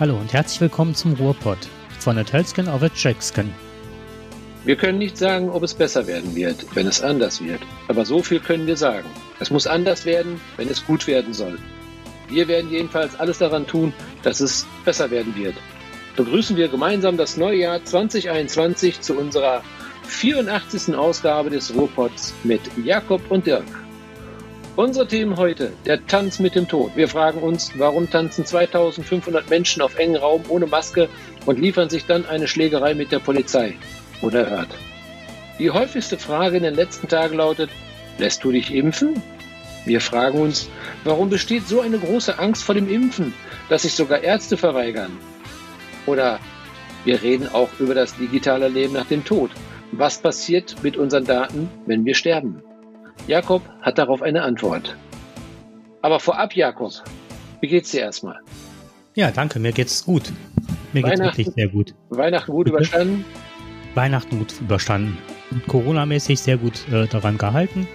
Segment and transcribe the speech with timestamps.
[0.00, 1.58] Hallo und herzlich willkommen zum Ruhrpott
[1.98, 3.52] von der Telskin auf der Jackskin.
[4.64, 7.60] Wir können nicht sagen, ob es besser werden wird, wenn es anders wird.
[7.88, 9.06] Aber so viel können wir sagen.
[9.38, 11.58] Es muss anders werden, wenn es gut werden soll.
[12.28, 13.92] Wir werden jedenfalls alles daran tun,
[14.22, 15.54] dass es besser werden wird.
[16.16, 19.62] Begrüßen wir gemeinsam das neue Jahr 2021 zu unserer
[20.04, 20.96] 84.
[20.96, 23.81] Ausgabe des Ruhrpots mit Jakob und Dirk.
[24.74, 26.92] Unsere Themen heute, der Tanz mit dem Tod.
[26.96, 31.10] Wir fragen uns, warum tanzen 2500 Menschen auf engen Raum ohne Maske
[31.44, 33.76] und liefern sich dann eine Schlägerei mit der Polizei?
[34.22, 34.70] Unerhört.
[35.58, 37.68] Die häufigste Frage in den letzten Tagen lautet,
[38.16, 39.22] lässt du dich impfen?
[39.84, 40.70] Wir fragen uns,
[41.04, 43.34] warum besteht so eine große Angst vor dem Impfen,
[43.68, 45.18] dass sich sogar Ärzte verweigern?
[46.06, 46.40] Oder
[47.04, 49.50] wir reden auch über das digitale Leben nach dem Tod.
[49.90, 52.62] Was passiert mit unseren Daten, wenn wir sterben?
[53.26, 54.96] Jakob hat darauf eine Antwort.
[56.02, 56.92] Aber vorab, Jakob,
[57.60, 58.40] wie geht's dir erstmal?
[59.14, 60.32] Ja, danke, mir geht's gut.
[60.92, 61.94] Mir geht's wirklich sehr gut.
[62.10, 63.24] Weihnachten gut überstanden?
[63.94, 65.18] Weihnachten gut überstanden.
[65.68, 67.86] Corona-mäßig sehr gut äh, daran gehalten.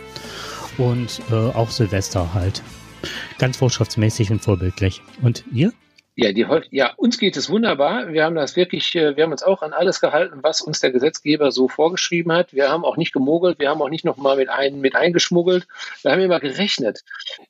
[0.77, 2.61] Und äh, auch Silvester halt.
[3.39, 5.01] Ganz vorschriftsmäßig und vorbildlich.
[5.21, 5.73] Und ihr?
[6.19, 8.11] Ja, die, ja, uns geht es wunderbar.
[8.11, 10.89] Wir haben das wirklich, äh, wir haben uns auch an alles gehalten, was uns der
[10.89, 12.55] Gesetzgeber so vorgeschrieben hat.
[12.55, 15.67] Wir haben auch nicht gemogelt, wir haben auch nicht nochmal mit, ein, mit eingeschmuggelt.
[16.01, 17.03] Wir haben immer gerechnet.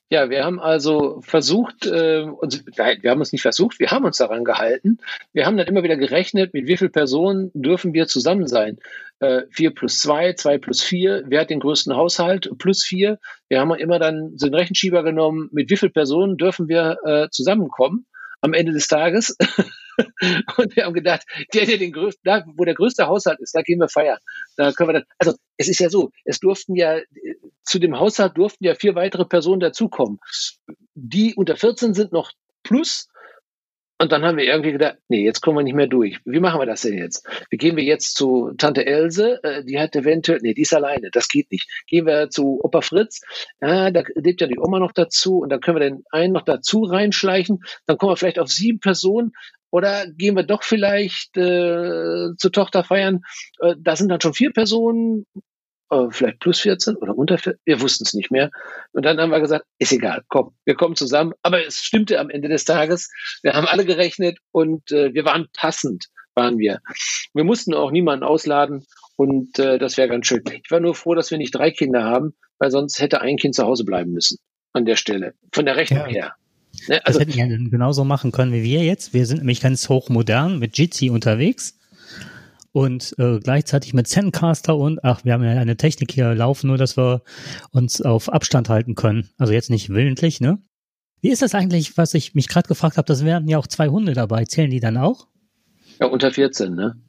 [0.09, 4.03] Ja, wir haben also versucht, äh, uns, nein, wir haben uns nicht versucht, wir haben
[4.03, 4.97] uns daran gehalten.
[5.31, 8.79] Wir haben dann immer wieder gerechnet, mit wie vielen Personen dürfen wir zusammen sein.
[9.21, 12.51] Äh, vier plus zwei, zwei plus vier, wer hat den größten Haushalt?
[12.57, 13.17] Plus vier.
[13.47, 18.05] Wir haben immer dann einen Rechenschieber genommen, mit wie vielen Personen dürfen wir äh, zusammenkommen
[18.41, 19.35] am Ende des Tages.
[20.57, 23.61] und wir haben gedacht, der, der den größten, da, wo der größte Haushalt ist, da
[23.61, 24.19] gehen wir feiern.
[24.55, 26.99] Da können wir dann, also es ist ja so, es durften ja,
[27.63, 30.19] zu dem Haushalt durften ja vier weitere Personen dazukommen.
[30.93, 32.31] Die unter 14 sind noch
[32.63, 33.07] plus
[33.99, 36.19] und dann haben wir irgendwie gedacht, nee, jetzt kommen wir nicht mehr durch.
[36.23, 37.27] Wie machen wir das denn jetzt?
[37.49, 39.41] Wie gehen wir jetzt zu Tante Else?
[39.43, 41.67] Äh, die hat eventuell, nee, die ist alleine, das geht nicht.
[41.87, 43.21] Gehen wir zu Opa Fritz?
[43.59, 46.43] Ja, da lebt ja die Oma noch dazu und dann können wir den einen noch
[46.43, 47.63] dazu reinschleichen.
[47.87, 49.31] Dann kommen wir vielleicht auf sieben Personen.
[49.69, 53.21] Oder gehen wir doch vielleicht äh, zur Tochter feiern?
[53.59, 55.25] Äh, da sind dann schon vier Personen
[55.89, 58.51] äh, vielleicht plus 14 oder unter 14, wir wussten es nicht mehr.
[58.91, 61.33] Und dann haben wir gesagt, ist egal, komm, wir kommen zusammen.
[61.41, 63.09] Aber es stimmte am Ende des Tages.
[63.43, 66.79] Wir haben alle gerechnet und äh, wir waren passend, waren wir.
[67.33, 70.43] Wir mussten auch niemanden ausladen und äh, das wäre ganz schön.
[70.63, 73.55] Ich war nur froh, dass wir nicht drei Kinder haben, weil sonst hätte ein Kind
[73.55, 74.37] zu Hause bleiben müssen
[74.73, 76.07] an der Stelle, von der Rechnung ja.
[76.07, 76.33] her.
[76.87, 79.13] Ne, also, das hätten wir genauso machen können wie wir jetzt.
[79.13, 81.77] Wir sind nämlich ganz hochmodern mit Jitsi unterwegs
[82.77, 86.77] und äh, gleichzeitig mit Zencaster und, ach, wir haben ja eine Technik hier laufen, nur
[86.77, 87.23] dass wir
[87.71, 89.31] uns auf Abstand halten können.
[89.39, 90.59] Also jetzt nicht willentlich, ne?
[91.19, 93.07] Wie ist das eigentlich, was ich mich gerade gefragt habe?
[93.07, 94.45] Das wären ja auch zwei Hunde dabei.
[94.45, 95.25] Zählen die dann auch?
[95.99, 97.01] Ja, unter 14, ne?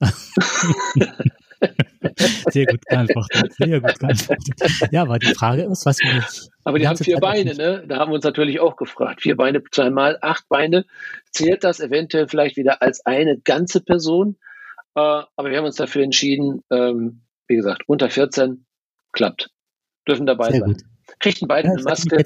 [2.50, 3.52] Sehr gut geantwortet.
[3.58, 4.54] Sehr gut geantwortet.
[4.92, 6.24] Ja, aber die Frage ist, was wir.
[6.64, 7.84] Aber die haben vier Beine, ne?
[7.86, 9.20] Da haben wir uns natürlich auch gefragt.
[9.20, 10.86] Vier Beine, zweimal acht Beine.
[11.32, 14.38] Zählt das eventuell vielleicht wieder als eine ganze Person?
[14.94, 15.00] Äh,
[15.36, 18.64] aber wir haben uns dafür entschieden, ähm, wie gesagt, unter 14
[19.12, 19.50] klappt.
[20.06, 20.72] Dürfen dabei Sehr sein.
[20.72, 20.82] Gut.
[21.18, 22.16] Kriegten beide ja, eine Maske.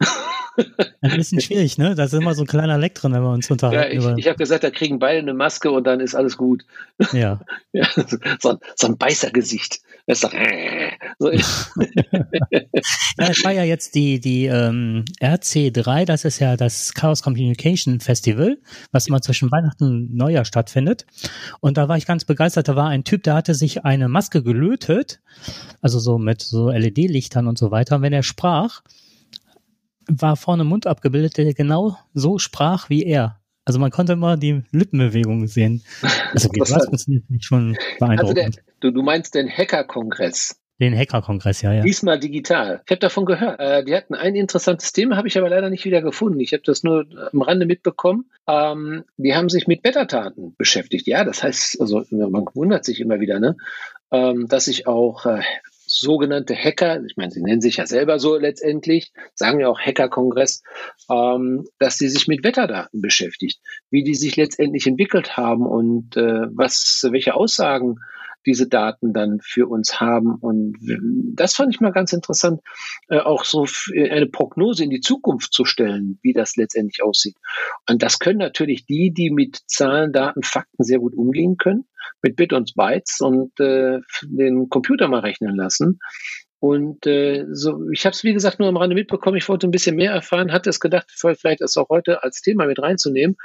[1.00, 1.94] Ein bisschen schwierig, ne?
[1.94, 4.00] Da ist immer so ein kleiner Leck drin, wenn wir uns unterhalten.
[4.00, 6.64] Ja, ich, ich habe gesagt, da kriegen beide eine Maske und dann ist alles gut.
[7.12, 7.40] Ja.
[7.72, 7.86] ja
[8.38, 9.80] so, so, ein Beißergesicht.
[10.10, 10.90] Das ist äh,
[11.20, 11.30] so.
[11.30, 11.40] ja,
[13.16, 18.58] es war ja jetzt die, die ähm, RC3, das ist ja das Chaos Communication Festival,
[18.90, 21.06] was immer zwischen Weihnachten und Neujahr stattfindet.
[21.60, 22.66] Und da war ich ganz begeistert.
[22.66, 25.20] Da war ein Typ, der hatte sich eine Maske gelötet,
[25.80, 27.96] also so mit so LED-Lichtern und so weiter.
[27.96, 28.82] Und wenn er sprach,
[30.08, 33.39] war vorne Mund abgebildet, der genau so sprach wie er.
[33.70, 35.84] Also man konnte immer die Lippenbewegung sehen.
[36.34, 38.38] Also das uns nicht schon beeindruckend.
[38.38, 40.60] Also der, du, du meinst den Hacker-Kongress?
[40.80, 41.82] Den Hacker-Kongress, ja, ja.
[41.82, 42.82] Diesmal digital.
[42.84, 43.60] Ich habe davon gehört.
[43.60, 46.40] Äh, die hatten ein interessantes Thema, habe ich aber leider nicht wieder gefunden.
[46.40, 48.28] Ich habe das nur am Rande mitbekommen.
[48.48, 51.06] Ähm, die haben sich mit Wettertaten beschäftigt.
[51.06, 53.56] Ja, das heißt, also man wundert sich immer wieder, ne?
[54.10, 55.42] Ähm, dass sich auch äh,
[55.90, 60.62] sogenannte Hacker, ich meine, sie nennen sich ja selber so letztendlich, sagen ja auch Hacker-Kongress,
[61.10, 63.60] ähm, dass sie sich mit Wetterdaten beschäftigt,
[63.90, 67.96] wie die sich letztendlich entwickelt haben und äh, was, welche Aussagen
[68.46, 70.34] diese Daten dann für uns haben.
[70.34, 70.76] Und
[71.34, 72.60] das fand ich mal ganz interessant,
[73.08, 77.36] äh, auch so eine Prognose in die Zukunft zu stellen, wie das letztendlich aussieht.
[77.88, 81.86] Und das können natürlich die, die mit Zahlen, Daten, Fakten sehr gut umgehen können,
[82.22, 85.98] mit Bit und Bytes und äh, den Computer mal rechnen lassen.
[86.60, 89.38] Und äh, so, ich habe es wie gesagt nur am Rande mitbekommen.
[89.38, 92.66] Ich wollte ein bisschen mehr erfahren, hatte es gedacht, vielleicht es auch heute als Thema
[92.66, 93.36] mit reinzunehmen.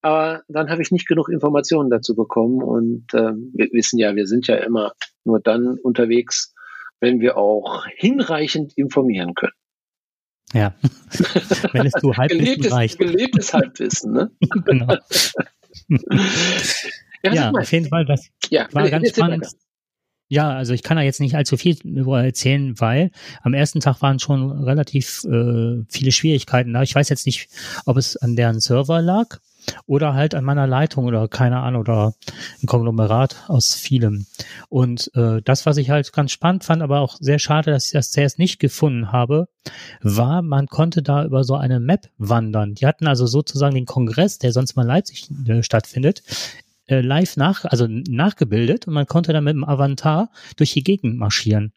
[0.00, 2.62] Aber dann habe ich nicht genug Informationen dazu bekommen.
[2.62, 4.92] Und äh, wir wissen ja, wir sind ja immer
[5.24, 6.54] nur dann unterwegs,
[6.98, 9.52] wenn wir auch hinreichend informieren können.
[10.54, 10.74] Ja,
[11.72, 12.98] wenn es du Halbwissen gelebtes, reicht.
[12.98, 14.30] Gelebtes Halbwissen, ne?
[14.64, 14.96] genau.
[17.22, 19.46] ja, ja auf jeden Fall, das ja, war ganz spannend.
[20.32, 23.10] Ja, also ich kann da jetzt nicht allzu viel darüber erzählen, weil
[23.42, 26.80] am ersten Tag waren schon relativ äh, viele Schwierigkeiten da.
[26.80, 27.50] Ich weiß jetzt nicht,
[27.84, 29.40] ob es an deren Server lag
[29.84, 32.14] oder halt an meiner Leitung oder keine Ahnung oder
[32.62, 34.24] ein Konglomerat aus vielem.
[34.70, 37.92] Und äh, das, was ich halt ganz spannend fand, aber auch sehr schade, dass ich
[37.92, 39.48] das zuerst nicht gefunden habe,
[40.00, 42.72] war, man konnte da über so eine Map wandern.
[42.72, 46.22] Die hatten also sozusagen den Kongress, der sonst mal in Leipzig äh, stattfindet,
[46.92, 51.18] äh, live nach, also nachgebildet und man konnte dann mit dem Avantar durch die Gegend
[51.18, 51.72] marschieren.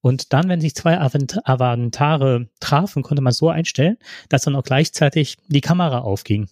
[0.00, 3.96] Und dann, wenn sich zwei Avant Avantare trafen, konnte man so einstellen,
[4.28, 6.48] dass dann auch gleichzeitig die Kamera aufging.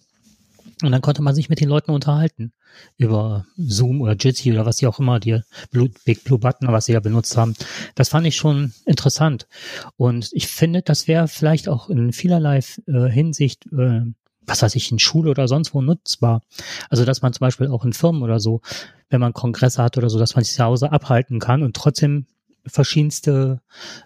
[0.81, 2.51] Und dann konnte man sich mit den Leuten unterhalten
[2.97, 5.39] über Zoom oder Jitsi oder was sie auch immer, die
[5.71, 7.55] Blue, Big Blue Button, was sie ja benutzt haben.
[7.95, 9.47] Das fand ich schon interessant.
[9.95, 14.01] Und ich finde, das wäre vielleicht auch in vielerlei äh, Hinsicht äh,
[14.45, 16.41] was weiß ich, in Schule oder sonst wo nutzbar.
[16.89, 18.61] Also, dass man zum Beispiel auch in Firmen oder so,
[19.09, 22.25] wenn man Kongresse hat oder so, dass man sich zu Hause abhalten kann und trotzdem
[22.65, 23.61] verschiedenste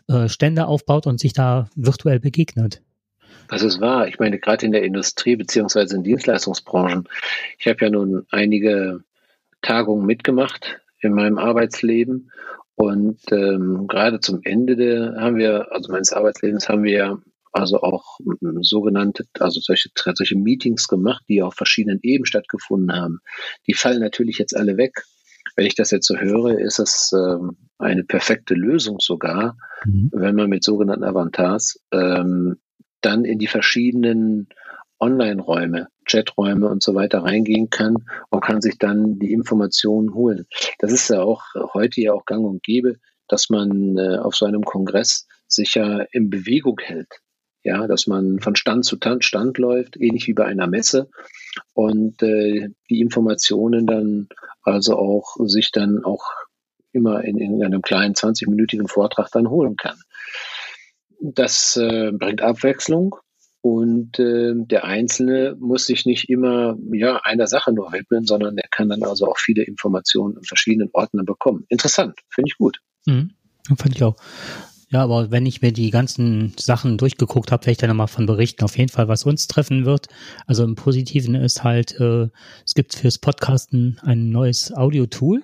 [0.07, 2.81] äh, Stände aufbaut und sich da virtuell begegnet.
[3.49, 4.07] Das ist wahr.
[4.07, 7.07] Ich meine, gerade in der Industrie beziehungsweise in Dienstleistungsbranchen.
[7.59, 9.03] Ich habe ja nun einige
[9.61, 12.31] Tagungen mitgemacht in meinem Arbeitsleben
[12.75, 17.21] und ähm, gerade zum Ende der, haben wir, also meines Arbeitslebens haben wir
[17.57, 18.19] also auch
[18.61, 23.19] sogenannte, also solche, solche Meetings gemacht, die auf verschiedenen Ebenen stattgefunden haben.
[23.67, 25.03] Die fallen natürlich jetzt alle weg.
[25.55, 30.11] Wenn ich das jetzt so höre, ist es ähm, eine perfekte Lösung sogar, mhm.
[30.13, 32.57] wenn man mit sogenannten Avatars ähm,
[33.01, 34.49] dann in die verschiedenen
[34.99, 37.95] Online-Räume, Chaträume und so weiter reingehen kann
[38.29, 40.47] und kann sich dann die Informationen holen.
[40.79, 41.43] Das ist ja auch
[41.73, 46.01] heute ja auch gang und gäbe, dass man äh, auf so einem Kongress sich ja
[46.11, 47.21] in Bewegung hält
[47.67, 51.09] ja, dass man von Stand zu Stand läuft, ähnlich wie bei einer Messe
[51.73, 54.29] und äh, die Informationen dann
[54.63, 56.23] also auch sich dann auch
[56.93, 59.97] immer in, in einem kleinen 20-minütigen Vortrag dann holen kann.
[61.19, 63.15] Das äh, bringt Abwechslung
[63.61, 68.69] und äh, der Einzelne muss sich nicht immer ja, einer Sache nur widmen, sondern er
[68.69, 71.65] kann dann also auch viele Informationen an verschiedenen Orten bekommen.
[71.67, 72.79] Interessant, finde ich gut.
[73.05, 73.31] Mhm,
[73.75, 74.15] fand ich auch.
[74.89, 78.25] Ja, aber wenn ich mir die ganzen Sachen durchgeguckt habe, werde ich dann nochmal von
[78.25, 78.63] berichten.
[78.63, 80.07] Auf jeden Fall, was uns treffen wird.
[80.45, 82.29] Also im Positiven ist halt, äh,
[82.65, 85.43] es gibt fürs Podcasten ein neues Audio-Tool.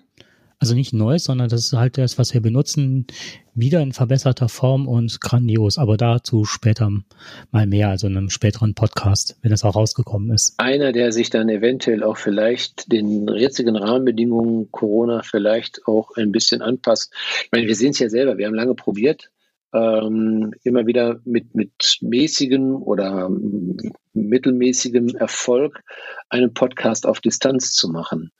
[0.60, 3.06] Also nicht neues, sondern das ist halt das, was wir benutzen,
[3.54, 5.78] wieder in verbesserter Form und grandios.
[5.78, 6.90] Aber dazu später
[7.51, 10.57] mal mehr, also in einem späteren Podcast, wenn das auch rausgekommen ist.
[10.60, 16.62] Einer, der sich dann eventuell auch vielleicht den jetzigen Rahmenbedingungen Corona vielleicht auch ein bisschen
[16.62, 17.12] anpasst.
[17.44, 19.31] Ich meine, wir sehen es ja selber, wir haben lange probiert,
[19.74, 23.30] ähm, immer wieder mit, mit mäßigem oder
[24.14, 25.81] mittelmäßigem Erfolg
[26.30, 28.31] einen Podcast auf Distanz zu machen.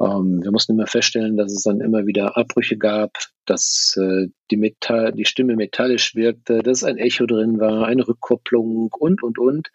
[0.00, 4.56] Ähm, wir mussten immer feststellen, dass es dann immer wieder Abbrüche gab, dass äh, die,
[4.56, 9.68] Metall, die Stimme metallisch wirkte, dass ein Echo drin war, eine Rückkopplung und, und, und.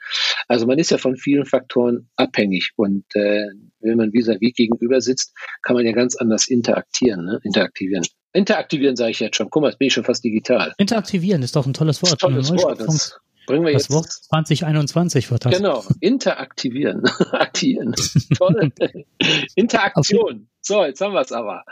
[0.48, 3.48] Also man ist ja von vielen Faktoren abhängig und äh,
[3.80, 7.40] wenn man vis-à-vis -vis gegenüber sitzt, kann man ja ganz anders interaktieren, ne?
[7.44, 8.06] interaktivieren.
[8.34, 9.50] Interaktivieren sage ich jetzt schon.
[9.50, 10.74] Guck mal, jetzt bin ich schon fast digital.
[10.78, 12.20] Interaktivieren ist doch ein tolles Wort.
[12.20, 12.80] Tolles Wort.
[12.80, 13.92] Das, Bringen wir das jetzt.
[13.92, 15.56] Wort 2021 wird das.
[15.56, 17.04] Genau, interaktivieren.
[17.32, 17.94] Aktivieren.
[18.38, 18.72] Toll.
[19.56, 20.48] Interaktion.
[20.62, 21.64] So, jetzt haben wir es aber.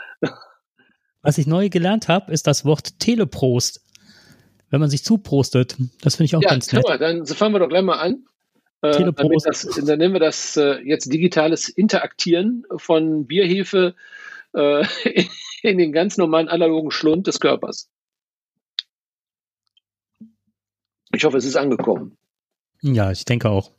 [1.22, 3.84] Was ich neu gelernt habe, ist das Wort Teleprost.
[4.70, 5.76] Wenn man sich zuprostet.
[6.00, 6.84] Das finde ich auch ja, ganz nett.
[6.88, 8.24] Ja, dann fangen wir doch gleich mal an.
[8.82, 9.12] Äh,
[9.44, 13.94] das, dann nennen wir das äh, jetzt digitales Interaktieren von Bierhefe
[14.54, 14.84] äh,
[15.62, 17.88] in den ganz normalen analogen Schlund des Körpers.
[21.14, 22.16] Ich hoffe, es ist angekommen.
[22.80, 23.70] Ja, ich denke auch.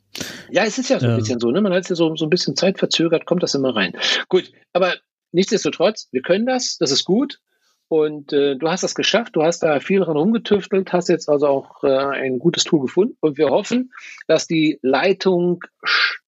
[0.50, 1.16] Ja, es ist ja so ein ja.
[1.18, 1.60] bisschen so, ne?
[1.60, 3.96] Man hat es ja so, so ein bisschen Zeit verzögert, kommt das immer rein.
[4.28, 4.94] Gut, aber
[5.32, 7.40] nichtsdestotrotz, wir können das, das ist gut.
[7.94, 11.46] Und äh, du hast das geschafft, du hast da viel dran rumgetüftelt, hast jetzt also
[11.46, 13.92] auch äh, ein gutes Tool gefunden und wir hoffen,
[14.26, 15.62] dass die Leitung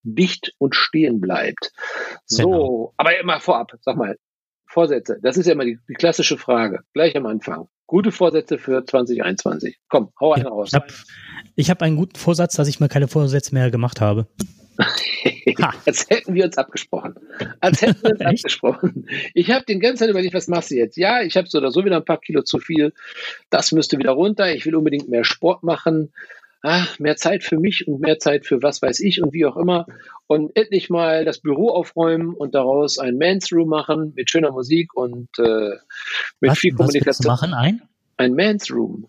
[0.04, 1.72] dicht und stehen bleibt.
[2.24, 2.94] So, genau.
[2.98, 4.16] aber immer vorab, sag mal,
[4.68, 7.66] Vorsätze, das ist ja immer die, die klassische Frage, gleich am Anfang.
[7.88, 9.80] Gute Vorsätze für 2021.
[9.88, 10.70] Komm, hau einen ja, raus.
[11.56, 14.28] Ich habe hab einen guten Vorsatz, dass ich mir keine Vorsätze mehr gemacht habe.
[15.86, 17.14] Als hätten wir uns abgesprochen.
[17.60, 19.08] Als hätten wir uns abgesprochen.
[19.34, 20.96] Ich habe den ganzen Zeit überlegt, was machst du jetzt?
[20.96, 22.92] Ja, ich habe so oder so wieder ein paar Kilo zu viel.
[23.50, 24.54] Das müsste wieder runter.
[24.54, 26.12] Ich will unbedingt mehr Sport machen.
[26.62, 29.56] Ach, mehr Zeit für mich und mehr Zeit für was weiß ich und wie auch
[29.56, 29.86] immer.
[30.26, 34.94] Und endlich mal das Büro aufräumen und daraus ein Man's Room machen mit schöner Musik
[34.94, 35.76] und äh,
[36.40, 37.32] mit was, viel Kommunikation.
[37.32, 37.82] Was machen ein?
[38.16, 39.06] Ein Man's Room.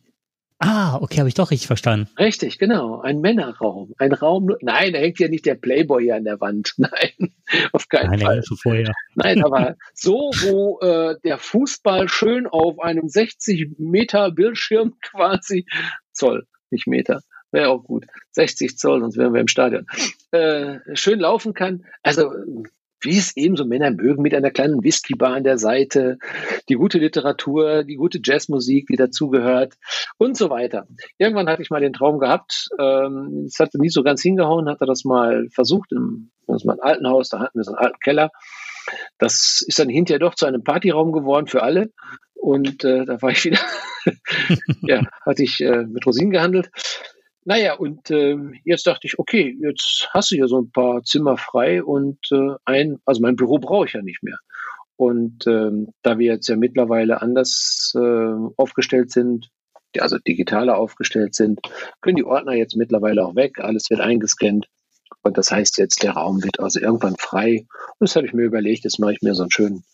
[0.59, 2.09] Ah, okay, habe ich doch richtig verstanden.
[2.17, 2.99] Richtig, genau.
[3.01, 3.93] Ein Männerraum.
[3.99, 4.55] Ein Raum.
[4.61, 6.73] Nein, da hängt ja nicht der Playboy hier an der Wand.
[6.77, 7.33] Nein,
[7.73, 8.43] auf keinen Nein, Fall.
[8.43, 8.93] Schon vorher.
[9.15, 15.65] Nein, aber so, wo äh, der Fußball schön auf einem 60 Meter Bildschirm quasi
[16.11, 17.21] Zoll, nicht Meter.
[17.51, 18.05] Wäre auch gut.
[18.31, 19.85] 60 Zoll, sonst wären wir im Stadion.
[20.31, 21.85] Äh, schön laufen kann.
[22.01, 22.31] Also
[23.01, 26.17] wie es eben so Männer mögen, mit einer kleinen Whiskybar an der Seite,
[26.69, 29.75] die gute Literatur, die gute Jazzmusik, die dazugehört
[30.17, 30.87] und so weiter.
[31.17, 34.85] Irgendwann hatte ich mal den Traum gehabt, ähm, es hatte nie so ganz hingehauen, hatte
[34.85, 38.31] das mal versucht, im, das ein alten Haus, da hatten wir so einen alten Keller.
[39.17, 41.91] Das ist dann hinterher doch zu einem Partyraum geworden für alle.
[42.35, 43.59] Und äh, da war ich wieder,
[44.81, 46.69] ja, hatte ich äh, mit Rosinen gehandelt.
[47.47, 51.37] Naja, und ähm, jetzt dachte ich, okay, jetzt hast du ja so ein paar Zimmer
[51.37, 54.37] frei und äh, ein, also mein Büro brauche ich ja nicht mehr.
[54.97, 59.49] Und ähm, da wir jetzt ja mittlerweile anders äh, aufgestellt sind,
[59.97, 61.61] also digitaler aufgestellt sind,
[62.01, 64.67] können die Ordner jetzt mittlerweile auch weg, alles wird eingescannt.
[65.21, 67.65] Und das heißt jetzt, der Raum wird also irgendwann frei.
[67.97, 69.85] Und das habe ich mir überlegt, jetzt mache ich mir so einen schönen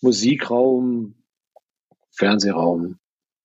[0.00, 1.14] Musikraum,
[2.12, 2.98] Fernsehraum,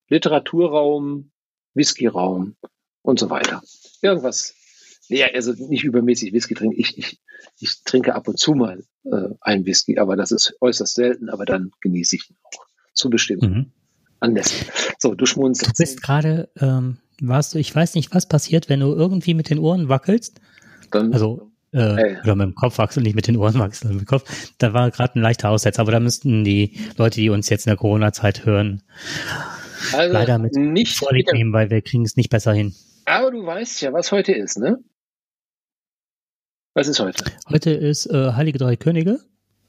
[0.07, 1.31] Literaturraum,
[1.73, 2.55] Whiskyraum
[3.01, 3.61] und so weiter.
[4.01, 4.55] Irgendwas.
[5.07, 6.79] Ja, also nicht übermäßig Whisky trinken.
[6.79, 7.19] Ich, ich,
[7.59, 11.45] ich trinke ab und zu mal äh, einen Whisky, aber das ist äußerst selten, aber
[11.45, 13.71] dann genieße ich ihn auch zu bestimmten mhm.
[14.19, 14.67] Anlässen.
[14.99, 15.77] So, du schmunzelst.
[15.77, 19.49] Du bist gerade, ähm, warst du, ich weiß nicht, was passiert, wenn du irgendwie mit
[19.49, 20.39] den Ohren wackelst.
[20.91, 24.07] Dann, also, äh, oder mit dem Kopf wachseln, nicht mit den Ohren wachseln, mit dem
[24.07, 24.51] Kopf.
[24.57, 27.71] Da war gerade ein leichter Aussetzer, aber da müssten die Leute, die uns jetzt in
[27.71, 28.83] der Corona-Zeit hören,
[29.93, 32.75] also leider mit nicht Vorlieb nehmen, weil wir kriegen es nicht besser hin.
[33.11, 34.81] Aber du weißt ja, was heute ist, ne?
[36.73, 37.25] Was ist heute?
[37.49, 39.19] Heute ist äh, Heilige Drei Könige.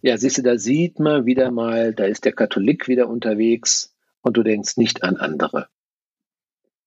[0.01, 4.37] Ja, siehst du, da sieht man wieder mal, da ist der Katholik wieder unterwegs und
[4.37, 5.67] du denkst nicht an andere.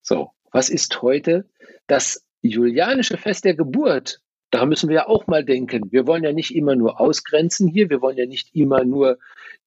[0.01, 1.49] So, was ist heute?
[1.87, 4.21] Das julianische Fest der Geburt.
[4.49, 5.91] Da müssen wir ja auch mal denken.
[5.91, 7.89] Wir wollen ja nicht immer nur ausgrenzen hier.
[7.89, 9.17] Wir wollen ja nicht immer nur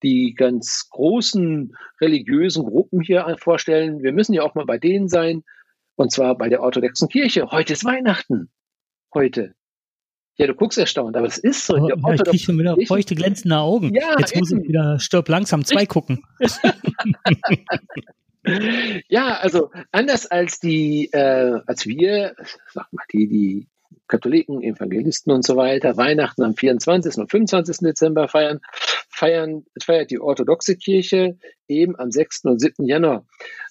[0.03, 4.03] die ganz großen religiösen Gruppen hier vorstellen.
[4.03, 5.45] Wir müssen ja auch mal bei denen sein,
[5.99, 7.51] und zwar bei der orthodoxen Kirche.
[7.51, 8.49] Heute ist Weihnachten.
[9.13, 9.55] Heute.
[10.37, 11.75] Ja, du guckst erstaunt, aber es ist so.
[11.75, 13.93] Oh, ja, ich kriege schon wieder feuchte, glänzende Augen.
[13.93, 14.41] Ja, Jetzt eben.
[14.41, 16.23] muss ich wieder Stirb langsam zwei gucken.
[19.09, 22.37] ja, also anders als die, äh, als wir,
[22.73, 23.69] sag mal, die, die
[24.07, 27.19] Katholiken, Evangelisten und so weiter, Weihnachten am 24.
[27.19, 27.79] und 25.
[27.79, 28.61] Dezember feiern,
[29.09, 31.37] feiern, feiert die orthodoxe Kirche
[31.67, 32.45] eben am 6.
[32.45, 32.87] und 7.
[32.87, 33.27] Januar.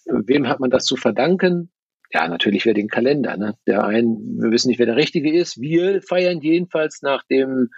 [0.05, 1.71] Wem hat man das zu verdanken?
[2.13, 3.37] Ja, natürlich wer den Kalender.
[3.37, 3.55] Ne?
[3.65, 5.59] Der ein, wir wissen nicht, wer der Richtige ist.
[5.59, 7.69] Wir feiern jedenfalls nach dem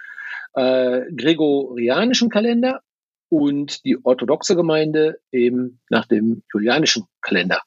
[0.54, 2.80] äh, gregorianischen Kalender
[3.28, 7.62] und die orthodoxe Gemeinde eben nach dem julianischen Kalender.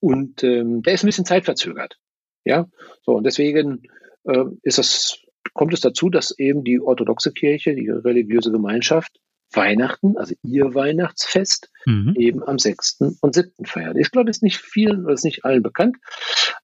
[0.00, 1.98] Und ähm, der ist ein bisschen zeitverzögert.
[2.44, 2.66] Ja,
[3.02, 3.82] so und deswegen
[4.24, 5.18] äh, ist das,
[5.54, 9.18] kommt es dazu, dass eben die orthodoxe Kirche, die religiöse Gemeinschaft,
[9.52, 12.14] Weihnachten, also ihr Weihnachtsfest, mhm.
[12.16, 12.98] eben am 6.
[13.20, 13.64] und 7.
[13.64, 13.96] feiert.
[13.96, 15.96] Ich glaube, es ist nicht vielen oder ist nicht allen bekannt.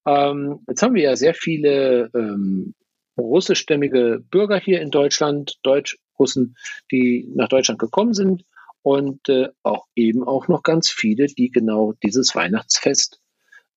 [0.05, 2.75] Ähm, jetzt haben wir ja sehr viele ähm,
[3.17, 6.55] russischstämmige Bürger hier in Deutschland, Deutsch-Russen,
[6.91, 8.43] die nach Deutschland gekommen sind
[8.81, 13.19] und äh, auch eben auch noch ganz viele, die genau dieses Weihnachtsfest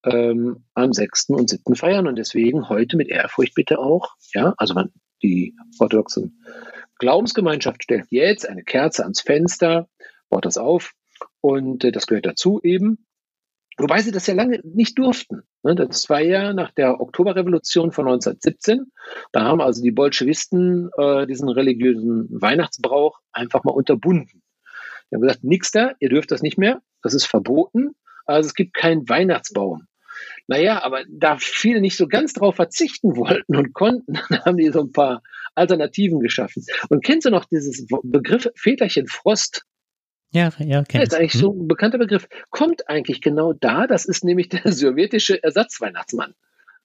[0.05, 1.31] ähm, am 6.
[1.31, 1.75] und 7.
[1.77, 4.91] feiern und deswegen heute mit Ehrfurcht bitte auch, ja, also man,
[5.23, 6.43] die orthodoxen
[6.99, 9.89] Glaubensgemeinschaft stellt jetzt eine Kerze ans Fenster,
[10.29, 10.93] baut das auf
[11.41, 13.07] und äh, das gehört dazu eben.
[13.79, 15.43] Wobei sie das ja lange nicht durften.
[15.63, 15.77] Ne?
[15.77, 18.91] Das war ja nach der Oktoberrevolution von 1917.
[19.31, 24.43] Da haben also die Bolschewisten äh, diesen religiösen Weihnachtsbrauch einfach mal unterbunden.
[25.11, 27.95] Die haben gesagt, nix da, ihr dürft das nicht mehr, das ist verboten.
[28.27, 29.87] Also es gibt keinen Weihnachtsbaum.
[30.49, 34.71] Naja, aber da viele nicht so ganz drauf verzichten wollten und konnten, dann haben die
[34.71, 35.23] so ein paar
[35.55, 36.65] Alternativen geschaffen.
[36.89, 39.65] Und kennst du noch dieses Begriff Väterchen Frost?
[40.31, 42.29] Ja, ja, kenn Das ist eigentlich so ein bekannter Begriff.
[42.51, 46.35] Kommt eigentlich genau da, das ist nämlich der sowjetische Ersatzweihnachtsmann.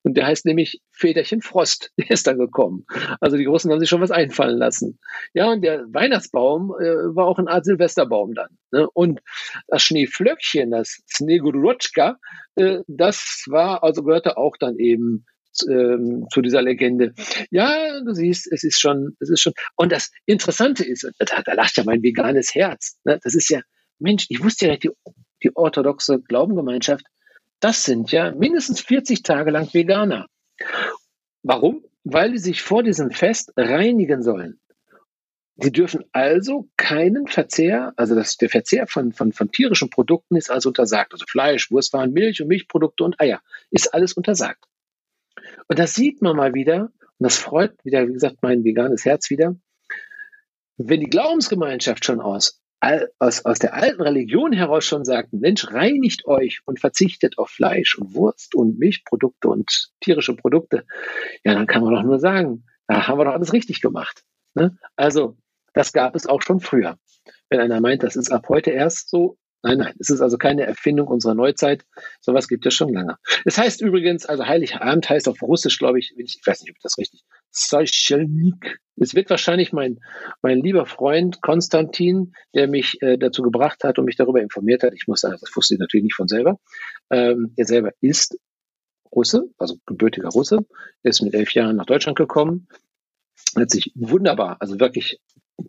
[0.04, 1.92] Und der heißt nämlich Väterchen Frost.
[1.98, 2.86] Der ist dann gekommen.
[3.20, 5.00] Also die Großen haben sich schon was einfallen lassen.
[5.34, 8.50] Ja, und der Weihnachtsbaum äh, war auch eine Art Silvesterbaum dann.
[8.72, 8.88] Ne?
[8.94, 9.22] Und
[9.68, 12.18] das Schneeflöckchen, das Snegurotschka,
[12.56, 15.26] äh, das war, also gehörte auch dann eben
[15.70, 17.14] ähm, zu dieser Legende.
[17.52, 19.54] Ja, du siehst, es ist schon, es ist schon.
[19.76, 22.98] Und das Interessante ist, da, da lacht ja mein veganes Herz.
[23.04, 23.20] Ne?
[23.24, 23.62] Das ist ja,
[24.00, 24.90] Mensch, ich wusste ja, die,
[25.44, 27.06] die orthodoxe Glaubengemeinschaft,
[27.64, 30.28] das sind ja mindestens 40 Tage lang Veganer.
[31.44, 31.86] Warum?
[32.04, 34.60] Weil die sich vor diesem Fest reinigen sollen.
[35.56, 40.50] Sie dürfen also keinen Verzehr, also das, der Verzehr von, von, von tierischen Produkten ist
[40.50, 41.14] also untersagt.
[41.14, 44.66] Also Fleisch, Wurstwaren, Milch und Milchprodukte und Eier ist alles untersagt.
[45.68, 49.30] Und das sieht man mal wieder, und das freut wieder, wie gesagt, mein veganes Herz
[49.30, 49.56] wieder,
[50.78, 52.63] wenn die Glaubensgemeinschaft schon aus,
[53.20, 57.98] aus, aus der alten Religion heraus schon sagt, Mensch, reinigt euch und verzichtet auf Fleisch
[57.98, 60.86] und Wurst und Milchprodukte und tierische Produkte,
[61.44, 64.24] ja, dann kann man doch nur sagen, da haben wir doch alles richtig gemacht.
[64.54, 64.78] Ne?
[64.96, 65.38] Also,
[65.74, 66.98] das gab es auch schon früher.
[67.50, 70.66] Wenn einer meint, das ist ab heute erst so, Nein, nein, es ist also keine
[70.66, 71.86] Erfindung unserer Neuzeit.
[72.20, 73.16] Sowas gibt es schon lange.
[73.46, 76.98] Es heißt übrigens, also Heiligabend heißt auf Russisch, glaube ich, ich weiß nicht, ob das
[76.98, 77.24] richtig
[77.54, 78.80] Socialnik.
[78.96, 80.00] Es wird wahrscheinlich mein,
[80.42, 84.94] mein lieber Freund Konstantin, der mich äh, dazu gebracht hat und mich darüber informiert hat.
[84.94, 86.60] Ich muss sagen, das wusste ich natürlich nicht von selber.
[87.10, 88.38] Ähm, er selber ist
[89.12, 90.60] Russe, also gebürtiger Russe,
[91.04, 92.68] ist mit elf Jahren nach Deutschland gekommen,
[93.56, 95.20] hat sich wunderbar, also wirklich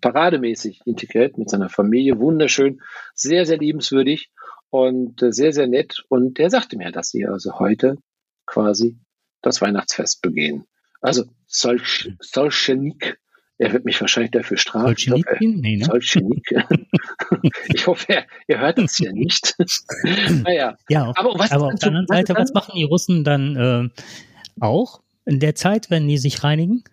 [0.01, 2.81] parademäßig integriert mit seiner Familie, wunderschön,
[3.15, 4.31] sehr, sehr liebenswürdig
[4.71, 6.05] und äh, sehr, sehr nett.
[6.09, 7.99] Und der sagte mir, dass sie also heute
[8.47, 8.99] quasi
[9.43, 10.65] das Weihnachtsfest begehen.
[11.05, 13.19] Also Solschenik,
[13.59, 14.97] er wird mich wahrscheinlich dafür strafen.
[14.97, 15.27] Solschenik?
[15.41, 15.85] Nee, ne?
[15.85, 16.55] Solschenik.
[17.75, 19.55] ich hoffe, er, er hört das ja nicht.
[20.45, 20.79] naja.
[20.89, 24.03] Ja, aber, was aber auf der anderen Seite, was machen die Russen dann äh,
[24.61, 26.85] auch in der Zeit, wenn die sich reinigen?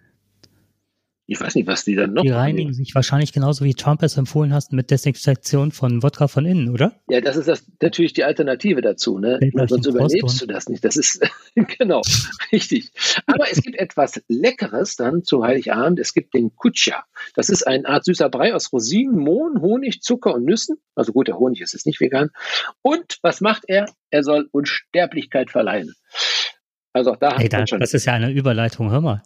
[1.32, 2.24] Ich weiß nicht, was die dann noch.
[2.24, 2.74] Die reinigen machen.
[2.74, 7.00] sich wahrscheinlich genauso wie Trump es empfohlen hast mit Desinfektion von Wodka von innen, oder?
[7.10, 9.18] Ja, das ist das, natürlich die Alternative dazu.
[9.18, 9.40] Ne?
[9.66, 10.84] Sonst überlebst du das nicht.
[10.84, 12.02] Das ist genau
[12.52, 12.92] richtig.
[13.28, 16.00] Aber es gibt etwas Leckeres dann zu Heiligabend.
[16.00, 17.06] Es gibt den Kutscha.
[17.34, 20.82] Das ist eine Art süßer Brei aus Rosinen, Mohn, Honig, Zucker und Nüssen.
[20.96, 22.32] Also gut, der Honig ist jetzt nicht vegan.
[22.82, 23.86] Und was macht er?
[24.10, 25.94] Er soll Unsterblichkeit verleihen.
[26.92, 27.80] Also auch da hey, da, schon.
[27.80, 29.24] Das ist ja eine Überleitung, hör mal.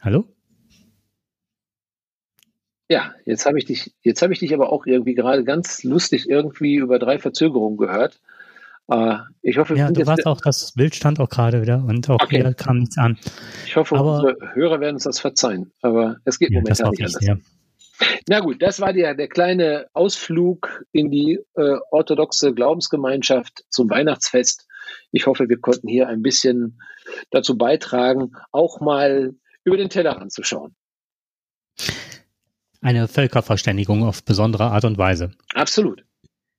[0.00, 0.24] Hallo?
[2.88, 6.28] Ja, jetzt habe ich dich, jetzt habe ich dich aber auch irgendwie gerade ganz lustig
[6.28, 8.18] irgendwie über drei Verzögerungen gehört.
[8.88, 12.22] Äh, ich hoffe, ja, du warst auch, das Bild stand auch gerade wieder und auch
[12.22, 12.40] okay.
[12.40, 13.18] hier kam nichts an.
[13.66, 17.04] Ich hoffe, aber, unsere Hörer werden uns das verzeihen, aber es geht ja, momentan nicht
[17.04, 17.18] anders.
[17.20, 17.36] Ja.
[18.26, 24.66] Na gut, das war der, der kleine Ausflug in die äh, orthodoxe Glaubensgemeinschaft zum Weihnachtsfest.
[25.12, 26.80] Ich hoffe, wir konnten hier ein bisschen
[27.30, 29.34] dazu beitragen, auch mal
[29.64, 30.74] über den Teller anzuschauen.
[32.80, 35.32] Eine Völkerverständigung auf besondere Art und Weise.
[35.54, 36.04] Absolut.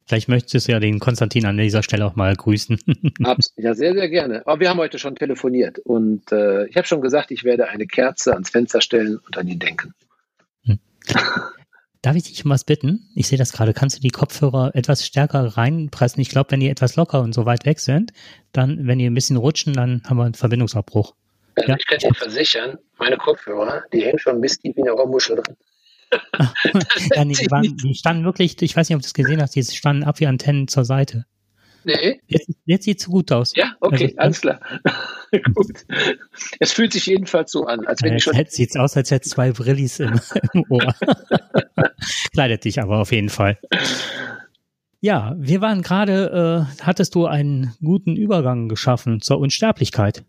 [0.06, 2.78] Vielleicht möchtest du ja den Konstantin an dieser Stelle auch mal grüßen.
[3.56, 4.46] ja, sehr, sehr gerne.
[4.46, 7.88] Aber wir haben heute schon telefoniert und äh, ich habe schon gesagt, ich werde eine
[7.88, 9.94] Kerze ans Fenster stellen und an ihn denken.
[10.64, 10.80] Hm.
[12.02, 13.10] Darf ich dich um was bitten?
[13.16, 13.74] Ich sehe das gerade.
[13.74, 16.20] Kannst du die Kopfhörer etwas stärker reinpressen?
[16.20, 18.12] Ich glaube, wenn die etwas locker und so weit weg sind,
[18.52, 21.14] dann, wenn die ein bisschen rutschen, dann haben wir einen Verbindungsabbruch.
[21.56, 21.78] Also ja.
[21.78, 25.56] Ich kann dir versichern, meine Kopfhörer, die hängen schon mistig wie in eurer Muschel drin.
[27.16, 29.56] ja, nee, die, waren, die, standen wirklich, ich weiß nicht, ob du es gesehen hast,
[29.56, 31.26] die standen ab wie Antennen zur Seite.
[31.84, 32.20] Nee.
[32.28, 33.54] Jetzt, jetzt sieht es gut aus.
[33.56, 34.60] Ja, okay, also, alles klar.
[35.56, 35.86] gut.
[36.60, 38.36] Es fühlt sich jedenfalls so an, als wenn äh, ich schon.
[38.36, 40.20] Jetzt sieht es aus, als hätte zwei Brillis im,
[40.54, 40.94] im Ohr.
[42.34, 43.58] Kleidet dich aber auf jeden Fall.
[45.00, 50.24] Ja, wir waren gerade, äh, hattest du einen guten Übergang geschaffen zur Unsterblichkeit.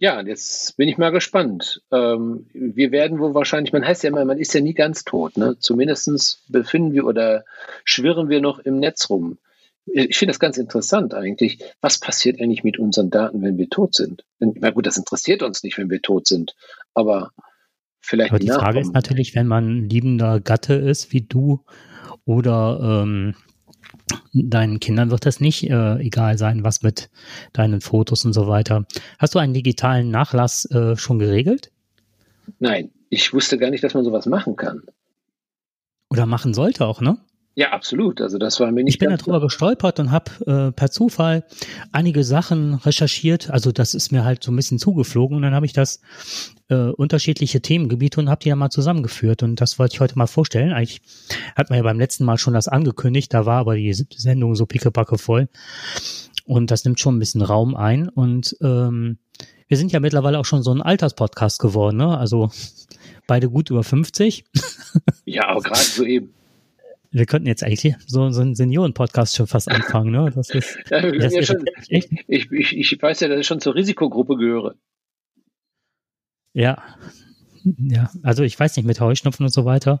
[0.00, 1.82] Ja, jetzt bin ich mal gespannt.
[1.90, 5.36] Ähm, wir werden wohl wahrscheinlich, man heißt ja immer, man ist ja nie ganz tot.
[5.36, 5.56] Ne?
[5.58, 7.44] Zumindest befinden wir oder
[7.84, 9.38] schwirren wir noch im Netz rum.
[9.86, 11.58] Ich finde das ganz interessant eigentlich.
[11.80, 14.24] Was passiert eigentlich mit unseren Daten, wenn wir tot sind?
[14.38, 16.54] Na gut, das interessiert uns nicht, wenn wir tot sind.
[16.94, 17.32] Aber
[17.98, 18.30] vielleicht.
[18.30, 21.64] Aber die Frage ist natürlich, wenn man liebender Gatte ist wie du
[22.24, 23.34] oder ähm,
[24.32, 27.10] deinen Kindern wird das nicht äh, egal sein, was mit
[27.52, 28.86] deinen Fotos und so weiter.
[29.18, 31.70] Hast du einen digitalen Nachlass äh, schon geregelt?
[32.58, 34.82] Nein, ich wusste gar nicht, dass man sowas machen kann.
[36.10, 37.18] Oder machen sollte auch, ne?
[37.58, 38.20] Ja, absolut.
[38.20, 38.94] Also das war mir nicht.
[38.94, 41.42] Ich bin darüber gestolpert und habe äh, per Zufall
[41.90, 43.50] einige Sachen recherchiert.
[43.50, 46.00] Also das ist mir halt so ein bisschen zugeflogen und dann habe ich das
[46.68, 50.28] äh, unterschiedliche Themengebiete und habe die ja mal zusammengeführt und das wollte ich heute mal
[50.28, 50.72] vorstellen.
[50.72, 51.02] Eigentlich
[51.56, 54.64] hat man ja beim letzten Mal schon das angekündigt, da war aber die Sendung so
[54.64, 55.48] pickepacke voll
[56.44, 59.18] und das nimmt schon ein bisschen Raum ein und ähm,
[59.66, 62.16] wir sind ja mittlerweile auch schon so ein Alterspodcast geworden, ne?
[62.16, 62.50] Also
[63.26, 64.44] beide gut über 50.
[65.24, 66.32] Ja, aber gerade so eben
[67.18, 70.30] wir könnten jetzt eigentlich so, so einen Senioren-Podcast schon fast anfangen, ne?
[70.34, 72.10] Das ist, ja, das ja schon, echt.
[72.26, 74.74] Ich, ich, ich weiß ja, dass ich schon zur Risikogruppe gehöre.
[76.52, 76.82] Ja.
[77.64, 80.00] Ja, also ich weiß nicht mit Heuschnupfen und so weiter.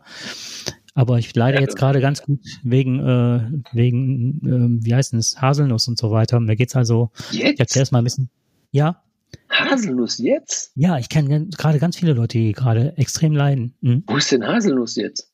[0.94, 5.40] Aber ich leide ja, jetzt gerade ganz gut wegen, äh, wegen, äh, wie heißt es,
[5.40, 6.40] Haselnuss und so weiter.
[6.40, 7.54] Mir geht's also, jetzt?
[7.54, 8.30] ich erklär's mal ein bisschen.
[8.70, 9.02] Ja.
[9.50, 10.72] Haselnuss jetzt?
[10.74, 13.74] Ja, ich kenne gerade ganz viele Leute, die gerade extrem leiden.
[13.82, 14.04] Hm?
[14.06, 15.27] Wo ist denn Haselnuss jetzt?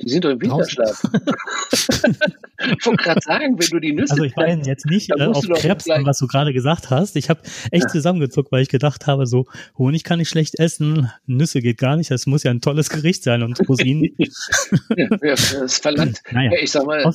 [0.00, 1.02] Die sind doch im Winterschlaf.
[1.72, 4.12] ich wollte gerade sagen, wenn du die Nüsse.
[4.12, 7.16] Also ich meine jetzt nicht äh, auf Krebs an, was du gerade gesagt hast.
[7.16, 7.40] Ich habe
[7.72, 7.88] echt ja.
[7.88, 12.12] zusammengezuckt, weil ich gedacht habe, so Honig kann ich schlecht essen, Nüsse geht gar nicht.
[12.12, 14.14] Das muss ja ein tolles Gericht sein und Rosinen.
[14.96, 16.20] ja, das verlangt.
[16.30, 17.10] Naja, ja, ich sag mal,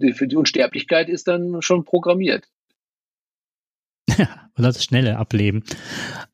[0.00, 2.48] die, für die Unsterblichkeit ist dann schon programmiert.
[4.16, 5.62] Ja, und das schnelle Ableben.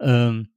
[0.01, 0.49] Ähm,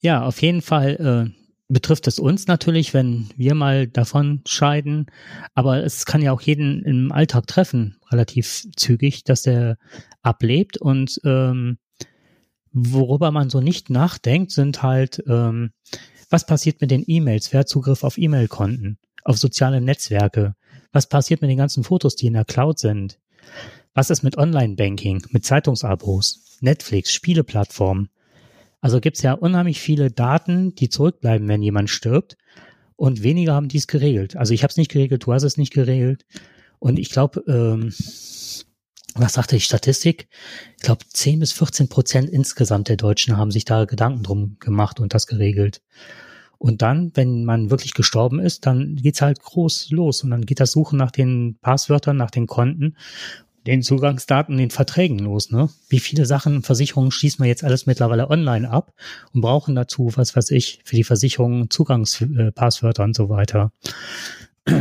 [0.00, 1.30] ja, auf jeden Fall.
[1.30, 1.39] Äh,
[1.70, 5.06] betrifft es uns natürlich, wenn wir mal davon scheiden.
[5.54, 9.78] Aber es kann ja auch jeden im Alltag treffen, relativ zügig, dass der
[10.22, 10.76] ablebt.
[10.76, 11.78] Und ähm,
[12.72, 15.70] worüber man so nicht nachdenkt, sind halt, ähm,
[16.28, 17.52] was passiert mit den E-Mails?
[17.52, 20.54] Wer hat Zugriff auf E-Mail-Konten, auf soziale Netzwerke?
[20.92, 23.18] Was passiert mit den ganzen Fotos, die in der Cloud sind?
[23.94, 28.10] Was ist mit Online-Banking, mit Zeitungsabos, Netflix, Spieleplattformen?
[28.80, 32.36] Also gibt es ja unheimlich viele Daten, die zurückbleiben, wenn jemand stirbt.
[32.96, 34.36] Und weniger haben dies geregelt.
[34.36, 36.26] Also ich habe es nicht geregelt, du hast es nicht geregelt.
[36.78, 37.92] Und ich glaube, ähm,
[39.14, 40.28] was sagte die Statistik?
[40.76, 45.00] Ich glaube, 10 bis 14 Prozent insgesamt der Deutschen haben sich da Gedanken drum gemacht
[45.00, 45.82] und das geregelt.
[46.58, 50.60] Und dann, wenn man wirklich gestorben ist, dann geht's halt groß los und dann geht
[50.60, 52.96] das Suchen nach den Passwörtern, nach den Konten
[53.66, 55.68] den Zugangsdaten, den Verträgen los, ne?
[55.88, 58.92] Wie viele Sachen, Versicherungen schließen wir jetzt alles mittlerweile online ab
[59.32, 63.72] und brauchen dazu, was weiß ich, für die Versicherung Zugangspasswörter und so weiter.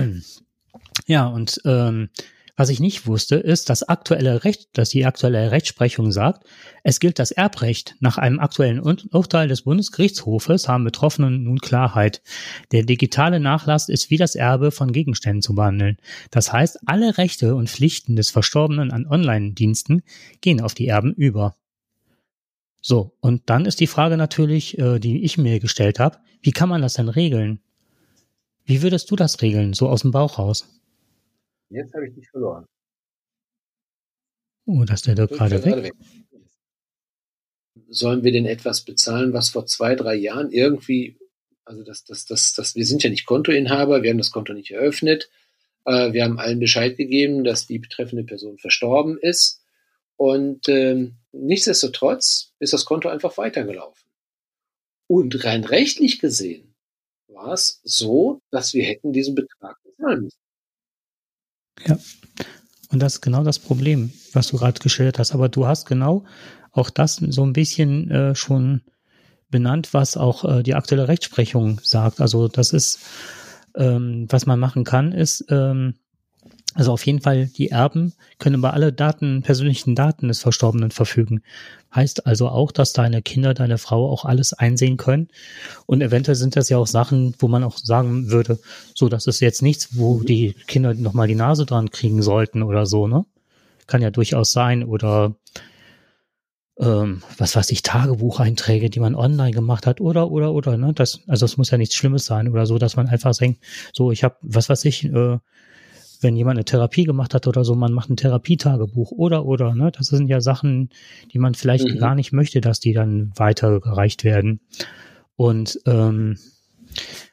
[1.08, 2.10] Ja, und ähm,
[2.60, 6.45] was ich nicht wusste, ist, dass aktuelle Recht, dass die aktuelle Rechtsprechung sagt,
[6.84, 7.95] es gilt das Erbrecht.
[8.02, 12.22] Nach einem aktuellen Urteil des Bundesgerichtshofes haben Betroffenen nun Klarheit.
[12.74, 16.00] Der digitale Nachlass ist wie das Erbe von Gegenständen zu behandeln.
[16.32, 20.04] Das heißt, alle Rechte und Pflichten des Verstorbenen an Online-Diensten
[20.41, 21.56] gehen auf die Erben über.
[22.82, 26.67] So, und dann ist die Frage natürlich, äh, die ich mir gestellt habe, wie kann
[26.67, 27.62] man das denn regeln?
[28.65, 30.79] Wie würdest du das regeln, so aus dem Bauch raus?
[31.70, 32.66] Jetzt habe ich dich verloren.
[34.66, 35.84] Oh, dass der da gerade weg.
[35.84, 35.94] weg.
[37.88, 41.18] Sollen wir denn etwas bezahlen, was vor zwei, drei Jahren irgendwie,
[41.66, 44.72] also das, das, das, das, wir sind ja nicht Kontoinhaber, wir haben das Konto nicht
[44.72, 45.30] eröffnet,
[45.86, 49.64] äh, wir haben allen Bescheid gegeben, dass die betreffende Person verstorben ist.
[50.18, 54.08] Und ähm, nichtsdestotrotz ist das Konto einfach weitergelaufen.
[55.08, 56.76] Und rein rechtlich gesehen
[57.28, 60.38] war es so, dass wir hätten diesen Betrag bezahlen müssen.
[61.86, 61.98] Ja.
[62.92, 65.34] Und das ist genau das Problem, was du gerade geschildert hast.
[65.34, 66.26] Aber du hast genau
[66.72, 68.82] auch das so ein bisschen äh, schon
[69.50, 72.22] benannt, was auch äh, die aktuelle Rechtsprechung sagt.
[72.22, 73.00] Also das ist,
[73.76, 75.96] ähm, was man machen kann, ist, ähm,
[76.80, 81.42] also auf jeden Fall, die Erben können über alle Daten, persönlichen Daten des Verstorbenen verfügen.
[81.94, 85.28] Heißt also auch, dass deine Kinder, deine Frau auch alles einsehen können.
[85.88, 88.60] Und eventuell sind das ja auch Sachen, wo man auch sagen würde,
[88.96, 90.26] so, das ist jetzt nichts, wo mhm.
[90.26, 93.26] die Kinder nochmal die Nase dran kriegen sollten oder so, ne?
[93.86, 94.86] Kann ja durchaus sein.
[94.86, 95.36] Oder
[96.80, 100.94] ähm, was weiß ich, Tagebucheinträge, die man online gemacht hat, oder, oder, oder, ne?
[100.94, 103.62] Das, also es muss ja nichts Schlimmes sein oder so, dass man einfach denkt,
[103.92, 105.39] so, ich habe, was weiß ich, äh,
[106.22, 109.92] wenn jemand eine Therapie gemacht hat oder so, man macht ein Therapietagebuch oder oder, ne?
[109.92, 110.90] Das sind ja Sachen,
[111.32, 111.98] die man vielleicht mhm.
[111.98, 114.60] gar nicht möchte, dass die dann weitergereicht werden.
[115.36, 116.38] Und ähm,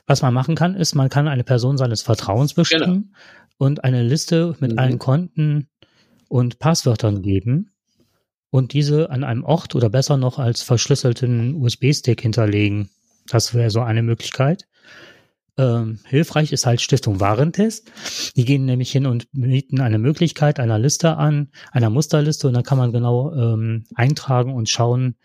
[0.06, 3.16] was man machen kann, ist, man kann eine Person seines Vertrauens bestimmen genau.
[3.58, 4.78] und eine Liste mit mhm.
[4.78, 5.68] allen Konten
[6.28, 7.72] und Passwörtern geben
[8.50, 12.90] und diese an einem Ort oder besser noch als verschlüsselten USB-Stick hinterlegen.
[13.28, 14.66] Das wäre so eine Möglichkeit.
[15.58, 17.90] Ähm, hilfreich ist halt Stiftung Warentest.
[18.36, 22.62] Die gehen nämlich hin und bieten eine Möglichkeit einer Liste an, einer Musterliste und dann
[22.62, 25.16] kann man genau ähm, eintragen und schauen,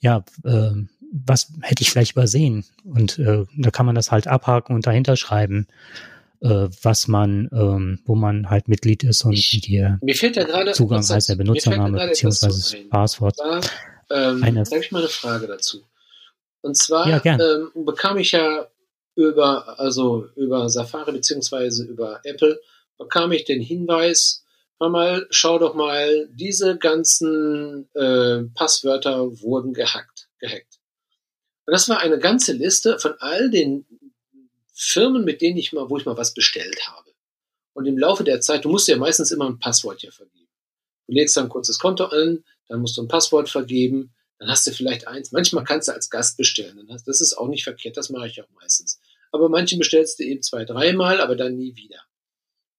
[0.00, 0.72] ja, äh,
[1.12, 2.64] was hätte ich vielleicht übersehen?
[2.84, 5.66] Und äh, da kann man das halt abhaken und dahinter schreiben,
[6.40, 10.44] äh, was man, ähm, wo man halt Mitglied ist und ich, wie mir fehlt ja
[10.44, 13.36] gerade Zugang heißt der Benutzername beziehungsweise das Passwort.
[13.38, 13.60] Da,
[14.10, 15.82] ähm, eine, da habe ich mal eine Frage dazu.
[16.62, 18.66] Und zwar ja, ähm, bekam ich ja
[19.14, 22.60] über, also über Safari beziehungsweise über Apple
[22.98, 24.42] bekam ich den Hinweis,
[24.88, 30.80] mal, schau doch mal, diese ganzen äh, Passwörter wurden gehackt, gehackt.
[31.66, 33.86] Und das war eine ganze Liste von all den
[34.72, 37.10] Firmen, mit denen ich mal, wo ich mal was bestellt habe.
[37.74, 40.48] Und im Laufe der Zeit, du musst ja meistens immer ein Passwort hier vergeben.
[41.06, 44.66] Du legst dann ein kurzes Konto an, dann musst du ein Passwort vergeben, dann hast
[44.66, 45.30] du vielleicht eins.
[45.30, 46.86] Manchmal kannst du als Gast bestellen.
[47.06, 48.98] Das ist auch nicht verkehrt, das mache ich auch meistens.
[49.32, 52.00] Aber manche bestellst du eben zwei, dreimal, aber dann nie wieder.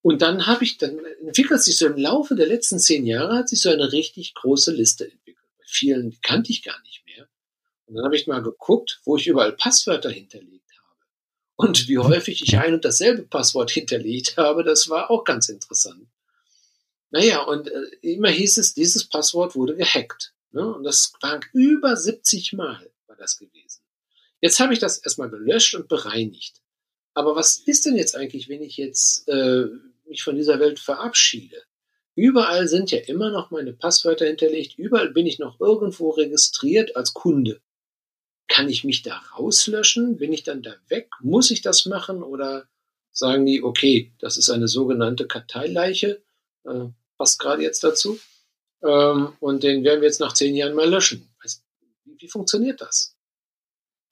[0.01, 3.49] Und dann habe ich, dann entwickelt sich so im Laufe der letzten zehn Jahre hat
[3.49, 5.47] sich so eine richtig große Liste entwickelt.
[5.57, 7.27] Bei vielen kannte ich gar nicht mehr.
[7.85, 10.97] Und dann habe ich mal geguckt, wo ich überall Passwörter hinterlegt habe.
[11.55, 16.07] Und wie häufig ich ein und dasselbe Passwort hinterlegt habe, das war auch ganz interessant.
[17.09, 20.33] Naja, und äh, immer hieß es, dieses Passwort wurde gehackt.
[20.51, 20.65] Ne?
[20.65, 23.82] Und das waren über 70 Mal war das gewesen.
[24.43, 26.61] Jetzt habe ich das erstmal gelöscht und bereinigt.
[27.13, 29.67] Aber was ist denn jetzt eigentlich, wenn ich jetzt äh,
[30.05, 31.63] mich von dieser Welt verabschiede?
[32.13, 34.77] Überall sind ja immer noch meine Passwörter hinterlegt.
[34.77, 37.61] Überall bin ich noch irgendwo registriert als Kunde.
[38.49, 40.17] Kann ich mich da rauslöschen?
[40.17, 41.09] Bin ich dann da weg?
[41.21, 42.21] Muss ich das machen?
[42.21, 42.67] Oder
[43.13, 46.21] sagen die, okay, das ist eine sogenannte Karteileiche,
[46.65, 48.19] äh, passt gerade jetzt dazu,
[48.81, 51.33] ähm, und den werden wir jetzt nach zehn Jahren mal löschen.
[52.03, 53.12] Wie, wie funktioniert das?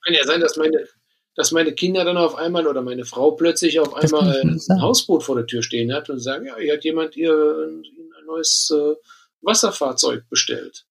[0.04, 0.88] Kann ja sein, dass meine,
[1.36, 5.36] dass meine Kinder dann auf einmal oder meine Frau plötzlich auf einmal ein Hausboot vor
[5.36, 7.84] der Tür stehen hat und sagen, ja, hier hat jemand ihr ein,
[8.20, 8.96] ein neues äh,
[9.42, 10.86] Wasserfahrzeug bestellt.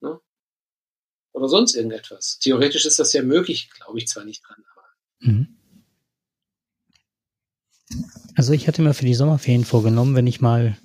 [0.00, 0.20] Ne?
[1.32, 2.38] Oder sonst irgendetwas.
[2.38, 4.84] Theoretisch ist das ja möglich, glaube ich zwar nicht dran, aber.
[5.20, 5.56] Mhm.
[8.36, 10.76] Also ich hatte mir für die Sommerferien vorgenommen, wenn ich mal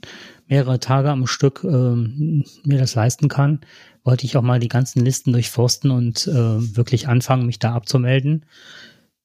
[0.50, 3.62] mehrere Tage am Stück ähm, mir das leisten kann,
[4.04, 8.46] wollte ich auch mal die ganzen Listen durchforsten und äh, wirklich anfangen, mich da abzumelden.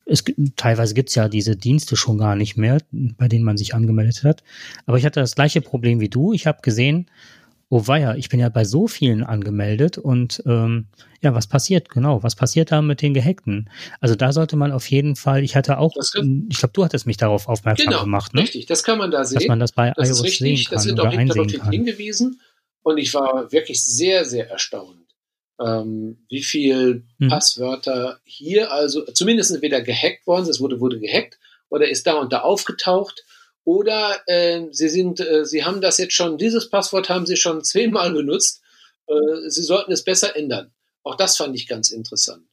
[0.07, 0.23] Es,
[0.57, 4.45] teilweise gibt's ja diese Dienste schon gar nicht mehr, bei denen man sich angemeldet hat.
[4.85, 6.35] Aber ich hatte das gleiche Problem wie du.
[6.35, 7.07] Ich habe gesehen,
[7.75, 10.87] oh weia, ich bin ja bei so vielen angemeldet und ähm,
[11.21, 12.23] ja, was passiert genau?
[12.23, 13.69] Was passiert da mit den Gehackten?
[14.01, 17.05] Also da sollte man auf jeden Fall, ich hatte auch, kann, ich glaube, du hattest
[17.09, 18.43] mich darauf aufmerksam genau, gemacht, ne?
[18.43, 19.41] Richtig, das kann man da sehen.
[19.41, 20.75] Dass man das bei das iOS richtig, sehen kann.
[20.77, 22.41] Das sind auch darauf hingewiesen
[22.85, 25.09] und ich war wirklich sehr, sehr erstaunt,
[25.61, 27.29] ähm, wie viel hm.
[27.29, 32.15] Passwörter hier also zumindest entweder gehackt worden sind, es wurde, wurde gehackt oder ist da
[32.21, 33.25] und da aufgetaucht
[33.65, 37.65] oder äh, Sie sind, äh, Sie haben das jetzt schon, dieses Passwort haben Sie schon
[37.65, 38.63] zehnmal benutzt.
[39.07, 40.73] Äh, Sie sollten es besser ändern.
[41.03, 42.47] Auch das fand ich ganz interessant.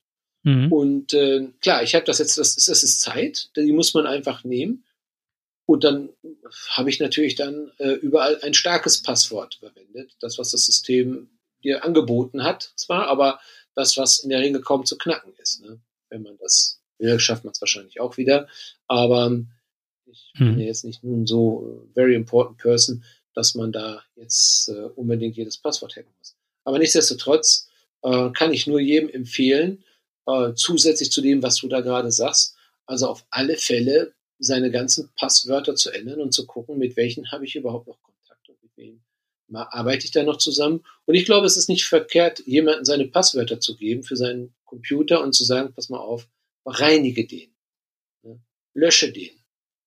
[0.44, 0.72] Mhm.
[0.72, 4.08] Und äh, klar, ich habe das jetzt, das ist, das ist Zeit, die muss man
[4.08, 4.86] einfach nehmen.
[5.66, 6.10] Und dann
[6.70, 10.16] habe ich natürlich dann äh, überall ein starkes Passwort verwendet.
[10.20, 11.30] Das, was das System
[11.64, 13.40] dir angeboten hat, zwar, aber
[13.76, 15.62] das, was in der Regel kaum zu knacken ist.
[15.62, 15.80] Ne?
[16.10, 18.48] Wenn man das will, schafft man es wahrscheinlich auch wieder.
[18.88, 19.32] Aber
[20.12, 20.60] ich bin hm.
[20.60, 25.38] ja jetzt nicht nun so äh, very important person, dass man da jetzt äh, unbedingt
[25.38, 26.36] jedes Passwort hacken muss.
[26.64, 27.70] Aber nichtsdestotrotz
[28.04, 29.84] äh, kann ich nur jedem empfehlen,
[30.28, 35.10] äh, zusätzlich zu dem, was du da gerade sagst, also auf alle Fälle seine ganzen
[35.16, 38.72] Passwörter zu ändern und zu gucken, mit welchen habe ich überhaupt noch Kontakt und mit
[38.76, 39.02] wem
[39.54, 40.84] arbeite ich da noch zusammen.
[41.06, 45.22] Und ich glaube, es ist nicht verkehrt, jemandem seine Passwörter zu geben für seinen Computer
[45.22, 46.28] und zu sagen, pass mal auf,
[46.66, 47.54] reinige den,
[48.24, 48.40] ne?
[48.74, 49.41] lösche den.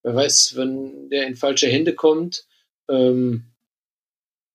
[0.05, 2.47] Wer weiß, wenn der in falsche Hände kommt,
[2.88, 3.47] ähm,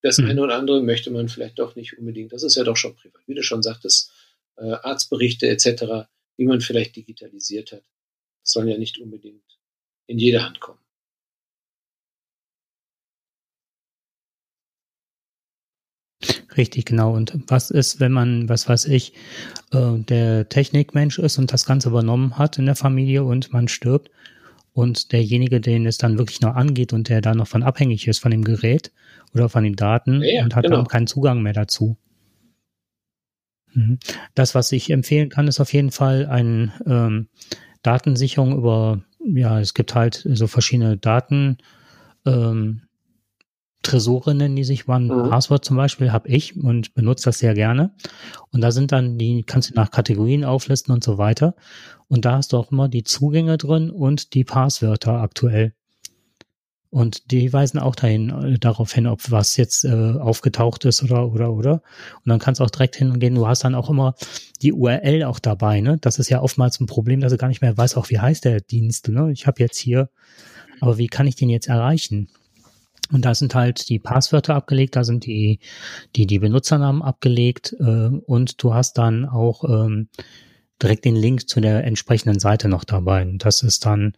[0.01, 0.29] das hm.
[0.29, 2.31] eine oder andere möchte man vielleicht doch nicht unbedingt.
[2.31, 3.21] Das ist ja doch schon privat.
[3.25, 4.11] Wie du schon sagtest,
[4.57, 6.07] äh, Arztberichte etc.,
[6.37, 7.83] die man vielleicht digitalisiert hat,
[8.43, 9.59] sollen ja nicht unbedingt
[10.05, 10.79] in jede Hand kommen.
[16.57, 17.15] Richtig, genau.
[17.15, 19.13] Und was ist, wenn man, was weiß ich,
[19.71, 24.11] äh, der Technikmensch ist und das Ganze übernommen hat in der Familie und man stirbt
[24.73, 28.19] und derjenige, den es dann wirklich noch angeht und der da noch von abhängig ist
[28.19, 28.91] von dem Gerät
[29.33, 30.77] oder von den Daten ja, und hat genau.
[30.77, 31.97] dann keinen Zugang mehr dazu.
[33.73, 33.99] Mhm.
[34.35, 37.27] Das, was ich empfehlen kann, ist auf jeden Fall eine ähm,
[37.81, 41.57] Datensicherung über, ja, es gibt halt so verschiedene Daten,
[42.25, 42.81] ähm,
[43.81, 45.29] Tresore nennen die sich One mhm.
[45.29, 47.91] Password zum Beispiel, habe ich und benutze das sehr gerne.
[48.51, 51.55] Und da sind dann die, kannst du nach Kategorien auflisten und so weiter.
[52.07, 55.73] Und da hast du auch immer die Zugänge drin und die Passwörter aktuell.
[56.91, 61.31] Und die weisen auch dahin, äh, darauf hin, ob was jetzt äh, aufgetaucht ist oder,
[61.31, 61.73] oder, oder.
[61.73, 63.35] Und dann kannst du auch direkt hingehen.
[63.35, 64.15] Du hast dann auch immer
[64.63, 65.97] die URL auch dabei, ne?
[66.01, 68.43] Das ist ja oftmals ein Problem, dass du gar nicht mehr weißt, auch wie heißt
[68.43, 69.31] der Dienst, ne?
[69.31, 70.09] Ich habe jetzt hier,
[70.81, 72.27] aber wie kann ich den jetzt erreichen?
[73.11, 75.59] Und da sind halt die Passwörter abgelegt, da sind die,
[76.15, 80.09] die, die Benutzernamen abgelegt äh, und du hast dann auch ähm,
[80.81, 83.23] direkt den Link zu der entsprechenden Seite noch dabei.
[83.23, 84.13] Und das ist dann,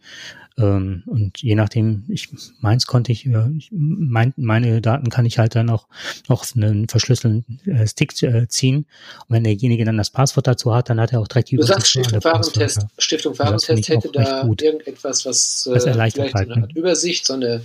[0.58, 2.28] ähm, und je nachdem, ich
[2.60, 5.88] meins konnte ich, äh, mein, meine Daten kann ich halt dann auch
[6.28, 8.86] noch einen verschlüsselten äh, Stick äh, ziehen.
[9.26, 11.62] Und wenn derjenige dann das Passwort dazu hat, dann hat er auch direkt die Du
[11.62, 16.76] sagst, Stiftung Warentest, Stiftung Warentest hätte da irgendetwas, was äh, das erleichtert halt, eine Art
[16.76, 17.62] Übersicht, so eine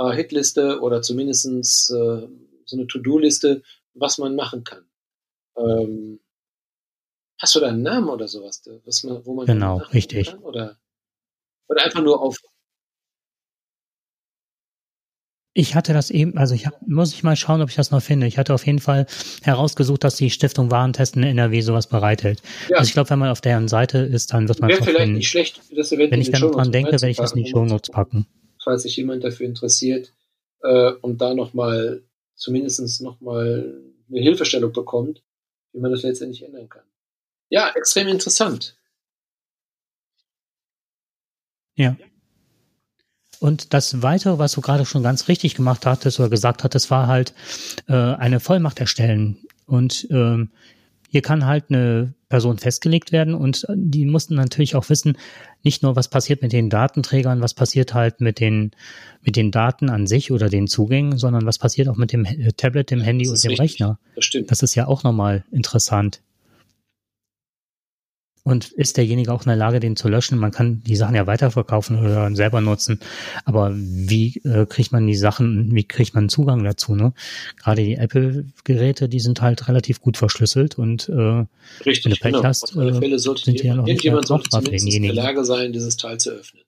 [0.00, 1.46] äh, Hitliste oder zumindest
[1.90, 2.28] äh,
[2.64, 3.62] so eine To-Do-Liste,
[3.94, 4.84] was man machen kann.
[5.56, 6.20] Ähm,
[7.38, 10.78] hast du da einen Namen oder sowas, was man, wo man genau richtig kann, oder
[11.68, 12.38] oder einfach nur auf
[15.52, 18.00] ich hatte das eben, also ich hab, muss ich mal schauen, ob ich das noch
[18.00, 18.28] finde.
[18.28, 19.06] Ich hatte auf jeden Fall
[19.42, 22.40] herausgesucht, dass die Stiftung Warentesten in NRW sowas bereithält.
[22.68, 22.78] Ja.
[22.78, 25.16] Also ich glaube, wenn man auf deren Seite ist, dann wird man es vielleicht finden.
[25.16, 27.90] nicht schlecht, das Event Wenn ich dann dran denke, werde ich das in die Shownotes
[27.90, 28.26] packen.
[28.62, 30.12] Falls sich jemand dafür interessiert
[30.62, 32.02] äh, und da nochmal,
[32.34, 35.22] zumindest nochmal eine Hilfestellung bekommt,
[35.72, 36.84] wie man das letztendlich ändern kann.
[37.48, 38.76] Ja, extrem interessant.
[41.74, 41.96] Ja.
[43.40, 47.06] Und das Weitere, was du gerade schon ganz richtig gemacht hattest oder gesagt hattest, war
[47.06, 47.32] halt
[47.88, 49.38] äh, eine Vollmacht erstellen.
[49.64, 50.50] Und ähm,
[51.10, 55.18] hier kann halt eine Person festgelegt werden und die mussten natürlich auch wissen,
[55.64, 58.70] nicht nur was passiert mit den Datenträgern, was passiert halt mit den,
[59.22, 62.52] mit den Daten an sich oder den Zugängen, sondern was passiert auch mit dem äh,
[62.56, 63.60] Tablet, dem Handy und dem richtig.
[63.60, 63.98] Rechner.
[64.14, 64.50] Das stimmt.
[64.52, 66.22] Das ist ja auch nochmal interessant.
[68.42, 70.38] Und ist derjenige auch in der Lage, den zu löschen?
[70.38, 72.98] Man kann die Sachen ja weiterverkaufen oder selber nutzen.
[73.44, 76.94] Aber wie äh, kriegt man die Sachen, wie kriegt man Zugang dazu?
[76.94, 77.12] Ne?
[77.62, 81.44] Gerade die Apple-Geräte, die sind halt relativ gut verschlüsselt und äh,
[81.84, 82.44] Richtig, wenn du Pech genau.
[82.44, 85.72] hast, äh, Fälle sollte sind die ja noch nicht sollte zumindest in der Lage sein,
[85.72, 86.62] dieses Teil zu öffnen.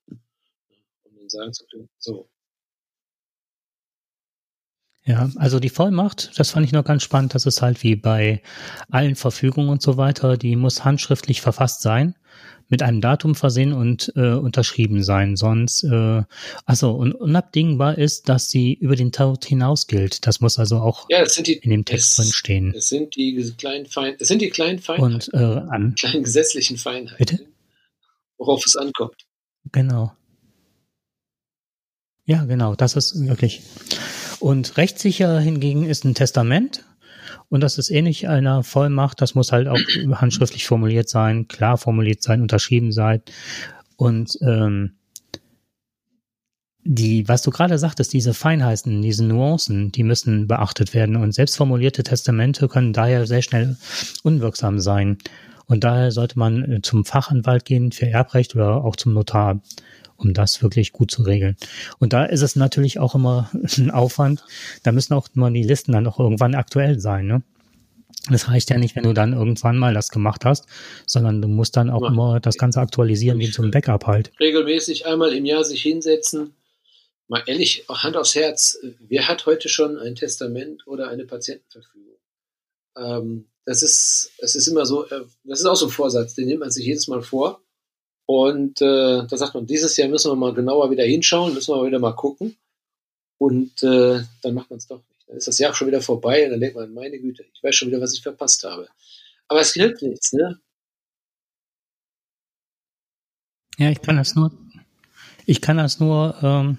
[1.05, 2.29] Um dann sagen zu können, so,
[5.05, 7.35] ja, also die Vollmacht, das fand ich noch ganz spannend.
[7.35, 8.41] Das ist halt wie bei
[8.91, 10.37] allen Verfügungen und so weiter.
[10.37, 12.15] Die muss handschriftlich verfasst sein,
[12.69, 15.37] mit einem Datum versehen und äh, unterschrieben sein.
[15.37, 16.23] Sonst, äh,
[16.67, 20.25] also und unabdingbar ist, dass sie über den Tod hinaus gilt.
[20.27, 22.73] Das muss also auch ja, die, in dem Text drin stehen.
[22.75, 26.77] Es sind die kleinen Fein, es sind die kleinen Feinheiten, und, äh, an, kleinen gesetzlichen
[26.77, 27.47] Feinheiten, bitte?
[28.39, 29.17] worauf es ankommt.
[29.73, 30.13] Genau.
[32.25, 32.75] Ja, genau.
[32.75, 33.63] Das ist wirklich.
[34.43, 36.85] Und rechtssicher hingegen ist ein Testament.
[37.49, 39.21] Und das ist ähnlich einer Vollmacht.
[39.21, 39.79] Das muss halt auch
[40.17, 43.23] handschriftlich formuliert sein, klar formuliert sein, unterschrieben sein.
[43.97, 44.97] Und ähm,
[46.83, 51.15] die, was du gerade sagtest, diese Feinheiten, diese Nuancen, die müssen beachtet werden.
[51.15, 53.77] Und selbstformulierte Testamente können daher sehr schnell
[54.25, 55.19] unwirksam sein.
[55.67, 59.61] Und daher sollte man äh, zum Fachanwalt gehen für Erbrecht oder auch zum Notar
[60.23, 61.57] um das wirklich gut zu regeln.
[61.99, 64.45] Und da ist es natürlich auch immer ein Aufwand.
[64.83, 67.27] Da müssen auch immer die Listen dann auch irgendwann aktuell sein.
[67.27, 67.43] Ne?
[68.31, 70.67] Das reicht ja nicht, wenn du dann irgendwann mal das gemacht hast,
[71.07, 72.09] sondern du musst dann auch ja.
[72.09, 74.31] immer das Ganze aktualisieren wie zum Backup halt.
[74.39, 76.55] Regelmäßig einmal im Jahr sich hinsetzen.
[77.29, 82.19] Mal ehrlich, Hand aufs Herz, wer hat heute schon ein Testament oder eine Patientenverfügung?
[82.97, 86.47] Ähm, das ist, das ist immer so, äh, das ist auch so ein Vorsatz, den
[86.47, 87.63] nimmt man sich jedes Mal vor.
[88.27, 91.87] Und äh, da sagt man, dieses Jahr müssen wir mal genauer wieder hinschauen, müssen wir
[91.87, 92.57] wieder mal gucken.
[93.39, 95.29] Und äh, dann macht man es doch nicht.
[95.29, 97.75] Dann ist das Jahr schon wieder vorbei und dann denkt man, meine Güte, ich weiß
[97.75, 98.89] schon wieder, was ich verpasst habe.
[99.49, 100.61] Aber es hilft nichts, ne?
[103.79, 104.53] Ja, ich kann das nur,
[105.47, 106.79] ich kann das nur, ähm,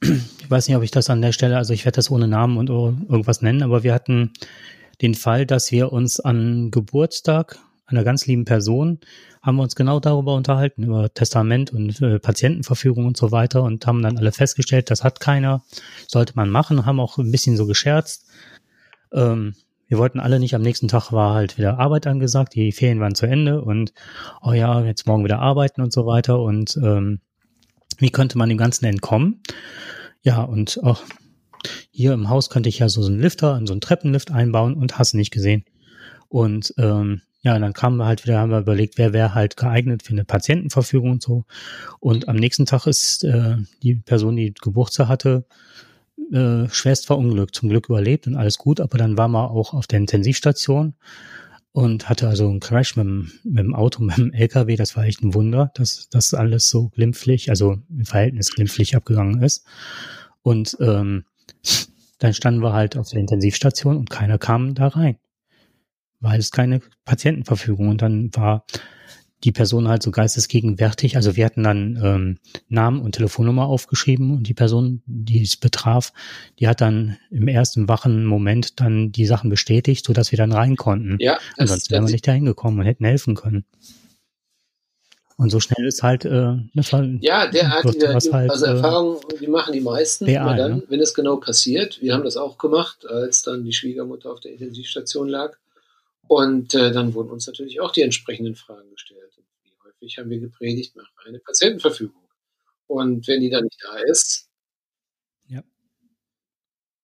[0.02, 2.56] ich weiß nicht, ob ich das an der Stelle, also ich werde das ohne Namen
[2.56, 4.32] und irgendwas nennen, aber wir hatten
[5.00, 8.98] den Fall, dass wir uns an Geburtstag einer ganz lieben Person
[9.42, 13.86] haben wir uns genau darüber unterhalten, über Testament und äh, Patientenverfügung und so weiter und
[13.86, 15.62] haben dann alle festgestellt, das hat keiner,
[16.06, 18.26] sollte man machen, haben auch ein bisschen so gescherzt.
[19.12, 19.54] Ähm,
[19.86, 23.14] wir wollten alle nicht, am nächsten Tag war halt wieder Arbeit angesagt, die Ferien waren
[23.14, 23.94] zu Ende und
[24.42, 27.20] oh ja, jetzt morgen wieder arbeiten und so weiter und ähm,
[27.96, 29.42] wie könnte man dem Ganzen entkommen?
[30.22, 31.02] Ja, und auch
[31.90, 35.14] hier im Haus könnte ich ja so, einen Lifter, so einen Treppenlift einbauen und hast
[35.14, 35.64] nicht gesehen.
[36.28, 39.56] Und ähm, ja, und dann kamen wir halt wieder, haben wir überlegt, wer wäre halt
[39.56, 41.44] geeignet für eine Patientenverfügung und so.
[42.00, 45.46] Und am nächsten Tag ist äh, die Person, die Geburtstag hatte,
[46.32, 47.54] äh, schwerst verunglückt.
[47.54, 50.94] Zum Glück überlebt und alles gut, aber dann war man auch auf der Intensivstation
[51.70, 54.74] und hatte also einen Crash mit dem, mit dem Auto, mit dem LKW.
[54.74, 59.42] Das war echt ein Wunder, dass das alles so glimpflich, also im Verhältnis glimpflich abgegangen
[59.42, 59.64] ist.
[60.42, 61.24] Und ähm,
[62.18, 65.18] dann standen wir halt auf der Intensivstation und keiner kam da rein
[66.20, 68.64] weil es keine Patientenverfügung und dann war
[69.44, 71.16] die Person halt so geistesgegenwärtig.
[71.16, 76.12] Also wir hatten dann ähm, Namen und Telefonnummer aufgeschrieben und die Person, die es betraf,
[76.58, 80.52] die hat dann im ersten wachen Moment dann die Sachen bestätigt, so dass wir dann
[80.52, 81.16] rein konnten.
[81.20, 83.64] Ja, sonst wären wir nicht dahin gekommen und hätten helfen können.
[85.36, 89.72] Und so schnell ist halt, äh, war, ja, derartige, halt, also äh, Erfahrungen, die machen
[89.72, 90.82] die meisten, real, dann, ne?
[90.88, 92.02] wenn es genau passiert.
[92.02, 95.56] Wir haben das auch gemacht, als dann die Schwiegermutter auf der Intensivstation lag
[96.28, 99.32] und äh, dann wurden uns natürlich auch die entsprechenden Fragen gestellt.
[99.64, 102.22] Wie häufig haben wir gepredigt, mach eine Patientenverfügung.
[102.86, 104.48] Und wenn die dann nicht da ist,
[105.48, 105.62] ja.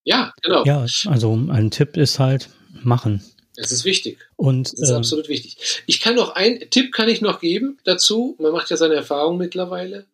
[0.03, 0.63] Ja, genau.
[0.65, 2.49] Ja, also ein Tipp ist halt
[2.83, 3.23] machen.
[3.55, 4.19] Das ist wichtig.
[4.35, 5.83] Und das ist äh, absolut wichtig.
[5.87, 8.35] Ich kann noch ein Tipp kann ich noch geben dazu.
[8.39, 10.05] Man macht ja seine Erfahrung mittlerweile.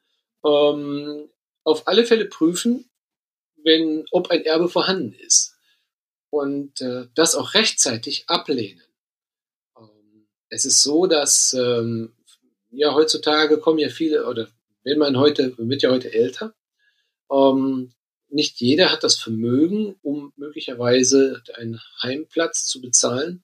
[0.46, 1.30] Ähm,
[1.64, 2.90] auf alle Fälle prüfen,
[3.64, 5.56] wenn ob ein Erbe vorhanden ist
[6.30, 8.82] und äh, das auch rechtzeitig ablehnen.
[10.52, 12.14] Es ist so, dass ähm,
[12.70, 14.48] ja heutzutage kommen ja viele oder
[14.84, 16.54] wenn man heute wird ja heute älter.
[17.32, 17.94] Ähm,
[18.30, 23.44] nicht jeder hat das Vermögen, um möglicherweise einen Heimplatz zu bezahlen.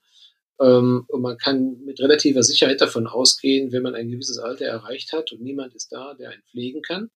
[0.60, 5.14] Ähm, und man kann mit relativer Sicherheit davon ausgehen, wenn man ein gewisses Alter erreicht
[5.14, 7.10] hat und niemand ist da, der einen pflegen kann,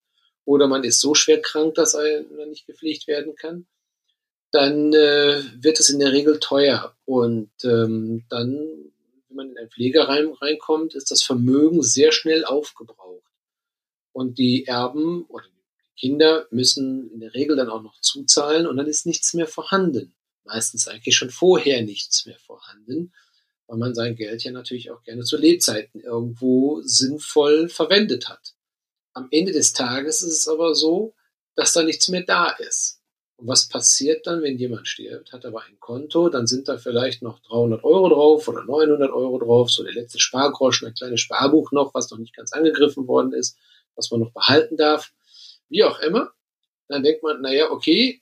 [0.45, 3.67] oder man ist so schwer krank, dass einer nicht gepflegt werden kann,
[4.51, 6.95] dann äh, wird es in der Regel teuer.
[7.05, 8.91] Und ähm, dann,
[9.31, 13.31] wenn man in ein Pflegeheim reinkommt, ist das Vermögen sehr schnell aufgebraucht.
[14.11, 15.45] Und die Erben oder
[15.97, 20.13] Kinder müssen in der Regel dann auch noch zuzahlen und dann ist nichts mehr vorhanden.
[20.43, 23.13] Meistens eigentlich schon vorher nichts mehr vorhanden,
[23.67, 28.55] weil man sein Geld ja natürlich auch gerne zu Lebzeiten irgendwo sinnvoll verwendet hat.
[29.13, 31.13] Am Ende des Tages ist es aber so,
[31.55, 33.00] dass da nichts mehr da ist.
[33.41, 37.23] Und was passiert dann, wenn jemand stirbt, hat aber ein Konto, dann sind da vielleicht
[37.23, 41.71] noch 300 Euro drauf oder 900 Euro drauf, so der letzte Spargroschen, ein kleines Sparbuch
[41.71, 43.57] noch, was noch nicht ganz angegriffen worden ist,
[43.95, 45.11] was man noch behalten darf.
[45.69, 46.31] Wie auch immer,
[46.87, 48.21] dann denkt man, naja, okay,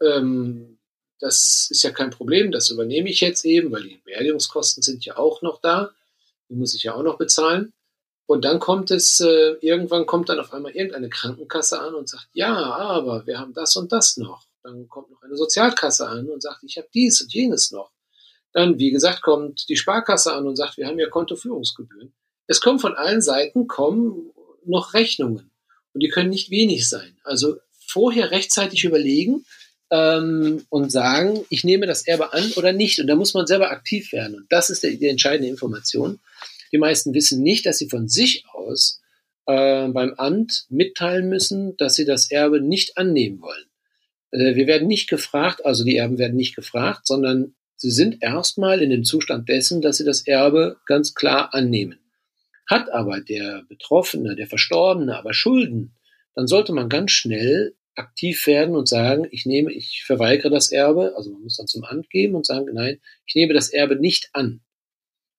[0.00, 0.78] ähm,
[1.18, 5.16] das ist ja kein Problem, das übernehme ich jetzt eben, weil die Beerdigungskosten sind ja
[5.16, 5.90] auch noch da,
[6.48, 7.72] die muss ich ja auch noch bezahlen.
[8.26, 12.28] Und dann kommt es, äh, irgendwann kommt dann auf einmal irgendeine Krankenkasse an und sagt,
[12.32, 14.46] ja, aber wir haben das und das noch.
[14.62, 17.90] Dann kommt noch eine Sozialkasse an und sagt, ich habe dies und jenes noch.
[18.52, 22.14] Dann, wie gesagt, kommt die Sparkasse an und sagt, wir haben ja Kontoführungsgebühren.
[22.46, 24.30] Es kommen von allen Seiten kommen
[24.64, 25.50] noch Rechnungen.
[25.92, 27.16] Und die können nicht wenig sein.
[27.24, 27.56] Also
[27.86, 29.44] vorher rechtzeitig überlegen
[29.90, 33.00] ähm, und sagen, ich nehme das Erbe an oder nicht.
[33.00, 34.36] Und da muss man selber aktiv werden.
[34.36, 36.20] Und das ist die, die entscheidende Information.
[36.74, 39.00] Die meisten wissen nicht, dass sie von sich aus
[39.46, 43.66] äh, beim Amt mitteilen müssen, dass sie das Erbe nicht annehmen wollen.
[44.32, 48.82] Äh, wir werden nicht gefragt, also die Erben werden nicht gefragt, sondern sie sind erstmal
[48.82, 52.00] in dem Zustand dessen, dass sie das Erbe ganz klar annehmen.
[52.66, 55.94] Hat aber der Betroffene, der Verstorbene aber Schulden,
[56.34, 61.14] dann sollte man ganz schnell aktiv werden und sagen, ich nehme, ich verweigere das Erbe,
[61.16, 64.30] also man muss dann zum Amt gehen und sagen, nein, ich nehme das Erbe nicht
[64.32, 64.63] an.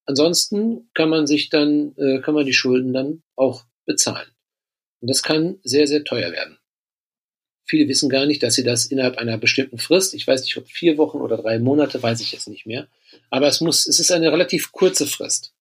[0.05, 4.29] Ansonsten kann man sich dann, äh, kann man die Schulden dann auch bezahlen.
[5.01, 6.57] Und das kann sehr, sehr teuer werden.
[7.67, 10.67] Viele wissen gar nicht, dass sie das innerhalb einer bestimmten Frist, ich weiß nicht, ob
[10.67, 12.87] vier Wochen oder drei Monate, weiß ich jetzt nicht mehr,
[13.31, 15.53] aber es muss, es ist eine relativ kurze Frist.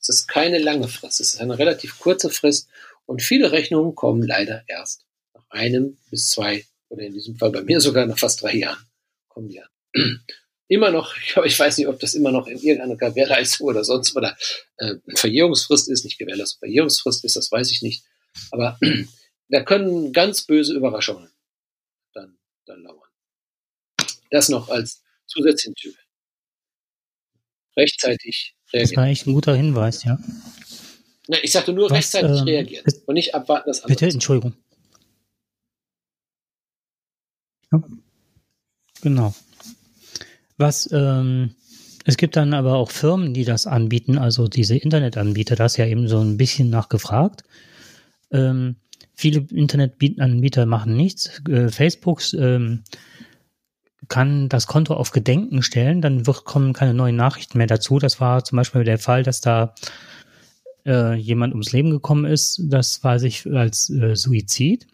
[0.00, 2.68] Es ist keine lange Frist, es ist eine relativ kurze Frist
[3.04, 7.62] und viele Rechnungen kommen leider erst nach einem bis zwei oder in diesem Fall bei
[7.62, 8.86] mir sogar nach fast drei Jahren
[9.28, 10.24] kommen die an.
[10.72, 11.14] Immer noch,
[11.44, 14.34] ich weiß nicht, ob das immer noch in irgendeiner Gewährleistung oder sonst oder
[14.78, 18.06] äh, Verjährungsfrist ist, nicht Gewährleistung, Verjährungsfrist ist, das weiß ich nicht.
[18.50, 18.78] Aber
[19.50, 21.30] da können ganz böse Überraschungen
[22.14, 23.10] dann, dann lauern.
[24.30, 25.94] Das noch als zusätzlichen Typ.
[27.76, 28.88] Rechtzeitig reagieren.
[28.88, 30.18] Das war eigentlich ein guter Hinweis, ja.
[31.28, 33.94] Na, ich sagte nur Was, rechtzeitig ähm, reagieren und nicht abwarten, dass andere.
[33.94, 34.54] Bitte, Entschuldigung.
[37.70, 37.82] Ja.
[39.02, 39.34] Genau.
[40.62, 41.50] Was, ähm,
[42.04, 46.08] es gibt dann aber auch Firmen, die das anbieten, also diese Internetanbieter, das ja eben
[46.08, 47.42] so ein bisschen nachgefragt.
[48.30, 48.76] Ähm,
[49.14, 51.42] viele Internetanbieter machen nichts.
[51.48, 52.84] Äh, Facebooks ähm,
[54.08, 57.98] kann das Konto auf Gedenken stellen, dann wird, kommen keine neuen Nachrichten mehr dazu.
[57.98, 59.74] Das war zum Beispiel der Fall, dass da
[60.86, 62.62] äh, jemand ums Leben gekommen ist.
[62.64, 64.86] Das war sich als äh, Suizid.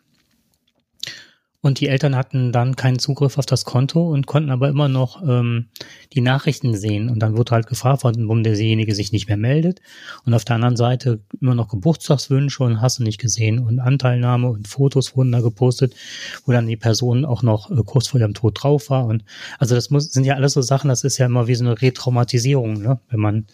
[1.61, 5.23] Und die Eltern hatten dann keinen Zugriff auf das Konto und konnten aber immer noch
[5.27, 5.67] ähm,
[6.13, 7.11] die Nachrichten sehen.
[7.11, 9.81] Und dann wurde halt gefragt, warum derjenige sich nicht mehr meldet.
[10.25, 13.59] Und auf der anderen Seite immer noch Geburtstagswünsche und hast du nicht gesehen.
[13.59, 15.97] Und Anteilnahme und Fotos wurden da gepostet,
[16.45, 19.07] wo dann die Person auch noch äh, kurz vor ihrem Tod drauf war.
[19.07, 19.25] Und
[19.59, 21.81] also das muss, sind ja alles so Sachen, das ist ja immer wie so eine
[21.81, 23.01] Retraumatisierung, ne?
[23.11, 23.47] wenn man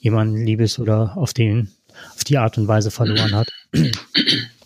[0.00, 1.70] jemanden liebes oder auf den,
[2.14, 3.48] auf die Art und Weise verloren hat.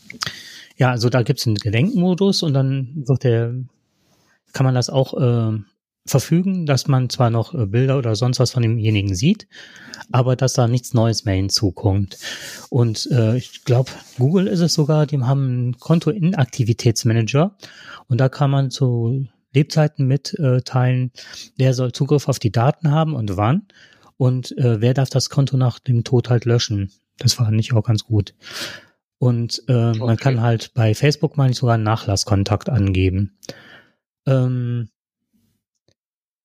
[0.77, 3.55] Ja, also da gibt es einen Gedenkmodus und dann wird der,
[4.53, 5.59] kann man das auch äh,
[6.05, 9.47] verfügen, dass man zwar noch äh, Bilder oder sonst was von demjenigen sieht,
[10.11, 12.19] aber dass da nichts Neues mehr hinzukommt.
[12.71, 17.57] Und äh, ich glaube, Google ist es sogar, die haben einen Konto-Inaktivitätsmanager
[18.09, 21.13] und da kann man zu Lebzeiten mitteilen,
[21.57, 23.67] wer soll Zugriff auf die Daten haben und wann
[24.17, 26.91] und äh, wer darf das Konto nach dem Tod halt löschen.
[27.19, 28.35] Das war nicht auch ganz gut.
[29.23, 29.99] Und äh, okay.
[30.01, 33.39] man kann halt bei Facebook, meine ich, sogar einen Nachlasskontakt angeben.
[34.27, 34.89] Ähm,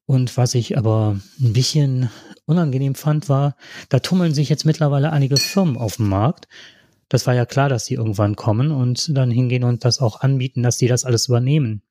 [0.06, 2.12] Und was ich aber ein bisschen
[2.46, 3.56] unangenehm fand, war,
[3.90, 6.48] da tummeln sich jetzt mittlerweile einige Firmen auf dem Markt.
[7.10, 10.62] Das war ja klar, dass die irgendwann kommen und dann hingehen und das auch anbieten,
[10.62, 11.82] dass die das alles übernehmen.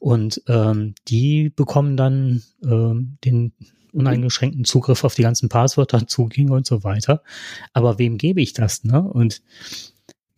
[0.00, 3.54] Und ähm, die bekommen dann ähm, den
[3.92, 7.22] uneingeschränkten Zugriff auf die ganzen Passwörter, Zugänge und so weiter.
[7.72, 9.02] Aber wem gebe ich das, ne?
[9.02, 9.40] Und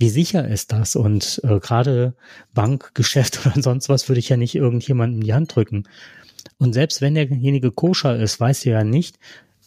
[0.03, 0.96] wie sicher ist das?
[0.96, 2.14] Und äh, gerade
[2.55, 5.84] Bankgeschäft oder sonst was würde ich ja nicht irgendjemandem in die Hand drücken.
[6.59, 9.20] Und selbst wenn derjenige koscher ist, weißt du ja nicht,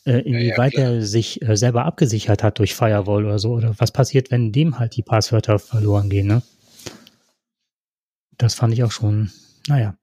[0.05, 3.53] äh, inwieweit ja, ja, er sich äh, selber abgesichert hat durch Firewall oder so.
[3.53, 6.41] Oder was passiert, wenn dem halt die Passwörter verloren gehen, ne?
[8.38, 9.31] Das fand ich auch schon,
[9.69, 9.95] naja.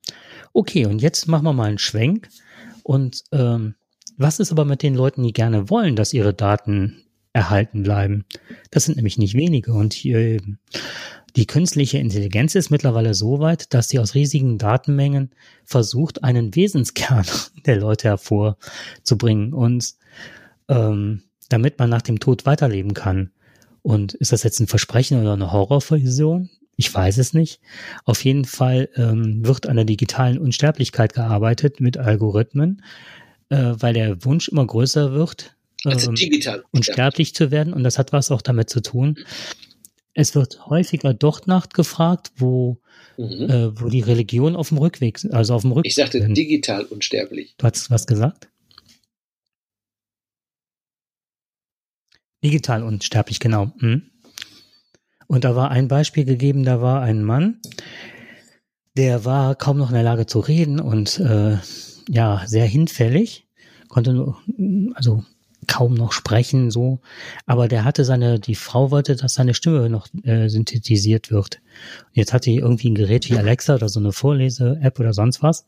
[0.55, 2.31] Okay, und jetzt machen wir mal einen Schwenk.
[2.83, 3.75] Und ähm,
[4.17, 7.03] was ist aber mit den Leuten, die gerne wollen, dass ihre Daten
[7.33, 8.25] erhalten bleiben?
[8.71, 9.73] Das sind nämlich nicht wenige.
[9.73, 10.41] Und hier
[11.37, 15.31] die künstliche Intelligenz ist mittlerweile so weit, dass sie aus riesigen Datenmengen
[15.65, 17.25] versucht, einen Wesenskern
[17.67, 19.95] der Leute hervorzubringen und
[20.69, 23.31] ähm, damit man nach dem Tod weiterleben kann.
[23.83, 26.51] Und ist das jetzt ein Versprechen oder eine Horrorvision?
[26.77, 27.61] Ich weiß es nicht.
[28.05, 32.83] Auf jeden Fall ähm, wird an der digitalen Unsterblichkeit gearbeitet mit Algorithmen,
[33.49, 37.73] äh, weil der Wunsch immer größer wird, also ähm, digital unsterblich zu werden.
[37.73, 39.17] Und das hat was auch damit zu tun,
[40.15, 42.79] es wird häufiger dort nachgefragt, wo,
[43.17, 43.51] mhm.
[43.51, 45.91] äh, wo die Religion auf dem Rückweg, also auf dem Rückweg.
[45.91, 46.37] Ich sagte sind.
[46.37, 47.55] digital unsterblich.
[47.57, 48.49] Du hast was gesagt?
[52.45, 53.73] Digital unsterblich, genau.
[53.79, 54.11] Mhm.
[55.29, 57.61] Und da war ein Beispiel gegeben, da war ein Mann,
[58.97, 61.57] der war kaum noch in der Lage zu reden und äh,
[62.09, 63.47] ja, sehr hinfällig,
[63.89, 64.43] konnte nur,
[64.95, 65.25] also
[65.67, 67.01] kaum noch sprechen, so.
[67.47, 71.61] Aber der hatte seine, die Frau wollte, dass seine Stimme noch äh, synthetisiert wird.
[72.07, 75.43] Und jetzt hatte ich irgendwie ein Gerät wie Alexa oder so eine Vorlese-App oder sonst
[75.43, 75.65] was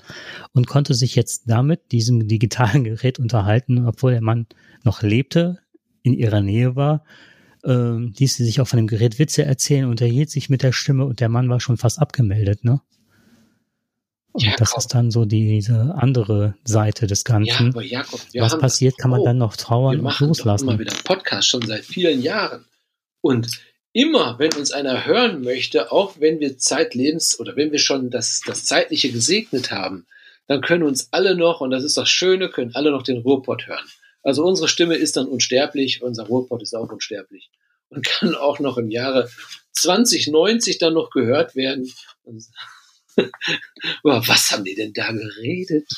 [0.53, 4.47] und konnte sich jetzt damit, diesem digitalen Gerät unterhalten, obwohl der Mann
[4.83, 5.59] noch lebte,
[6.03, 7.03] in ihrer Nähe war,
[7.65, 11.05] äh, ließ sie sich auch von dem Gerät Witze erzählen, unterhielt sich mit der Stimme
[11.07, 12.81] und der Mann war schon fast abgemeldet, ne?
[14.35, 14.59] Und Jakob.
[14.59, 17.66] das ist dann so die, diese andere Seite des Ganzen.
[17.66, 20.66] Ja, aber Jakob, Was passiert, kann man oh, dann noch trauern und loslassen.
[20.66, 22.64] Wir machen immer wieder Podcast schon seit vielen Jahren.
[23.20, 23.47] Und
[23.93, 28.41] immer, wenn uns einer hören möchte, auch wenn wir zeitlebens oder wenn wir schon das,
[28.45, 30.05] das Zeitliche gesegnet haben,
[30.49, 33.68] dann können uns alle noch, und das ist das Schöne, können alle noch den Ruhrpott
[33.68, 33.87] hören.
[34.24, 37.51] Also unsere Stimme ist dann unsterblich, unser Ruhrpott ist auch unsterblich
[37.89, 39.30] und kann auch noch im Jahre
[39.72, 41.89] 2090 dann noch gehört werden.
[44.03, 45.89] Über was haben die denn da geredet?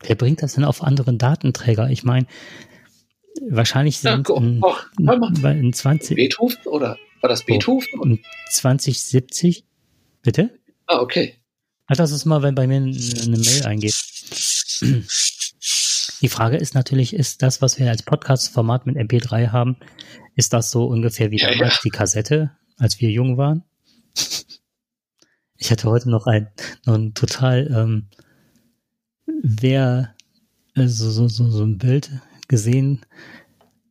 [0.00, 1.90] Wer bringt das denn auf anderen Datenträger?
[1.90, 2.26] Ich meine,
[3.48, 4.62] wahrscheinlich sind ja, in,
[4.98, 8.00] in, in 20 Beethoven oder war das Beethoven?
[8.00, 8.20] Oh, in
[8.50, 9.64] 2070
[10.22, 10.58] bitte?
[10.86, 11.36] Ah, okay.
[11.86, 13.94] Ach, das ist mal, wenn bei mir eine Mail eingeht.
[16.24, 19.76] Die Frage ist natürlich, ist das, was wir als Podcast-Format mit MP3 haben,
[20.34, 21.80] ist das so ungefähr wie ja, damals ja.
[21.84, 23.62] die Kassette, als wir jung waren?
[25.58, 26.48] Ich hatte heute noch ein,
[26.86, 28.06] noch ein total, ähm,
[29.42, 30.14] wer,
[30.74, 32.10] also so, so, so ein Bild
[32.48, 33.04] gesehen,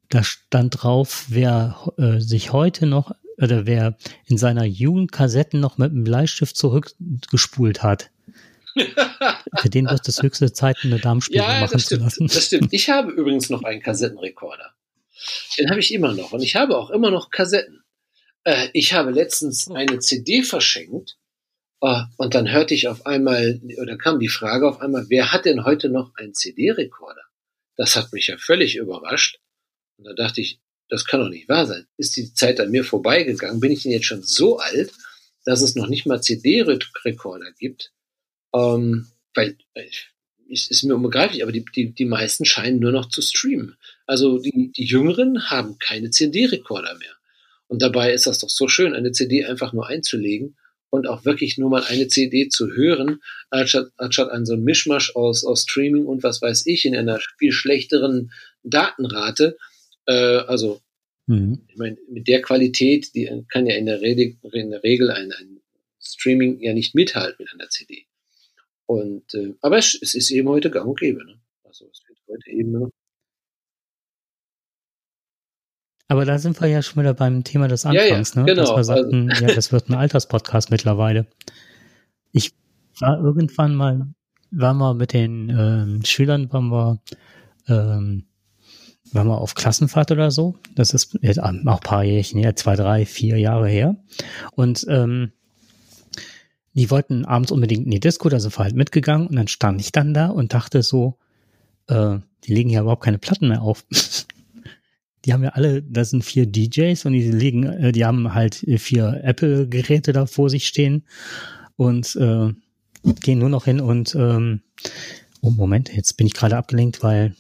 [0.10, 5.78] da stand drauf, wer äh, sich heute noch oder wer in seiner Jugend Kassetten noch
[5.78, 8.10] mit einem Bleistift zurückgespult hat.
[8.76, 12.28] Für den wird es höchste Zeit, eine Darmspiegelung ja, machen zu lassen.
[12.28, 12.74] Das stimmt.
[12.74, 14.74] Ich habe übrigens noch einen Kassettenrekorder.
[15.58, 16.34] Den habe ich immer noch.
[16.34, 17.84] Und ich habe auch immer noch Kassetten.
[18.44, 21.18] Äh, ich habe letztens eine CD verschenkt.
[21.82, 25.46] Äh, und dann hörte ich auf einmal, oder kam die Frage auf einmal, wer hat
[25.46, 27.24] denn heute noch einen CD-Rekorder?
[27.76, 29.40] Das hat mich ja völlig überrascht.
[29.98, 30.60] Und da dachte ich,
[30.90, 31.88] das kann doch nicht wahr sein.
[31.98, 33.60] Ist die Zeit an mir vorbeigegangen?
[33.60, 34.92] Bin ich denn jetzt schon so alt,
[35.46, 37.92] dass es noch nicht mal CD-Rekorder gibt?
[38.54, 39.58] Ähm, weil,
[40.52, 43.78] es ist mir unbegreiflich, aber die, die, die meisten scheinen nur noch zu streamen.
[44.06, 47.14] Also die, die Jüngeren haben keine CD-Rekorder mehr.
[47.68, 50.58] Und dabei ist das doch so schön, eine CD einfach nur einzulegen
[50.90, 55.16] und auch wirklich nur mal eine CD zu hören, anstatt, anstatt an so ein Mischmasch
[55.16, 58.32] aus, aus Streaming und was weiß ich in einer viel schlechteren
[58.64, 59.58] Datenrate.
[60.06, 60.82] Äh, also,
[61.26, 61.64] mhm.
[61.68, 65.32] ich meine, mit der Qualität, die kann ja in der, Rede, in der Regel ein,
[65.32, 65.62] ein
[66.00, 68.06] Streaming ja nicht mithalten mit einer CD.
[68.94, 71.26] Und, äh, aber es, es, ist eben heute gang und gäbe.
[71.26, 71.40] Ne?
[71.64, 72.92] Also es wird heute eben nur
[76.14, 78.54] Aber da sind wir ja schon wieder beim Thema des Anfangs, ja, ja, ne?
[78.54, 78.62] Genau.
[78.62, 79.46] Dass wir sagten, also.
[79.46, 81.26] ja, das wird ein Alterspodcast mittlerweile.
[82.32, 82.54] Ich
[83.00, 84.14] war irgendwann mal,
[84.52, 87.00] waren wir mit den ähm, Schülern, waren wir,
[87.68, 88.28] ähm,
[89.12, 90.56] waren wir auf Klassenfahrt oder so.
[90.76, 93.96] Das ist jetzt auch ein paar Jährchen her, zwei, drei, vier Jahre her.
[94.52, 95.32] Und ähm,
[96.74, 99.80] die wollten abends unbedingt in die Disco, da sind wir halt mitgegangen und dann stand
[99.82, 101.18] ich dann da und dachte so,
[101.88, 103.86] äh, die legen ja überhaupt keine Platten mehr auf.
[105.26, 108.56] die haben ja alle, das sind vier DJs und die legen, äh, die haben halt
[108.78, 111.04] vier Apple-Geräte da vor sich stehen
[111.76, 112.50] und äh,
[113.22, 114.62] gehen nur noch hin und ähm,
[115.42, 117.36] oh Moment, jetzt bin ich gerade abgelenkt, weil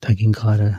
[0.00, 0.78] da ging gerade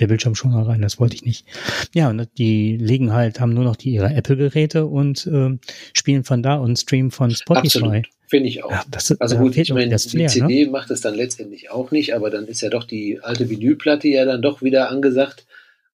[0.00, 1.46] der Bildschirm schon mal rein, das wollte ich nicht.
[1.94, 5.58] Ja, und die legen halt, haben nur noch die ihre Apple-Geräte und äh,
[5.92, 8.02] spielen von da und streamen von Spotify.
[8.26, 8.70] Finde ich auch.
[8.70, 10.70] Ja, das, also gut, ich meine, die Flair, CD ne?
[10.70, 14.24] macht es dann letztendlich auch nicht, aber dann ist ja doch die alte Vinylplatte ja
[14.24, 15.46] dann doch wieder angesagt.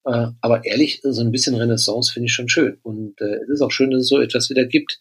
[0.04, 2.78] Äh, aber ehrlich, so ein bisschen Renaissance finde ich schon schön.
[2.82, 5.00] Und äh, es ist auch schön, dass es so etwas wieder gibt.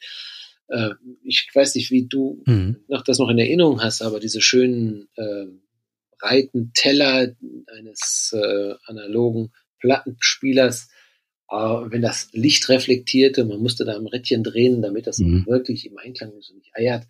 [0.68, 0.90] Äh,
[1.24, 2.78] ich weiß nicht, wie du mhm.
[2.88, 5.46] noch das noch in Erinnerung hast, aber diese schönen äh,
[6.20, 7.36] breiten Teller
[7.78, 10.90] eines äh, analogen Plattenspielers,
[11.50, 15.46] äh, wenn das Licht reflektierte, man musste da am Rädchen drehen, damit das mhm.
[15.48, 17.08] wirklich im Einklang ist und nicht eiert,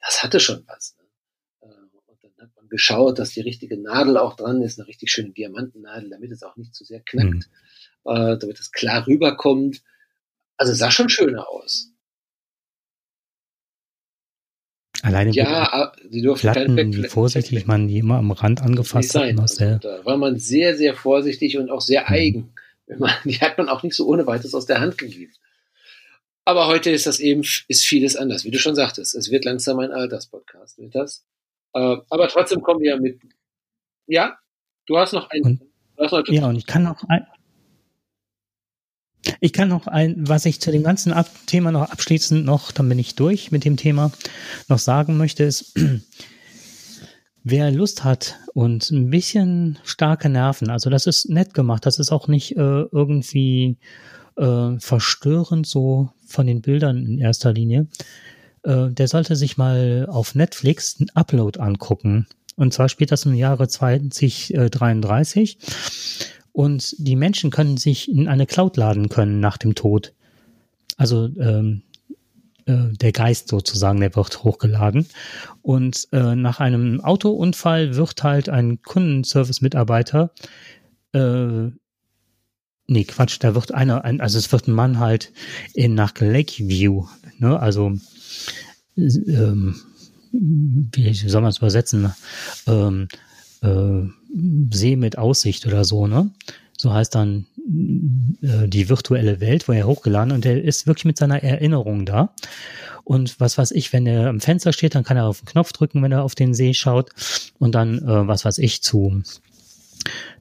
[0.00, 0.96] das hatte schon was.
[0.98, 1.68] Ne?
[1.68, 5.10] Äh, und dann hat man geschaut, dass die richtige Nadel auch dran ist, eine richtig
[5.10, 7.48] schöne Diamantennadel, damit es auch nicht zu sehr knackt,
[8.04, 8.12] mhm.
[8.12, 9.82] äh, damit es klar rüberkommt.
[10.56, 11.89] Also sah schon schöner aus.
[15.02, 19.38] Alleine ja, die durften Platten, wie vorsichtig man die immer am Rand angefasst hat.
[19.38, 22.14] Also, da war man sehr, sehr vorsichtig und auch sehr mhm.
[22.14, 22.52] eigen.
[22.98, 25.32] Man, die hat man auch nicht so ohne weiteres aus der Hand gegeben.
[26.44, 28.44] Aber heute ist das eben, ist vieles anders.
[28.44, 31.24] Wie du schon sagtest, es wird langsam ein Alterspodcast, wird das.
[31.72, 33.20] Äh, aber trotzdem kommen wir mit.
[34.08, 34.38] Ja,
[34.86, 35.42] du hast noch ein.
[35.42, 35.60] Und,
[35.96, 37.24] noch ja, und ich kann noch ein,
[39.40, 42.88] ich kann noch ein, was ich zu dem ganzen Ab Thema noch abschließend noch, dann
[42.88, 44.12] bin ich durch mit dem Thema,
[44.68, 45.74] noch sagen möchte, ist,
[47.44, 52.12] wer Lust hat und ein bisschen starke Nerven, also das ist nett gemacht, das ist
[52.12, 53.78] auch nicht äh, irgendwie
[54.36, 57.88] äh, verstörend so von den Bildern in erster Linie,
[58.62, 62.26] äh, der sollte sich mal auf Netflix einen Upload angucken.
[62.56, 65.58] Und zwar spielt das im Jahre 2033
[66.60, 70.12] und die Menschen können sich in eine Cloud laden können nach dem Tod.
[70.98, 71.80] Also ähm,
[72.66, 75.06] äh, der Geist sozusagen, der wird hochgeladen.
[75.62, 80.32] Und äh, nach einem Autounfall wird halt ein Kundenservice-Mitarbeiter,
[81.14, 81.70] äh,
[82.88, 85.32] nee, Quatsch, da wird einer, ein, also es wird ein Mann halt
[85.72, 87.06] in nach Lakeview,
[87.38, 87.92] ne, also
[88.96, 89.76] ähm,
[90.32, 92.12] wie soll man es übersetzen?
[92.66, 93.08] Ähm,
[93.62, 94.02] äh,
[94.72, 96.30] See mit Aussicht oder so, ne?
[96.76, 97.46] So heißt dann
[98.42, 102.34] äh, die virtuelle Welt, wo er hochgeladen und er ist wirklich mit seiner Erinnerung da.
[103.04, 105.72] Und was weiß ich, wenn er am Fenster steht, dann kann er auf den Knopf
[105.72, 107.10] drücken, wenn er auf den See schaut.
[107.58, 109.22] Und dann, äh, was weiß ich, zu,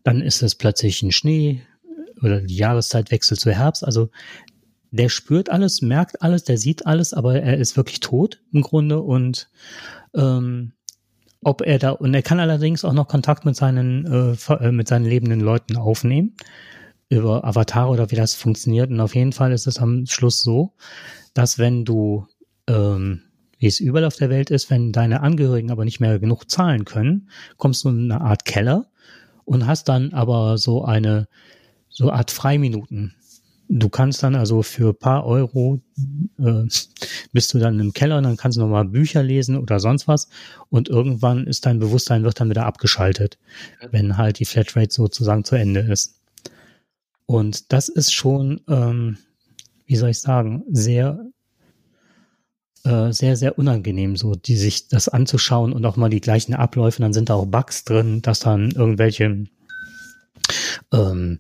[0.04, 1.62] dann ist es plötzlich ein Schnee
[2.22, 3.84] oder die Jahreszeit wechselt zu Herbst.
[3.84, 4.10] Also
[4.92, 9.02] der spürt alles, merkt alles, der sieht alles, aber er ist wirklich tot im Grunde
[9.02, 9.50] und
[10.16, 10.74] ähm,
[11.42, 14.88] ob er da, und er kann allerdings auch noch Kontakt mit seinen, äh, äh, mit
[14.88, 16.36] seinen lebenden Leuten aufnehmen,
[17.10, 18.90] über Avatar oder wie das funktioniert.
[18.92, 20.74] Und auf jeden Fall ist es am Schluss so,
[21.34, 22.28] dass wenn du,
[22.68, 23.22] ähm,
[23.58, 26.86] wie es überall auf der Welt ist, wenn deine Angehörigen aber nicht mehr genug zahlen
[26.86, 28.88] können, kommst du in eine Art Keller
[29.46, 31.28] und hast dann aber so eine,
[31.90, 33.16] so Art Freiminuten.
[33.72, 35.80] Du kannst dann also für paar Euro
[36.40, 36.66] äh,
[37.32, 40.28] bist du dann im Keller und dann kannst du nochmal Bücher lesen oder sonst was
[40.70, 43.38] und irgendwann ist dein Bewusstsein wird dann wieder abgeschaltet,
[43.92, 46.20] wenn halt die Flatrate sozusagen zu Ende ist.
[47.28, 49.18] Und das ist schon, ähm,
[49.86, 51.20] wie soll ich sagen, sehr
[52.86, 57.04] äh, sehr, sehr unangenehm, so die sich das anzuschauen und auch mal die gleichen Abläufe.
[57.04, 59.46] Dann sind da auch Bugs drin, dass dann irgendwelche
[60.92, 61.40] ähm,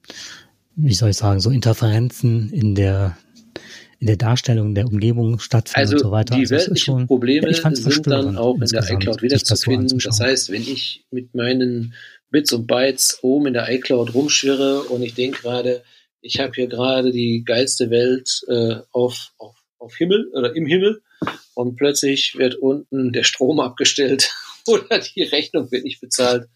[0.82, 3.18] wie soll ich sagen, so Interferenzen in der
[4.00, 6.36] in der Darstellung der Umgebung stattfinden also und so weiter.
[6.36, 10.00] Die also weltlichen schon, Probleme sind dann auch in der iCloud wiederzufinden.
[10.00, 11.94] Das, das heißt, wenn ich mit meinen
[12.32, 15.84] Bits und Bytes oben in der iCloud rumschwirre und ich denke gerade,
[16.22, 21.02] ich habe hier gerade die geilste Welt äh, auf, auf, auf Himmel oder im Himmel
[21.54, 24.32] und plötzlich wird unten der Strom abgestellt
[24.68, 26.48] oder die Rechnung wird nicht bezahlt,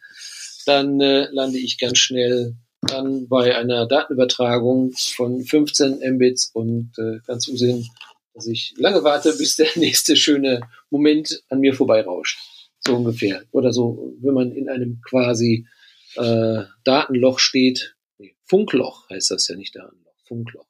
[0.65, 2.55] dann äh, lande ich ganz schnell
[2.87, 7.87] dann bei einer Datenübertragung von 15 Mbits und äh, kann zusehen,
[8.33, 12.39] dass ich lange warte, bis der nächste schöne Moment an mir vorbeirauscht.
[12.85, 13.43] So ungefähr.
[13.51, 15.67] Oder so, wenn man in einem quasi
[16.15, 20.67] äh, Datenloch steht, nee, Funkloch heißt das ja nicht Datenloch, Funkloch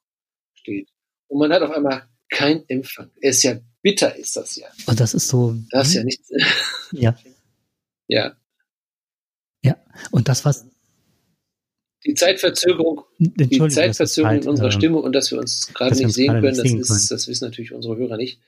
[0.54, 0.88] steht.
[1.28, 3.10] Und man hat auf einmal kein Empfang.
[3.20, 4.68] Es ist ja bitter, ist das ja.
[4.86, 5.56] Und das ist so.
[5.70, 6.20] Das ist ja nicht.
[6.92, 7.16] Ja.
[8.06, 8.36] ja.
[9.62, 9.76] Ja.
[10.10, 10.66] Und das, was,
[12.06, 16.40] die Zeitverzögerung, die Zeitverzögerung in unserer ähm, Stimme und dass wir uns gerade nicht sehen
[16.40, 18.40] können, das, ist, das wissen natürlich unsere Hörer nicht.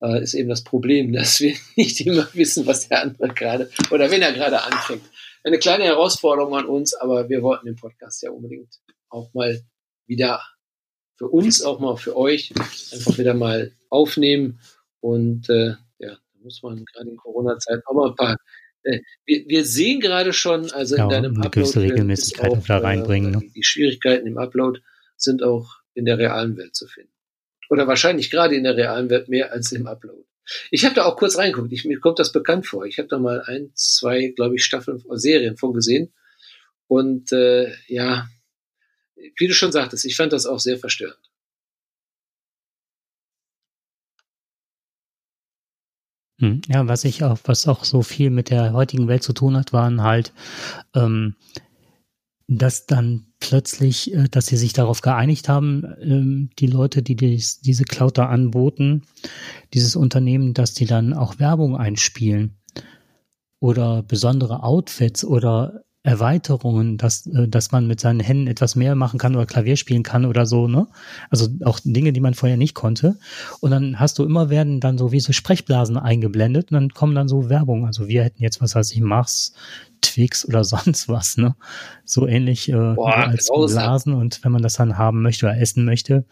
[0.00, 4.10] äh, ist eben das Problem, dass wir nicht immer wissen, was der andere gerade oder
[4.10, 5.02] wenn er gerade anfängt.
[5.42, 8.80] Eine kleine Herausforderung an uns, aber wir wollten den Podcast ja unbedingt
[9.10, 9.60] auch mal
[10.06, 10.40] wieder
[11.16, 12.52] für uns, auch mal für euch,
[12.92, 14.60] einfach wieder mal aufnehmen.
[15.00, 18.36] Und äh, ja, da muss man gerade in Corona-Zeit auch mal ein paar äh,
[18.84, 23.34] wir, wir, sehen gerade schon, also ja, in deinem eine Upload Regelmäßigkeit auch, da reinbringen.
[23.34, 23.50] Äh, ne?
[23.54, 24.80] Die Schwierigkeiten im Upload
[25.16, 27.12] sind auch in der realen Welt zu finden.
[27.70, 30.24] Oder wahrscheinlich gerade in der realen Welt mehr als im Upload.
[30.70, 31.72] Ich habe da auch kurz reingeguckt.
[31.72, 32.84] Ich, mir kommt das bekannt vor.
[32.84, 36.12] Ich habe da mal ein, zwei, glaube ich, Staffeln, Serien von gesehen.
[36.86, 38.28] Und äh, ja,
[39.38, 41.23] wie du schon sagtest, ich fand das auch sehr verstörend.
[46.68, 49.72] Ja, was ich auch, was auch so viel mit der heutigen Welt zu tun hat,
[49.72, 50.32] waren halt,
[50.94, 51.36] ähm,
[52.46, 57.60] dass dann plötzlich, äh, dass sie sich darauf geeinigt haben, ähm, die Leute, die dies,
[57.60, 59.02] diese Cloud da anboten,
[59.72, 62.58] dieses Unternehmen, dass die dann auch Werbung einspielen
[63.60, 69.18] oder besondere Outfits oder Erweiterungen, dass, äh, dass man mit seinen Händen etwas mehr machen
[69.18, 70.86] kann oder Klavier spielen kann oder so, ne?
[71.30, 73.16] Also auch Dinge, die man vorher nicht konnte.
[73.60, 77.14] Und dann hast du immer werden dann so wie so Sprechblasen eingeblendet und dann kommen
[77.14, 77.86] dann so Werbung.
[77.86, 79.54] Also wir hätten jetzt, was weiß ich, Mars,
[80.02, 81.56] Twix oder sonst was, ne?
[82.04, 84.12] So ähnlich äh, Boah, als Blasen.
[84.12, 86.26] Und wenn man das dann haben möchte oder essen möchte,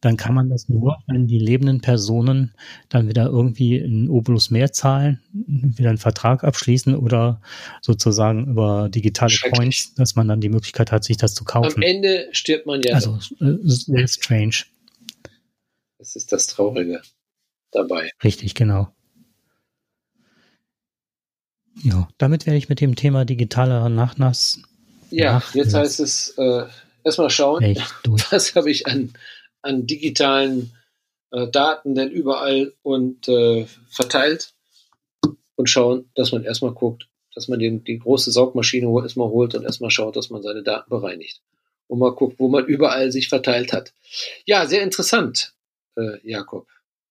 [0.00, 2.54] dann kann man das nur, wenn die lebenden Personen
[2.88, 7.42] dann wieder irgendwie in Obolus mehr zahlen, wieder einen Vertrag abschließen oder
[7.82, 11.76] sozusagen über digitale Coins, dass man dann die Möglichkeit hat, sich das zu kaufen.
[11.76, 12.94] Am Ende stirbt man ja.
[12.94, 14.64] Also äh, sehr strange.
[15.98, 17.02] Das ist das Traurige
[17.70, 18.10] dabei.
[18.24, 18.88] Richtig, genau.
[21.82, 24.62] Ja, damit werde ich mit dem Thema digitaler Nachnass.
[25.10, 26.64] Ja, nach jetzt heißt es äh,
[27.04, 27.62] erstmal schauen,
[28.30, 29.12] was habe ich an
[29.62, 30.72] an digitalen
[31.30, 34.54] äh, Daten denn überall und äh, verteilt
[35.56, 39.64] und schauen, dass man erstmal guckt, dass man den, die große Saugmaschine erstmal holt und
[39.64, 41.42] erstmal schaut, dass man seine Daten bereinigt.
[41.86, 43.92] Und mal guckt, wo man überall sich verteilt hat.
[44.46, 45.54] Ja, sehr interessant,
[45.96, 46.68] äh, Jakob.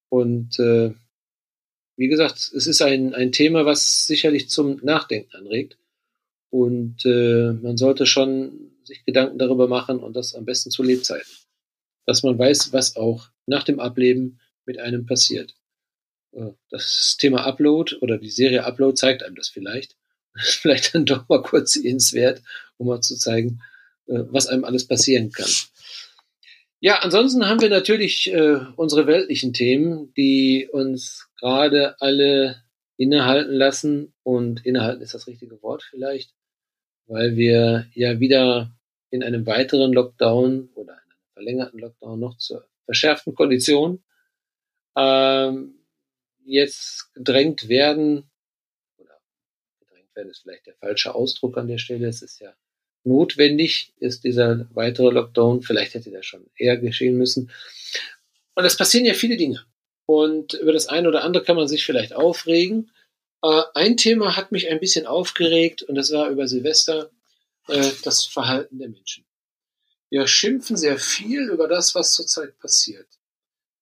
[0.10, 0.94] Und äh,
[1.98, 5.78] wie gesagt, es ist ein, ein Thema, was sicherlich zum Nachdenken anregt.
[6.50, 11.30] Und äh, man sollte schon sich Gedanken darüber machen und das am besten zu Lebzeiten
[12.10, 15.54] dass man weiß, was auch nach dem Ableben mit einem passiert.
[16.32, 19.96] Äh, das Thema Upload oder die Serie Upload zeigt einem das vielleicht.
[20.36, 22.42] vielleicht dann doch mal kurz sehenswert,
[22.78, 23.62] um mal zu zeigen,
[24.08, 25.52] äh, was einem alles passieren kann.
[26.80, 32.64] Ja, ansonsten haben wir natürlich äh, unsere weltlichen Themen, die uns gerade alle
[32.98, 34.14] innehalten lassen.
[34.24, 36.34] Und innehalten ist das richtige Wort vielleicht,
[37.06, 38.72] weil wir ja wieder
[39.12, 40.70] in einem weiteren Lockdown
[41.40, 44.04] verlängerten Lockdown noch zur verschärften Kondition
[44.98, 45.76] ähm,
[46.44, 48.30] jetzt gedrängt werden,
[48.98, 49.18] oder
[49.80, 52.54] gedrängt werden ist vielleicht der falsche Ausdruck an der Stelle, es ist ja
[53.06, 57.52] notwendig, ist dieser weitere Lockdown, vielleicht hätte der schon eher geschehen müssen.
[58.56, 59.64] Und es passieren ja viele Dinge.
[60.06, 62.92] Und über das eine oder andere kann man sich vielleicht aufregen.
[63.42, 67.12] Äh, ein Thema hat mich ein bisschen aufgeregt und das war über Silvester
[67.70, 69.24] äh, das Verhalten der Menschen.
[70.10, 73.08] Wir schimpfen sehr viel über das, was zurzeit passiert.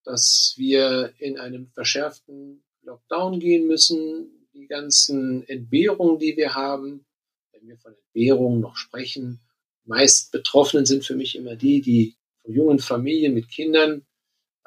[0.04, 7.06] Dass wir in einen verschärften Lockdown gehen müssen, die ganzen Entbehrungen, die wir haben,
[7.52, 9.40] wenn wir von Entbehrungen noch sprechen,
[9.86, 14.06] meist Betroffenen sind für mich immer die, die von jungen Familien mit Kindern,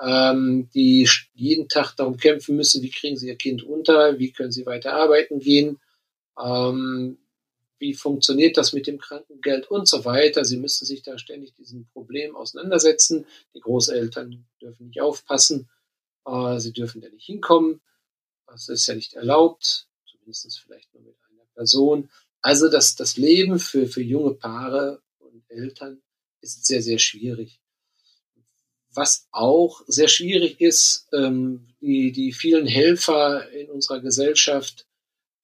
[0.00, 4.52] ähm, die jeden Tag darum kämpfen müssen, wie kriegen sie ihr Kind unter, wie können
[4.52, 5.78] sie weiter arbeiten gehen,
[6.42, 7.18] ähm,
[7.80, 10.44] wie funktioniert das mit dem Krankengeld und so weiter.
[10.44, 13.26] Sie müssen sich da ständig diesem Problem auseinandersetzen.
[13.54, 15.68] Die Großeltern dürfen nicht aufpassen,
[16.26, 17.80] äh, sie dürfen da nicht hinkommen.
[18.46, 22.10] Das ist ja nicht erlaubt, zumindest vielleicht nur mit einer Person.
[22.42, 26.02] Also das, das Leben für, für junge Paare und Eltern
[26.42, 27.60] ist sehr, sehr schwierig.
[28.92, 34.86] Was auch sehr schwierig ist, ähm, die, die vielen Helfer in unserer Gesellschaft,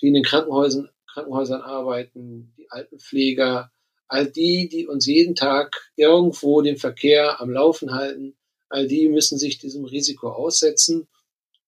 [0.02, 3.72] die in den Krankenhäusern Krankenhäusern arbeiten, die Altenpfleger,
[4.06, 8.36] all die, die uns jeden Tag irgendwo den Verkehr am Laufen halten,
[8.68, 11.08] all die müssen sich diesem Risiko aussetzen.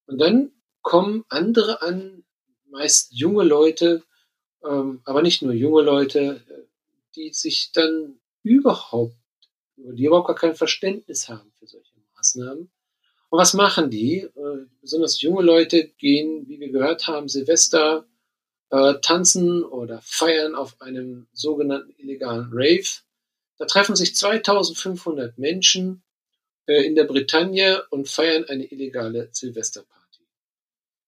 [0.07, 2.25] Und dann kommen andere an,
[2.67, 4.03] meist junge Leute,
[4.63, 6.43] ähm, aber nicht nur junge Leute,
[7.17, 9.17] die sich dann überhaupt,
[9.77, 12.71] die überhaupt gar kein Verständnis haben für solche Maßnahmen.
[13.31, 14.19] Und was machen die?
[14.19, 18.07] Äh, besonders junge Leute gehen, wie wir gehört haben, Silvester
[18.71, 22.89] äh, tanzen oder feiern auf einem sogenannten illegalen Rave.
[23.59, 26.03] Da treffen sich 2500 Menschen
[26.67, 30.27] äh, in der Bretagne und feiern eine illegale Silvesterparty.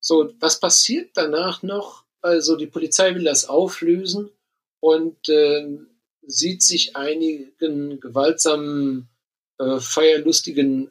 [0.01, 2.05] So, was passiert danach noch?
[2.23, 4.31] Also die Polizei will das auflösen
[4.81, 5.79] und äh,
[6.23, 9.09] sieht sich einigen gewaltsamen,
[9.59, 10.91] äh, feierlustigen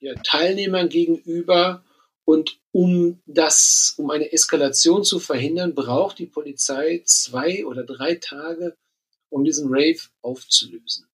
[0.00, 1.84] ja, Teilnehmern gegenüber
[2.30, 8.76] und um das, um eine Eskalation zu verhindern, braucht die Polizei zwei oder drei Tage,
[9.30, 11.06] um diesen Rave aufzulösen.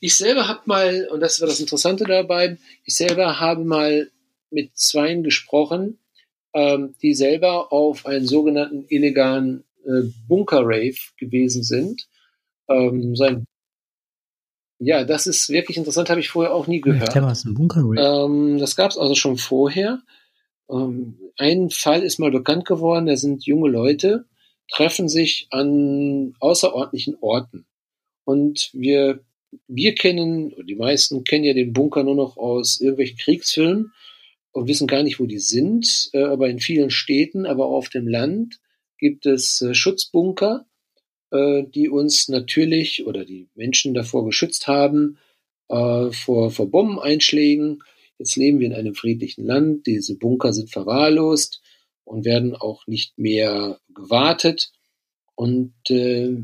[0.00, 4.10] Ich selber habe mal, und das war das Interessante dabei, ich selber habe mal
[4.50, 5.98] mit Zweien gesprochen,
[6.54, 12.08] ähm, die selber auf einen sogenannten illegalen äh, Bunker-Rave gewesen sind.
[12.68, 13.44] Ähm, sein
[14.78, 17.14] ja, das ist wirklich interessant, habe ich vorher auch nie gehört.
[17.14, 18.00] Ja, was, ein Bunker-Rave?
[18.00, 20.00] Ähm, das gab es also schon vorher.
[20.70, 24.26] Ähm, ein Fall ist mal bekannt geworden, da sind junge Leute,
[24.70, 27.66] treffen sich an außerordentlichen Orten.
[28.24, 29.20] Und wir
[29.66, 33.92] wir kennen, die meisten kennen ja den Bunker nur noch aus irgendwelchen Kriegsfilmen
[34.52, 36.10] und wissen gar nicht, wo die sind.
[36.12, 38.60] Äh, aber in vielen Städten, aber auch auf dem Land
[38.98, 40.66] gibt es äh, Schutzbunker,
[41.30, 45.18] äh, die uns natürlich oder die Menschen davor geschützt haben,
[45.70, 47.82] vor, vor Bombeneinschlägen.
[48.18, 49.86] Jetzt leben wir in einem friedlichen Land.
[49.86, 51.62] Diese Bunker sind verwahrlost
[52.04, 54.72] und werden auch nicht mehr gewartet.
[55.34, 56.36] Und äh,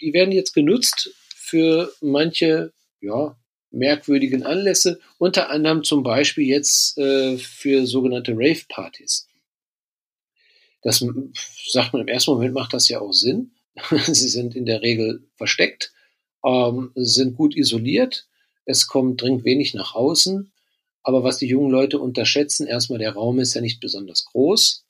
[0.00, 3.36] die werden jetzt genutzt für manche ja,
[3.70, 9.28] merkwürdigen Anlässe, unter anderem zum Beispiel jetzt äh, für sogenannte Rave-Partys.
[10.82, 11.04] Das
[11.70, 13.52] sagt man im ersten Moment, macht das ja auch Sinn.
[14.06, 15.92] Sie sind in der Regel versteckt,
[16.44, 18.26] ähm, sind gut isoliert,
[18.64, 20.52] es kommt, dringt wenig nach außen.
[21.08, 24.84] Aber was die jungen Leute unterschätzen, erstmal der Raum ist ja nicht besonders groß.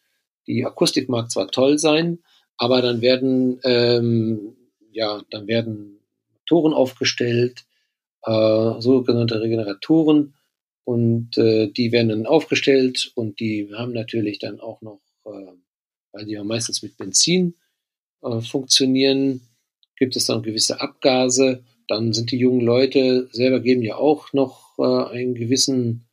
[0.49, 2.19] Die Akustik mag zwar toll sein,
[2.57, 4.57] aber dann werden ähm,
[4.91, 6.01] ja, dann werden
[6.51, 7.67] Regeneratoren aufgestellt,
[8.25, 10.35] äh, sogenannte Regeneratoren.
[10.83, 15.53] Und äh, die werden dann aufgestellt und die haben natürlich dann auch noch, äh,
[16.11, 17.55] weil die ja meistens mit Benzin
[18.23, 19.43] äh, funktionieren,
[19.97, 21.63] gibt es dann gewisse Abgase.
[21.87, 26.08] Dann sind die jungen Leute selber geben ja auch noch äh, einen gewissen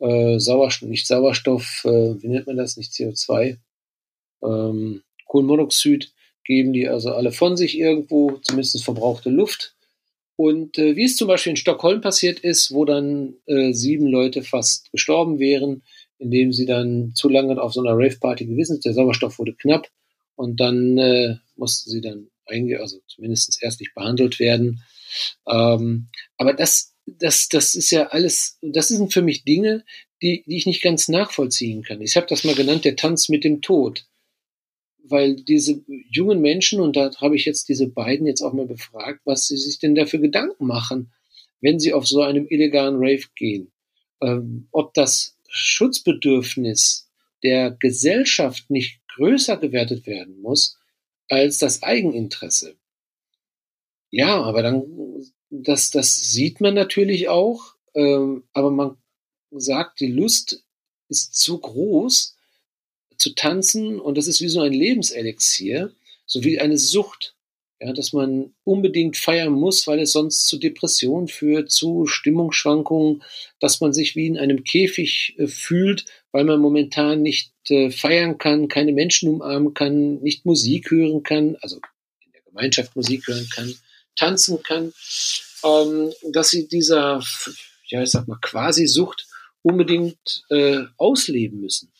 [0.00, 3.58] äh, Sauerstoff, nicht Sauerstoff, äh, wie nennt man das, nicht CO2,
[4.42, 6.12] ähm, Kohlenmonoxid,
[6.44, 9.74] geben die also alle von sich irgendwo, zumindest verbrauchte Luft.
[10.36, 14.42] Und äh, wie es zum Beispiel in Stockholm passiert ist, wo dann äh, sieben Leute
[14.42, 15.82] fast gestorben wären,
[16.18, 18.84] indem sie dann zu lange auf so einer Rave-Party gewesen sind.
[18.84, 19.88] Der Sauerstoff wurde knapp
[20.36, 24.82] und dann äh, mussten sie dann einge also zumindest erstlich behandelt werden.
[25.46, 29.84] Ähm, aber das, das, das ist ja alles, das sind für mich Dinge,
[30.22, 32.02] die, die ich nicht ganz nachvollziehen kann.
[32.02, 34.08] Ich habe das mal genannt, der Tanz mit dem Tod
[35.10, 39.20] weil diese jungen Menschen, und da habe ich jetzt diese beiden jetzt auch mal befragt,
[39.24, 41.12] was sie sich denn dafür Gedanken machen,
[41.60, 43.72] wenn sie auf so einem illegalen Rave gehen.
[44.20, 47.08] Ähm, ob das Schutzbedürfnis
[47.42, 50.78] der Gesellschaft nicht größer gewertet werden muss
[51.28, 52.76] als das Eigeninteresse.
[54.10, 54.84] Ja, aber dann,
[55.50, 58.96] das, das sieht man natürlich auch, ähm, aber man
[59.50, 60.62] sagt, die Lust
[61.08, 62.36] ist zu groß,
[63.16, 65.92] zu tanzen und das ist wie so ein Lebenselixier,
[66.26, 67.34] so wie eine Sucht,
[67.80, 73.22] ja, dass man unbedingt feiern muss, weil es sonst zu Depressionen führt, zu Stimmungsschwankungen,
[73.60, 78.38] dass man sich wie in einem Käfig äh, fühlt, weil man momentan nicht äh, feiern
[78.38, 81.76] kann, keine Menschen umarmen kann, nicht Musik hören kann, also
[82.24, 83.72] in der Gemeinschaft Musik hören kann,
[84.18, 84.92] tanzen kann,
[85.64, 87.22] ähm, dass sie dieser,
[87.86, 89.26] ja, ich sag mal, quasi Sucht
[89.62, 91.92] unbedingt äh, ausleben müssen.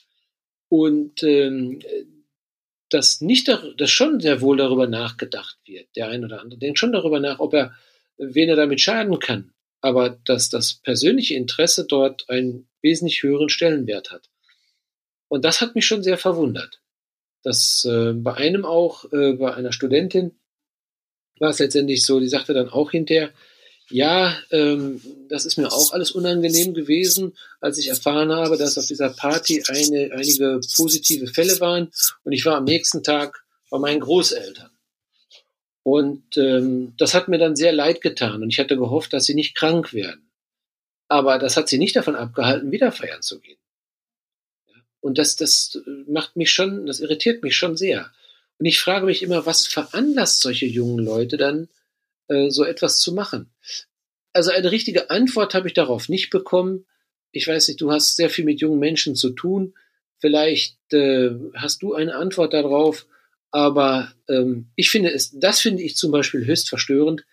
[0.68, 1.80] Und ähm,
[2.90, 5.88] dass nicht, dass schon sehr wohl darüber nachgedacht wird.
[5.96, 7.74] Der ein oder andere denkt schon darüber nach, ob er,
[8.16, 9.52] wen er damit schaden kann.
[9.80, 14.30] Aber dass das persönliche Interesse dort einen wesentlich höheren Stellenwert hat.
[15.28, 16.80] Und das hat mich schon sehr verwundert.
[17.42, 20.38] Dass äh, bei einem auch, äh, bei einer Studentin,
[21.40, 23.30] war es letztendlich so, die sagte dann auch hinterher,
[23.90, 28.86] ja, ähm, das ist mir auch alles unangenehm gewesen, als ich erfahren habe, dass auf
[28.86, 31.90] dieser Party eine, einige positive Fälle waren.
[32.24, 34.70] Und ich war am nächsten Tag bei meinen Großeltern.
[35.82, 38.42] Und ähm, das hat mir dann sehr leid getan.
[38.42, 40.30] Und ich hatte gehofft, dass sie nicht krank werden.
[41.08, 43.58] Aber das hat sie nicht davon abgehalten, wieder feiern zu gehen.
[45.00, 48.12] Und das, das macht mich schon, das irritiert mich schon sehr.
[48.58, 51.68] Und ich frage mich immer, was veranlasst solche jungen Leute dann,
[52.28, 53.50] äh, so etwas zu machen.
[54.32, 56.86] Also eine richtige Antwort habe ich darauf nicht bekommen.
[57.32, 59.74] Ich weiß nicht, du hast sehr viel mit jungen Menschen zu tun.
[60.18, 63.06] Vielleicht äh, hast du eine Antwort darauf.
[63.50, 67.24] Aber ähm, ich finde es, das finde ich zum Beispiel höchst verstörend,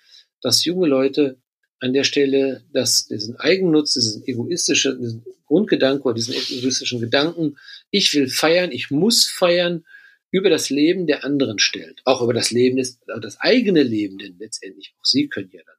[0.42, 1.38] dass junge Leute
[1.80, 7.58] an der Stelle, dass diesen Eigennutz, diesen egoistischen diesen Grundgedanken oder diesen egoistischen Gedanken,
[7.92, 9.86] ich will feiern, ich muss feiern,
[10.32, 12.02] über das Leben der anderen stellt.
[12.06, 15.76] Auch über das Leben des, das eigene Leben, denn letztendlich auch sie können ja dann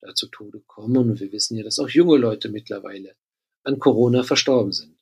[0.00, 1.10] da zu Tode kommen.
[1.10, 3.16] Und wir wissen ja, dass auch junge Leute mittlerweile
[3.62, 4.96] an Corona verstorben sind.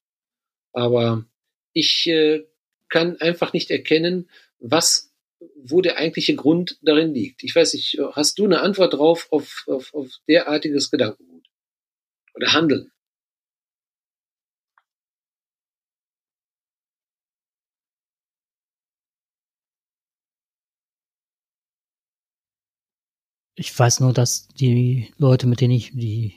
[0.72, 1.26] Aber
[1.72, 2.45] ich äh,
[2.88, 5.12] kann einfach nicht erkennen, was,
[5.57, 7.43] wo der eigentliche Grund darin liegt.
[7.43, 11.49] Ich weiß nicht, hast du eine Antwort drauf auf, auf, auf derartiges Gedankengut
[12.34, 12.91] oder Handeln?
[23.63, 26.35] Ich weiß nur, dass die Leute, mit denen ich die,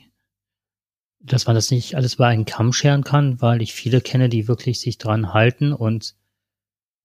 [1.18, 4.46] dass man das nicht alles bei einen Kamm scheren kann, weil ich viele kenne, die
[4.46, 6.14] wirklich sich dran halten und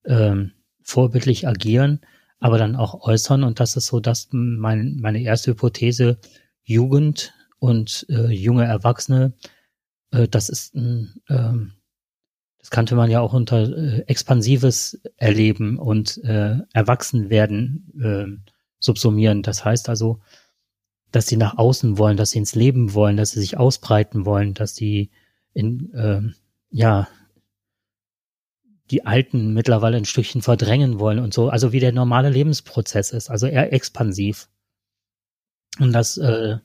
[0.06, 0.52] ähm,
[0.84, 2.02] vorbildlich agieren,
[2.40, 3.44] aber dann auch äußern.
[3.44, 6.20] Und das ist so, dass mein, meine erste Hypothese,
[6.62, 9.34] Jugend und äh, junge Erwachsene,
[10.12, 11.74] äh, das ist ein, ähm,
[12.60, 18.52] das kannte man ja auch unter äh, expansives Erleben und äh, Erwachsenwerden äh,
[18.82, 19.44] subsumieren.
[19.44, 20.20] Das heißt also,
[21.12, 24.54] dass sie nach außen wollen, dass sie ins Leben wollen, dass sie sich ausbreiten wollen,
[24.54, 25.12] dass sie
[25.54, 26.22] in, äh,
[26.70, 27.08] ja,
[28.90, 31.50] die Alten mittlerweile ein Stückchen verdrängen wollen und so.
[31.50, 34.50] Also wie der normale Lebensprozess ist, also eher expansiv.
[35.80, 36.58] Und das äh,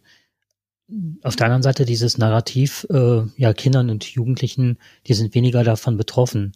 [1.23, 5.97] auf der anderen Seite dieses Narrativ, äh, ja, Kindern und Jugendlichen, die sind weniger davon
[5.97, 6.53] betroffen,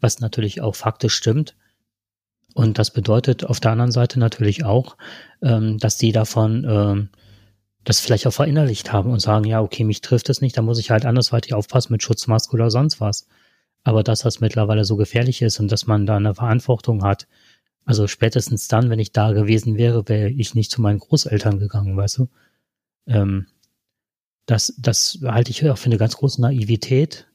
[0.00, 1.56] was natürlich auch faktisch stimmt.
[2.54, 4.96] Und das bedeutet auf der anderen Seite natürlich auch,
[5.42, 7.08] ähm, dass die davon ähm,
[7.84, 10.78] das vielleicht auch verinnerlicht haben und sagen, ja, okay, mich trifft es nicht, da muss
[10.78, 13.26] ich halt andersweitig aufpassen mit Schutzmaske oder sonst was.
[13.84, 17.26] Aber dass das mittlerweile so gefährlich ist und dass man da eine Verantwortung hat,
[17.84, 21.96] also spätestens dann, wenn ich da gewesen wäre, wäre ich nicht zu meinen Großeltern gegangen,
[21.96, 22.28] weißt du?
[23.06, 23.46] Ähm,
[24.46, 27.26] das, das halte ich auch für eine ganz große Naivität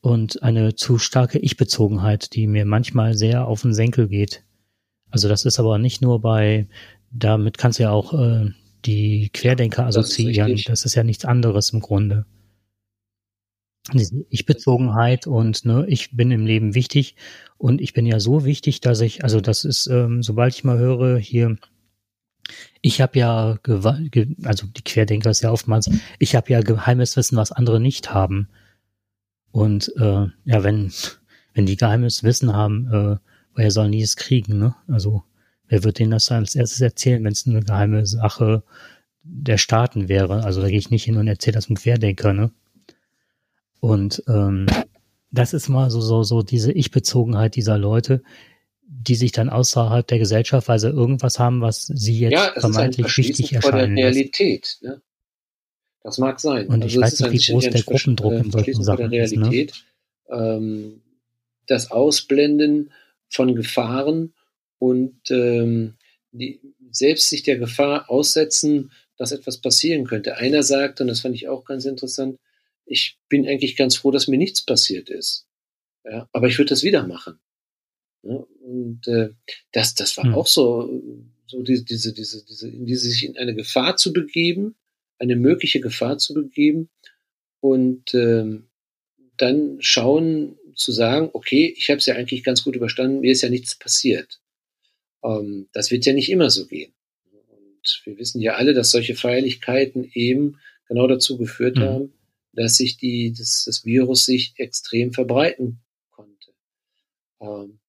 [0.00, 4.44] und eine zu starke Ich-Bezogenheit, die mir manchmal sehr auf den Senkel geht.
[5.10, 6.68] Also das ist aber nicht nur bei,
[7.10, 8.50] damit kannst du ja auch äh,
[8.84, 10.52] die Querdenker assoziieren.
[10.52, 12.26] Das ist, das ist ja nichts anderes im Grunde.
[13.92, 17.16] Diese Ich-Bezogenheit und ne, ich bin im Leben wichtig
[17.56, 20.78] und ich bin ja so wichtig, dass ich, also das ist, ähm, sobald ich mal
[20.78, 21.56] höre, hier,
[22.82, 23.58] ich habe ja,
[24.44, 28.48] also die Querdenker ist ja oftmals, ich habe ja geheimes Wissen, was andere nicht haben.
[29.50, 30.92] Und äh, ja, wenn,
[31.54, 33.16] wenn die geheimes Wissen haben, äh,
[33.54, 34.74] woher sollen die es kriegen, ne?
[34.86, 35.24] Also
[35.68, 38.62] wer wird denen das als erstes erzählen, wenn es eine geheime Sache
[39.22, 40.44] der Staaten wäre?
[40.44, 42.50] Also da gehe ich nicht hin und erzähle das einem Querdenker, ne?
[43.80, 44.66] Und ähm,
[45.30, 48.22] das ist mal so, so, so diese Ich-Bezogenheit dieser Leute,
[48.82, 53.16] die sich dann außerhalb der Gesellschaft, weil sie irgendwas haben, was sie jetzt ja, vermeintlich
[53.16, 53.96] wichtig erscheinen.
[53.96, 54.78] Ja, Realität.
[54.82, 55.00] Ne?
[56.08, 56.68] Das mag sein.
[56.68, 59.84] Und ich also weiß nicht, wie groß der Gruppendruck in solchen Sachen der Realität, ist.
[60.30, 60.36] Ne?
[60.38, 61.02] Ähm,
[61.66, 62.92] das Ausblenden
[63.28, 64.32] von Gefahren
[64.78, 65.98] und ähm,
[66.32, 70.36] die, selbst sich der Gefahr aussetzen, dass etwas passieren könnte.
[70.36, 72.38] Einer sagt, und das fand ich auch ganz interessant,
[72.86, 75.46] ich bin eigentlich ganz froh, dass mir nichts passiert ist.
[76.04, 77.38] Ja, aber ich würde das wieder machen.
[78.22, 79.28] Ja, und äh,
[79.72, 80.34] das, das war hm.
[80.34, 81.02] auch so,
[81.46, 84.74] so diese, diese, diese, diese, in diese sich in eine Gefahr zu begeben,
[85.18, 86.88] eine mögliche Gefahr zu begeben
[87.60, 88.68] und ähm,
[89.36, 93.42] dann schauen zu sagen, okay, ich habe es ja eigentlich ganz gut überstanden, mir ist
[93.42, 94.40] ja nichts passiert.
[95.24, 96.92] Ähm, das wird ja nicht immer so gehen.
[97.32, 101.82] Und wir wissen ja alle, dass solche Feierlichkeiten eben genau dazu geführt mhm.
[101.82, 102.12] haben,
[102.52, 106.52] dass sich die, das, das Virus sich extrem verbreiten konnte.
[107.40, 107.80] Ähm,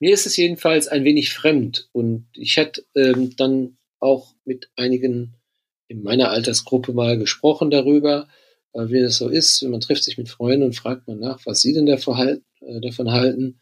[0.00, 5.34] mir ist es jedenfalls ein wenig fremd und ich hatte ähm, dann auch mit einigen
[5.92, 8.26] in meiner Altersgruppe mal gesprochen darüber,
[8.72, 9.62] äh, wie das so ist.
[9.62, 12.44] Man trifft sich mit Freunden und fragt man nach, was sie denn davon halten.
[12.60, 13.60] Äh, halten.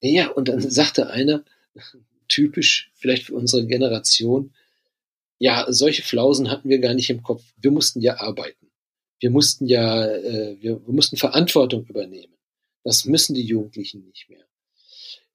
[0.00, 1.44] Ja, und dann sagte einer,
[2.28, 4.52] typisch vielleicht für unsere Generation,
[5.38, 7.44] ja, solche Flausen hatten wir gar nicht im Kopf.
[7.56, 8.66] Wir mussten ja arbeiten.
[9.20, 12.34] Wir mussten ja, äh, wir, wir mussten Verantwortung übernehmen.
[12.82, 14.44] Das müssen die Jugendlichen nicht mehr.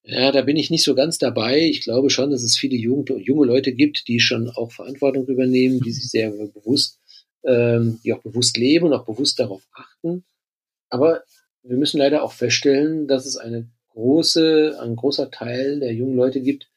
[0.06, 1.62] Ja, da bin ich nicht so ganz dabei.
[1.62, 5.80] Ich glaube schon, dass es viele Jugend junge Leute gibt, die schon auch Verantwortung übernehmen,
[5.80, 7.00] die sich sehr bewusst,
[7.46, 10.26] ähm, die auch bewusst leben und auch bewusst darauf achten.
[10.90, 11.24] Aber
[11.64, 16.42] wir müssen leider auch feststellen, dass es eine große, ein großer Teil der jungen Leute
[16.42, 16.68] gibt,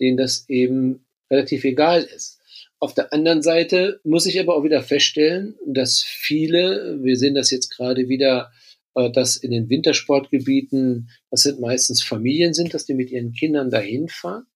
[0.00, 2.38] denen das eben relativ egal ist.
[2.78, 7.50] Auf der anderen Seite muss ich aber auch wieder feststellen, dass viele, wir sehen das
[7.50, 8.50] jetzt gerade wieder
[8.94, 14.08] dass in den Wintersportgebieten, das sind meistens Familien sind, dass die mit ihren Kindern dahin
[14.08, 14.46] fahren.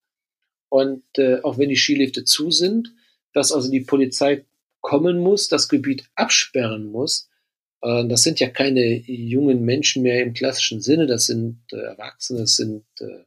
[0.69, 2.93] Und äh, auch wenn die Skilifte zu sind,
[3.33, 4.45] dass also die Polizei
[4.81, 7.31] kommen muss, das Gebiet absperren muss.
[7.81, 12.41] Äh, das sind ja keine jungen Menschen mehr im klassischen Sinne, das sind äh, Erwachsene,
[12.41, 13.25] das sind äh,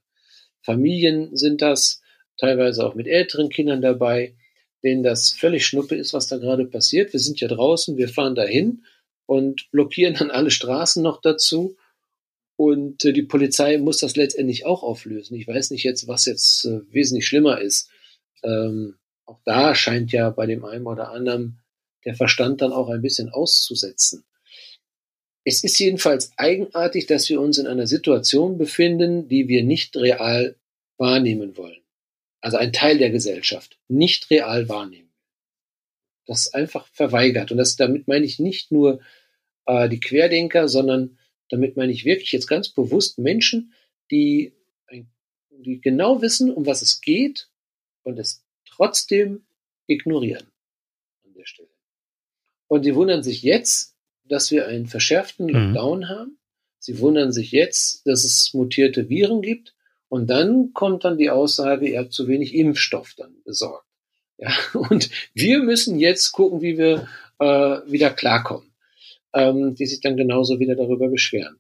[0.62, 2.02] Familien, sind das,
[2.38, 4.36] teilweise auch mit älteren Kindern dabei,
[4.84, 7.14] denen das völlig schnuppe ist, was da gerade passiert.
[7.14, 8.84] Wir sind ja draußen, wir fahren dahin
[9.28, 11.78] und blockieren dann alle Straßen noch dazu.
[12.56, 15.36] Und äh, die Polizei muss das letztendlich auch auflösen.
[15.36, 17.90] Ich weiß nicht jetzt, was jetzt äh, wesentlich schlimmer ist.
[18.44, 21.60] Ähm, auch da scheint ja bei dem einen oder anderen
[22.06, 24.24] der Verstand dann auch ein bisschen auszusetzen.
[25.44, 30.56] Es ist jedenfalls eigenartig, dass wir uns in einer Situation befinden, die wir nicht real
[30.98, 31.82] wahrnehmen wollen.
[32.42, 35.07] Also ein Teil der Gesellschaft nicht real wahrnehmen.
[36.28, 37.52] Das einfach verweigert.
[37.52, 39.00] Und das, damit meine ich nicht nur
[39.66, 41.18] äh, die Querdenker, sondern
[41.50, 43.74] damit meine ich wirklich jetzt ganz bewusst Menschen,
[44.12, 44.54] die,
[45.50, 47.50] die genau wissen, um was es geht
[48.04, 49.46] und es trotzdem
[49.88, 50.48] ignorieren
[51.26, 51.70] an der Stelle.
[52.68, 55.54] Und sie wundern sich jetzt, dass wir einen verschärften mhm.
[55.54, 56.10] Lockdown mhm.
[56.10, 56.40] haben.
[56.80, 59.74] Sie wundern sich jetzt, dass es mutierte Viren gibt.
[60.10, 63.87] Und dann kommt dann die Aussage, ihr habt zu wenig Impfstoff dann besorgt.
[64.38, 67.08] Ja, und wir müssen jetzt gucken, wie wir
[67.40, 67.46] äh,
[67.92, 68.68] wieder klarkommen.
[69.34, 71.60] Ähm, die sich dann genauso wieder darüber beschweren.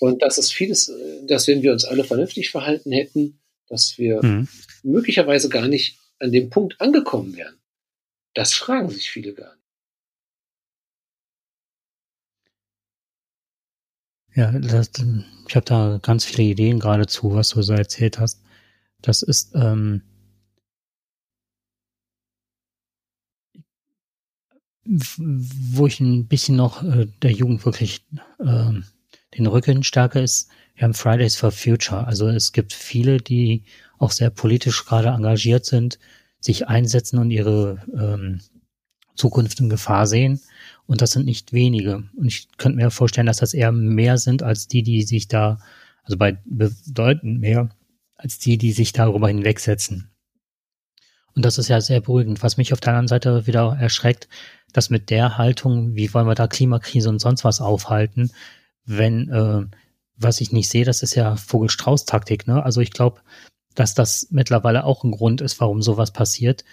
[0.00, 4.22] Und das ist vieles, äh, dass wenn wir uns alle vernünftig verhalten hätten, dass wir
[4.22, 4.48] mhm.
[4.82, 7.54] möglicherweise gar nicht an dem Punkt angekommen wären.
[8.34, 9.64] Das fragen sich viele gar nicht.
[14.34, 14.90] Ja, das,
[15.48, 18.42] ich habe da ganz viele Ideen geradezu, was du so erzählt hast.
[19.00, 20.02] Das ist ähm,
[24.88, 28.04] wo ich ein bisschen noch äh, der Jugend wirklich
[28.38, 28.72] äh,
[29.36, 30.48] den Rücken stärker ist.
[30.74, 32.06] Wir haben Fridays for Future.
[32.06, 33.64] Also es gibt viele, die
[33.98, 35.98] auch sehr politisch gerade engagiert sind,
[36.40, 38.40] sich einsetzen und ihre ähm,
[39.14, 40.40] Zukunft in Gefahr sehen.
[40.86, 42.04] Und das sind nicht wenige.
[42.16, 45.58] Und ich könnte mir vorstellen, dass das eher mehr sind als die, die sich da,
[46.04, 47.68] also bei bedeutend mehr,
[48.14, 50.07] als die, die sich darüber hinwegsetzen.
[51.38, 52.42] Und das ist ja sehr beruhigend.
[52.42, 54.26] Was mich auf der anderen Seite wieder erschreckt,
[54.72, 58.32] dass mit der Haltung, wie wollen wir da Klimakrise und sonst was aufhalten,
[58.84, 59.64] wenn, äh,
[60.16, 62.64] was ich nicht sehe, das ist ja Vogelstrauß-Taktik, ne?
[62.64, 63.20] Also ich glaube,
[63.76, 66.64] dass das mittlerweile auch ein Grund ist, warum sowas passiert.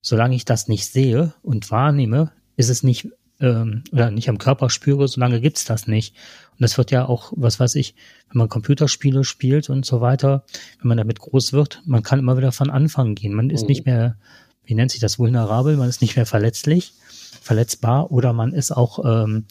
[0.00, 3.10] Solange ich das nicht sehe und wahrnehme, ist es nicht
[3.40, 6.14] ähm, oder nicht am Körper spüre, solange gibt's das nicht.
[6.52, 7.94] Und das wird ja auch, was weiß ich,
[8.30, 10.44] wenn man Computerspiele spielt und so weiter,
[10.80, 13.34] wenn man damit groß wird, man kann immer wieder von Anfang gehen.
[13.34, 13.68] Man ist mhm.
[13.68, 14.16] nicht mehr,
[14.64, 16.94] wie nennt sich das, vulnerabel, man ist nicht mehr verletzlich,
[17.40, 19.46] verletzbar oder man ist auch ähm,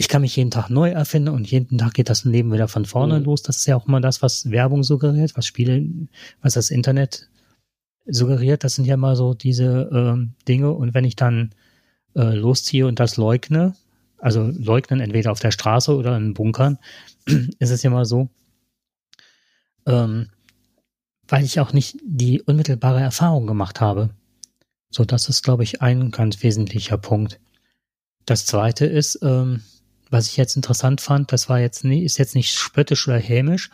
[0.00, 2.86] ich kann mich jeden Tag neu erfinden und jeden Tag geht das Leben wieder von
[2.86, 3.26] vorne mhm.
[3.26, 3.42] los.
[3.42, 5.86] Das ist ja auch immer das, was Werbung suggeriert, was Spiele,
[6.40, 7.28] was das Internet
[8.06, 8.64] suggeriert.
[8.64, 10.70] Das sind ja immer so diese ähm, Dinge.
[10.70, 11.50] Und wenn ich dann
[12.14, 13.74] äh, losziehe und das leugne,
[14.18, 16.78] also leugnen entweder auf der Straße oder in Bunkern,
[17.58, 18.28] ist es ja immer so,
[19.86, 20.30] ähm,
[21.28, 24.10] weil ich auch nicht die unmittelbare Erfahrung gemacht habe.
[24.90, 27.40] So, das ist, glaube ich, ein ganz wesentlicher Punkt.
[28.26, 29.62] Das zweite ist, ähm,
[30.10, 33.70] was ich jetzt interessant fand, das war jetzt nie, ist jetzt nicht spöttisch oder hämisch.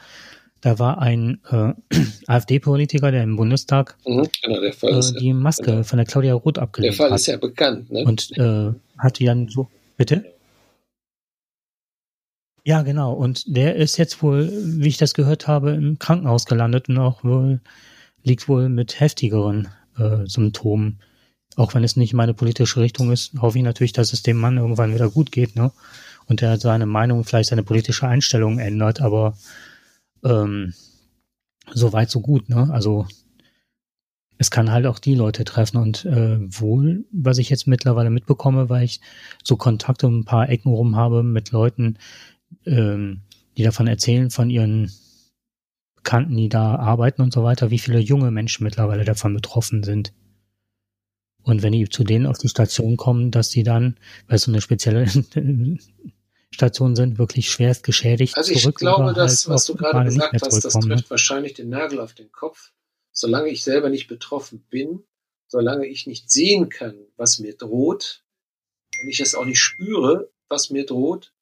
[0.67, 1.75] Da war ein äh,
[2.27, 5.83] AfD-Politiker, der im Bundestag mhm, genau, äh, die Maske genau.
[5.85, 6.99] von der Claudia Roth abgelehnt hat.
[6.99, 7.21] Der Fall hat.
[7.21, 8.03] ist ja bekannt, ne?
[8.03, 10.35] Und äh, hat die dann so, bitte?
[12.65, 13.13] Ja, genau.
[13.13, 17.23] Und der ist jetzt wohl, wie ich das gehört habe, im Krankenhaus gelandet und auch
[17.23, 17.61] wohl
[18.25, 20.99] liegt wohl mit heftigeren äh, Symptomen.
[21.55, 24.57] Auch wenn es nicht meine politische Richtung ist, hoffe ich natürlich, dass es dem Mann
[24.57, 25.71] irgendwann wieder gut geht, ne?
[26.27, 29.37] und der seine Meinung, vielleicht seine politische Einstellung ändert, aber
[30.27, 30.75] ähm,
[31.73, 32.69] so weit, so gut, ne?
[32.73, 33.07] Also
[34.39, 38.69] es kann halt auch die Leute treffen und äh, wohl, was ich jetzt mittlerweile mitbekomme,
[38.69, 39.01] weil ich
[39.43, 41.99] so Kontakte um ein paar Ecken rum habe mit Leuten,
[42.67, 43.23] ähm,
[43.57, 44.93] die davon erzählen, von ihren
[45.97, 50.13] Bekannten, die da arbeiten und so weiter, wie viele junge Menschen mittlerweile davon betroffen sind.
[51.43, 53.97] Und wenn die zu denen auf die Station kommen, dass die dann,
[54.27, 55.07] weil so eine spezielle
[56.51, 58.37] Stationen sind wirklich schwerst geschädigt.
[58.37, 61.05] Also ich glaube, das, halt was du gerade gesagt hast, das trifft ne?
[61.11, 62.73] wahrscheinlich den Nagel auf den Kopf.
[63.13, 65.03] Solange ich selber nicht betroffen bin,
[65.49, 68.23] solange ich nicht sehen kann, was mir droht,
[69.01, 71.33] und ich es auch nicht spüre, was mir droht,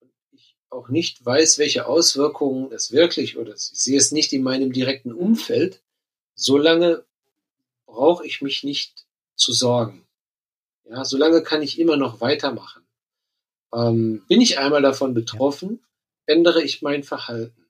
[0.00, 4.42] und ich auch nicht weiß, welche Auswirkungen es wirklich, oder ich sehe es nicht in
[4.42, 5.82] meinem direkten Umfeld,
[6.34, 7.04] solange
[7.86, 10.06] brauche ich mich nicht zu sorgen.
[10.88, 12.85] Ja, solange kann ich immer noch weitermachen.
[13.74, 15.84] Ähm, bin ich einmal davon betroffen,
[16.26, 17.66] ändere ich mein Verhalten.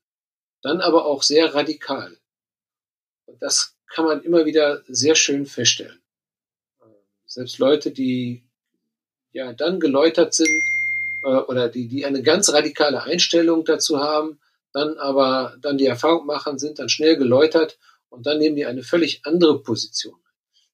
[0.63, 2.17] Dann aber auch sehr radikal.
[3.27, 6.01] Und das kann man immer wieder sehr schön feststellen.
[6.83, 6.95] Ähm,
[7.27, 8.43] selbst Leute, die
[9.33, 10.63] ja dann geläutert sind
[11.23, 14.41] äh, oder die, die eine ganz radikale Einstellung dazu haben,
[14.73, 17.79] dann aber dann die Erfahrung machen, sind dann schnell geläutert
[18.09, 20.19] und dann nehmen die eine völlig andere Position.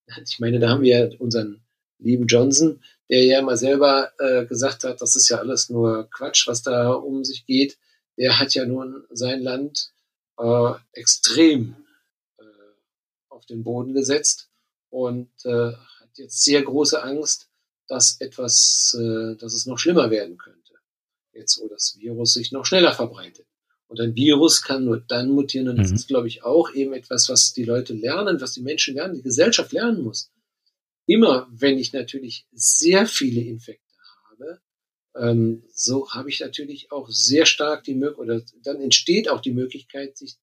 [0.27, 1.63] Ich meine, da haben wir unseren
[1.99, 2.83] lieben Johnson,
[3.13, 6.93] der ja immer selber äh, gesagt hat, das ist ja alles nur Quatsch, was da
[6.93, 7.77] um sich geht.
[8.17, 9.93] Der hat ja nun sein Land
[10.39, 11.77] äh, extrem
[12.39, 12.45] äh,
[13.29, 14.49] auf den Boden gesetzt
[14.89, 17.51] und äh, hat jetzt sehr große Angst,
[17.87, 20.73] dass etwas, äh, dass es noch schlimmer werden könnte.
[21.35, 23.45] Jetzt, wo das Virus sich noch schneller verbreitet.
[23.89, 25.69] Und ein Virus kann nur dann mutieren.
[25.69, 25.97] Und das mhm.
[25.97, 29.23] ist, glaube ich, auch eben etwas, was die Leute lernen, was die Menschen lernen, die
[29.23, 30.32] Gesellschaft lernen muss.
[31.13, 33.93] Immer, wenn ich natürlich sehr viele Infekte
[34.31, 34.63] habe,
[35.15, 39.53] ähm, so habe ich natürlich auch sehr stark die Möglichkeit, oder dann entsteht auch die
[39.53, 40.37] Möglichkeit, sich,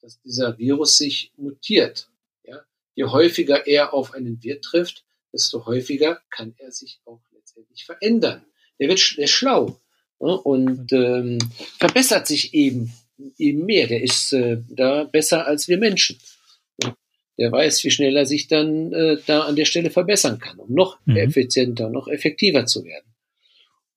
[0.00, 2.08] dass dieser Virus sich mutiert.
[2.44, 2.64] Ja?
[2.94, 8.46] Je häufiger er auf einen Wirt trifft, desto häufiger kann er sich auch letztendlich verändern.
[8.78, 9.80] Der wird der ist schlau
[10.20, 11.40] ne, und ähm,
[11.80, 12.92] verbessert sich eben
[13.38, 13.88] eben mehr.
[13.88, 16.20] Der ist äh, da besser als wir Menschen.
[17.38, 20.72] Der weiß, wie schnell er sich dann äh, da an der Stelle verbessern kann, um
[20.72, 21.16] noch mhm.
[21.16, 23.14] effizienter, noch effektiver zu werden.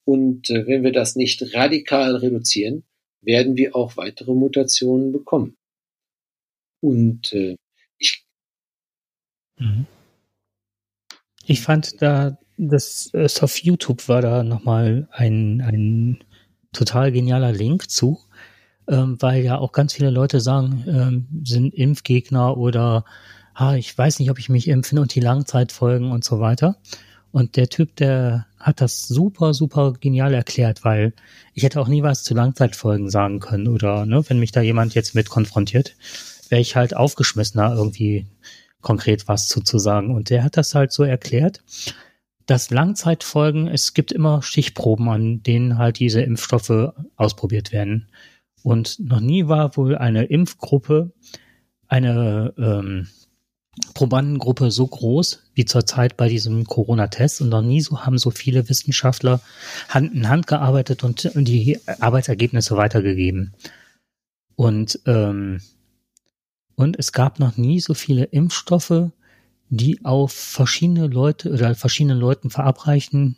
[0.05, 2.83] Und äh, wenn wir das nicht radikal reduzieren,
[3.21, 5.57] werden wir auch weitere Mutationen bekommen.
[6.79, 7.57] Und äh,
[7.97, 8.25] ich.
[9.57, 9.85] Mhm.
[11.45, 13.11] Ich fand da, das
[13.41, 16.23] auf YouTube war da nochmal ein, ein
[16.73, 18.19] total genialer Link zu,
[18.87, 23.05] ähm, weil ja auch ganz viele Leute sagen, ähm, sind Impfgegner oder
[23.53, 26.77] ah, ich weiß nicht, ob ich mich impfen und die Langzeitfolgen und so weiter.
[27.31, 31.13] Und der Typ, der hat das super, super genial erklärt, weil
[31.53, 34.95] ich hätte auch nie was zu Langzeitfolgen sagen können oder ne, wenn mich da jemand
[34.95, 35.95] jetzt mit konfrontiert,
[36.49, 38.27] wäre ich halt aufgeschmissener irgendwie
[38.81, 40.15] konkret was zu, zu sagen.
[40.15, 41.61] Und der hat das halt so erklärt,
[42.45, 48.07] dass Langzeitfolgen, es gibt immer Stichproben, an denen halt diese Impfstoffe ausprobiert werden.
[48.63, 51.11] Und noch nie war wohl eine Impfgruppe,
[51.87, 53.07] eine ähm,
[53.93, 58.67] Probandengruppe so groß wie zurzeit bei diesem Corona-Test und noch nie so haben so viele
[58.69, 59.39] Wissenschaftler
[59.89, 63.53] Hand in Hand gearbeitet und die Arbeitsergebnisse weitergegeben.
[64.55, 65.61] Und ähm,
[66.75, 69.09] und es gab noch nie so viele Impfstoffe,
[69.69, 73.35] die auf verschiedene Leute oder verschiedenen Leuten verabreichen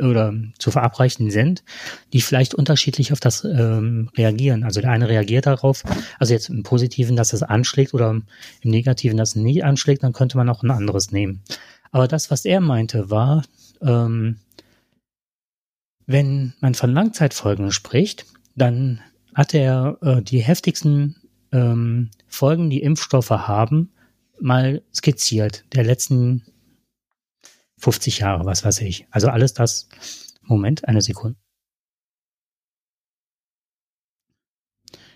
[0.00, 1.64] oder zu verabreichen sind,
[2.12, 4.64] die vielleicht unterschiedlich auf das ähm, reagieren.
[4.64, 5.82] Also der eine reagiert darauf,
[6.18, 8.24] also jetzt im Positiven, dass es anschlägt oder im
[8.62, 11.42] Negativen, dass es nicht anschlägt, dann könnte man auch ein anderes nehmen.
[11.90, 13.44] Aber das, was er meinte, war,
[13.82, 14.38] ähm,
[16.06, 19.00] wenn man von Langzeitfolgen spricht, dann
[19.34, 21.16] hat er äh, die heftigsten
[21.52, 23.92] ähm, Folgen, die Impfstoffe haben,
[24.40, 26.42] mal skizziert, der letzten
[27.78, 29.06] 50 Jahre, was weiß ich.
[29.10, 29.88] Also alles das,
[30.42, 31.38] Moment, eine Sekunde.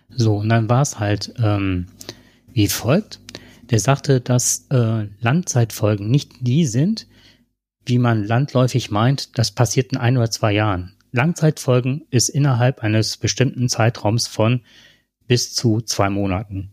[0.09, 1.87] So, und dann war es halt ähm,
[2.49, 3.21] wie folgt.
[3.71, 7.07] Der sagte, dass äh, Landzeitfolgen nicht die sind,
[7.85, 10.95] wie man landläufig meint, das passiert in ein oder zwei Jahren.
[11.13, 14.63] Langzeitfolgen ist innerhalb eines bestimmten Zeitraums von
[15.27, 16.71] bis zu zwei Monaten.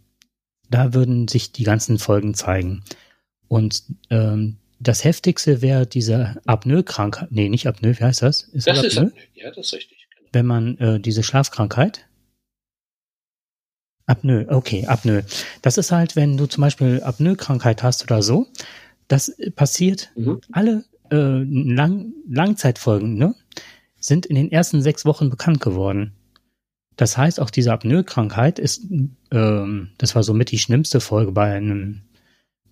[0.70, 2.84] Da würden sich die ganzen Folgen zeigen.
[3.48, 7.32] Und ähm, das heftigste wäre diese Apnoe-Krankheit.
[7.32, 8.44] Nee, nicht Apnoe, wie heißt das?
[8.44, 9.14] Ist das, das ist Apnoe?
[9.34, 10.08] Ja, das ist richtig.
[10.16, 10.30] Genau.
[10.34, 12.08] Wenn man äh, diese Schlafkrankheit.
[14.06, 15.24] Apnoe, okay, Apnoe.
[15.62, 18.48] Das ist halt, wenn du zum Beispiel Apnoe-Krankheit hast oder so,
[19.08, 20.42] das passiert, mhm.
[20.52, 23.36] alle äh, Lang Langzeitfolgen, ne,
[24.00, 26.14] sind in den ersten sechs Wochen bekannt geworden.
[26.96, 28.86] Das heißt, auch diese Apnoe-Krankheit ist,
[29.32, 32.02] ähm, das war somit die schlimmste Folge bei einem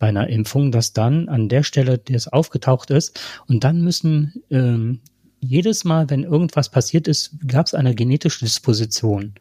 [0.03, 3.17] bei einer Impfung, dass dann an der Stelle das aufgetaucht ist
[3.47, 4.99] und dann müssen ähm,
[5.39, 9.35] jedes Mal, wenn irgendwas passiert ist, gab es eine genetische Disposition.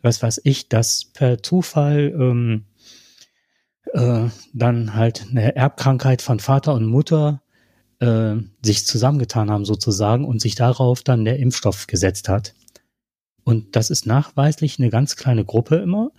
[0.00, 2.64] Was weiß ich, dass per Zufall ähm,
[3.92, 7.42] äh, dann halt eine Erbkrankheit von Vater und Mutter
[8.00, 12.54] äh, sich zusammengetan haben sozusagen und sich darauf dann der Impfstoff gesetzt hat.
[13.44, 16.12] Und das ist nachweislich eine ganz kleine Gruppe immer.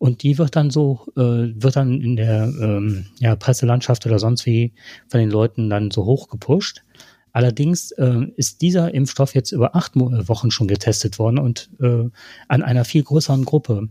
[0.00, 4.46] Und die wird dann so, äh, wird dann in der ähm, ja, Presselandschaft oder sonst
[4.46, 4.72] wie
[5.08, 6.82] von den Leuten dann so hoch gepusht.
[7.32, 12.08] Allerdings äh, ist dieser Impfstoff jetzt über acht äh, Wochen schon getestet worden und äh,
[12.48, 13.90] an einer viel größeren Gruppe.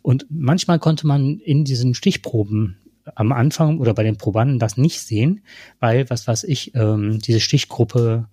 [0.00, 2.78] Und manchmal konnte man in diesen Stichproben
[3.14, 5.42] am Anfang oder bei den Probanden das nicht sehen,
[5.78, 8.28] weil, was weiß ich, ähm, diese Stichgruppe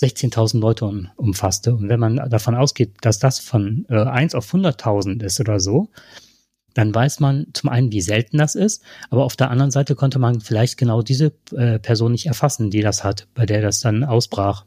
[0.00, 1.74] 16.000 Leute umfasste.
[1.74, 5.88] Und wenn man davon ausgeht, dass das von äh, 1 auf 100.000 ist oder so,
[6.78, 10.20] dann weiß man zum einen, wie selten das ist, aber auf der anderen Seite konnte
[10.20, 14.04] man vielleicht genau diese äh, Person nicht erfassen, die das hat, bei der das dann
[14.04, 14.64] ausbrach.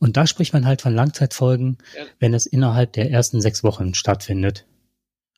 [0.00, 2.02] Und da spricht man halt von Langzeitfolgen, ja.
[2.18, 4.66] wenn es innerhalb der ersten sechs Wochen stattfindet.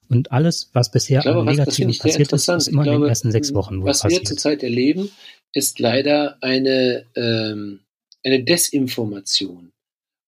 [0.09, 3.31] Und alles, was bisher glaube, an Negativen passiert ist, ist immer glaube, in den ersten
[3.31, 3.85] sechs Wochen.
[3.85, 4.23] was passiert.
[4.23, 5.11] wir zurzeit erleben,
[5.53, 7.81] ist leider eine, ähm,
[8.25, 9.73] eine Desinformation.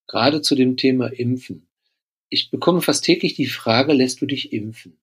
[0.07, 1.68] Gerade zu dem Thema Impfen.
[2.31, 4.99] Ich bekomme fast täglich die Frage, lässt du dich impfen?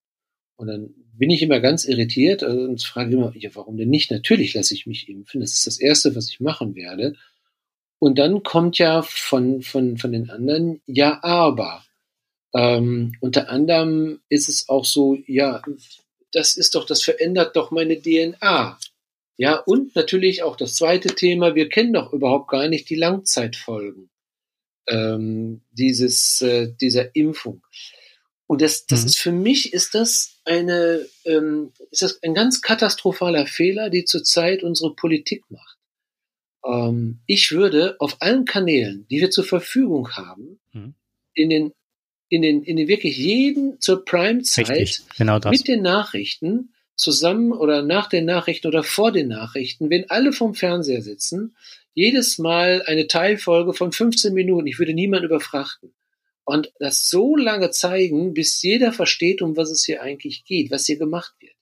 [0.57, 4.11] Und dann bin ich immer ganz irritiert und frage immer, ja, warum denn nicht?
[4.11, 5.41] Natürlich lasse ich mich impfen.
[5.41, 7.15] Das ist das Erste, was ich machen werde.
[7.99, 11.85] Und dann kommt ja von, von, von den anderen, ja, aber.
[12.53, 15.61] Ähm, unter anderem ist es auch so, ja,
[16.31, 18.77] das ist doch, das verändert doch meine DNA.
[19.37, 24.09] Ja, und natürlich auch das zweite Thema, wir kennen doch überhaupt gar nicht die Langzeitfolgen
[24.87, 27.61] ähm, dieses, äh, dieser Impfung.
[28.47, 29.07] Und das, das mhm.
[29.07, 34.63] ist für mich ist das eine, ähm, ist das ein ganz katastrophaler Fehler, die zurzeit
[34.63, 35.77] unsere Politik macht.
[36.63, 40.93] Ähm, ich würde auf allen Kanälen, die wir zur Verfügung haben, mhm.
[41.33, 41.73] in den
[42.27, 48.07] in den, in den wirklich jeden zur Prime-Zeit genau mit den Nachrichten zusammen oder nach
[48.07, 51.55] den Nachrichten oder vor den Nachrichten, wenn alle vom Fernseher sitzen,
[51.93, 54.67] jedes Mal eine Teilfolge von 15 Minuten.
[54.67, 55.93] Ich würde niemanden überfrachten.
[56.43, 60.85] Und das so lange zeigen, bis jeder versteht, um was es hier eigentlich geht, was
[60.85, 61.55] hier gemacht wird.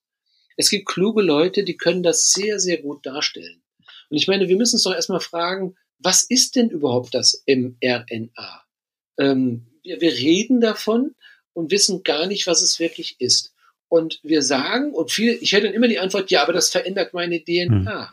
[0.57, 3.63] Es gibt kluge Leute, die können das sehr, sehr gut darstellen.
[4.09, 8.63] Und ich meine, wir müssen uns doch erstmal fragen, was ist denn überhaupt das mRNA?
[9.17, 11.15] Ähm, wir, wir reden davon
[11.53, 13.52] und wissen gar nicht, was es wirklich ist.
[13.93, 17.13] Und wir sagen, und viele, ich hätte dann immer die Antwort, ja, aber das verändert
[17.13, 18.11] meine DNA.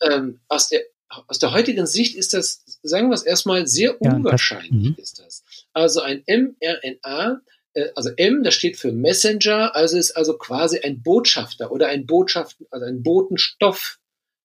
[0.00, 0.10] Hm.
[0.10, 0.80] Ähm, aus, der,
[1.26, 5.18] aus der heutigen Sicht ist das, sagen wir es erstmal, sehr unwahrscheinlich ja, das, ist
[5.18, 5.44] das.
[5.74, 7.42] Also ein mRNA,
[7.74, 12.06] äh, also M, das steht für Messenger, also ist also quasi ein Botschafter oder ein
[12.06, 13.98] Botschaft, also ein Botenstoff.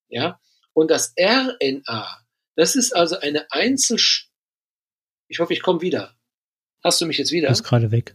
[0.10, 0.42] Ja.
[0.74, 2.06] Und das RNA,
[2.58, 3.98] das ist also eine Einzel,
[5.30, 6.18] ich hoffe, ich komme wieder.
[6.84, 7.48] Hast du mich jetzt wieder?
[7.48, 8.14] Du bist gerade weg.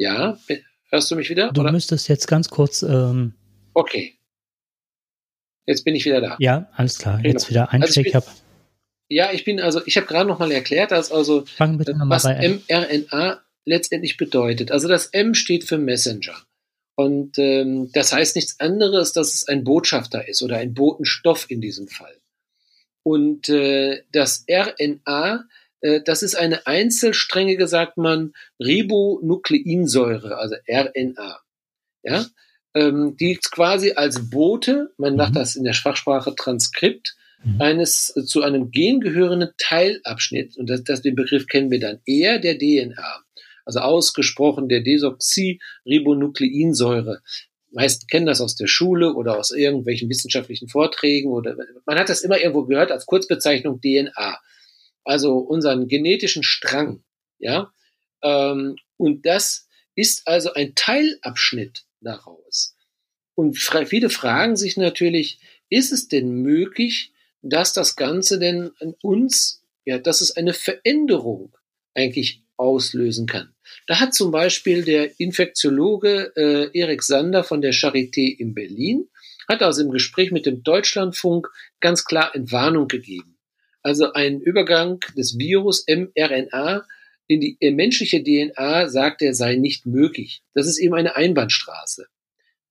[0.00, 0.38] Ja,
[0.88, 1.52] hörst du mich wieder?
[1.52, 1.72] Du oder?
[1.72, 2.82] müsstest jetzt ganz kurz.
[2.82, 3.34] Ähm
[3.74, 4.14] okay.
[5.66, 6.36] Jetzt bin ich wieder da.
[6.38, 7.20] Ja, alles klar.
[7.22, 7.50] Jetzt genau.
[7.50, 8.22] wieder ein also ich bin,
[9.08, 14.16] Ja, ich bin also, ich habe gerade noch mal erklärt, dass also was mRNA letztendlich
[14.16, 14.72] bedeutet.
[14.72, 16.46] Also das M steht für Messenger.
[16.94, 21.60] Und ähm, das heißt nichts anderes, dass es ein Botschafter ist oder ein Botenstoff in
[21.60, 22.16] diesem Fall.
[23.02, 25.38] Und äh, das RNA, äh,
[26.04, 31.40] das ist eine einzelsträngige, sagt man, Ribonukleinsäure, also RNA.
[32.02, 32.26] Ja,
[32.74, 35.38] ähm, die quasi als Bote, man macht mhm.
[35.38, 37.60] das in der Fachsprache Transkript, mhm.
[37.60, 42.00] eines äh, zu einem Gen gehörenden Teilabschnitt, und das, das, den Begriff kennen wir dann
[42.06, 43.22] eher, der DNA.
[43.66, 47.20] Also ausgesprochen der Desoxyribonukleinsäure
[47.72, 52.22] meisten kennen das aus der Schule oder aus irgendwelchen wissenschaftlichen Vorträgen oder man hat das
[52.22, 54.40] immer irgendwo gehört als Kurzbezeichnung DNA.
[55.04, 57.02] Also unseren genetischen Strang,
[57.38, 57.72] ja.
[58.22, 62.76] Ähm, und das ist also ein Teilabschnitt daraus.
[63.34, 65.40] Und viele fragen sich natürlich,
[65.70, 67.12] ist es denn möglich,
[67.42, 71.56] dass das Ganze denn an uns, ja, dass es eine Veränderung
[71.94, 73.54] eigentlich auslösen kann.
[73.86, 79.08] Da hat zum Beispiel der Infektiologe äh, Erik Sander von der Charité in Berlin,
[79.48, 81.48] hat also im Gespräch mit dem Deutschlandfunk
[81.80, 83.38] ganz klar Entwarnung gegeben.
[83.82, 86.84] Also ein Übergang des Virus mRNA
[87.26, 90.42] in die äh, menschliche DNA, sagt er, sei nicht möglich.
[90.54, 92.06] Das ist eben eine Einbahnstraße.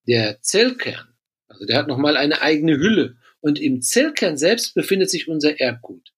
[0.08, 1.16] Der Zellkern,
[1.48, 3.16] also der hat nochmal eine eigene Hülle.
[3.42, 6.12] Und im Zellkern selbst befindet sich unser Erbgut.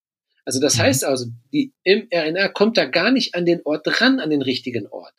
[0.43, 0.81] Also das mhm.
[0.81, 4.87] heißt also, die mRNA kommt da gar nicht an den Ort ran, an den richtigen
[4.87, 5.13] Ort.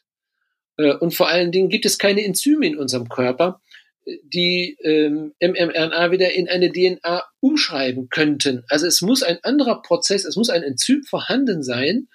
[0.76, 3.60] Äh, und vor allen Dingen gibt es keine Enzyme in unserem Körper,
[4.04, 8.64] die ähm, mRNA wieder in eine DNA umschreiben könnten.
[8.68, 12.08] Also es muss ein anderer Prozess, es muss ein Enzym vorhanden sein,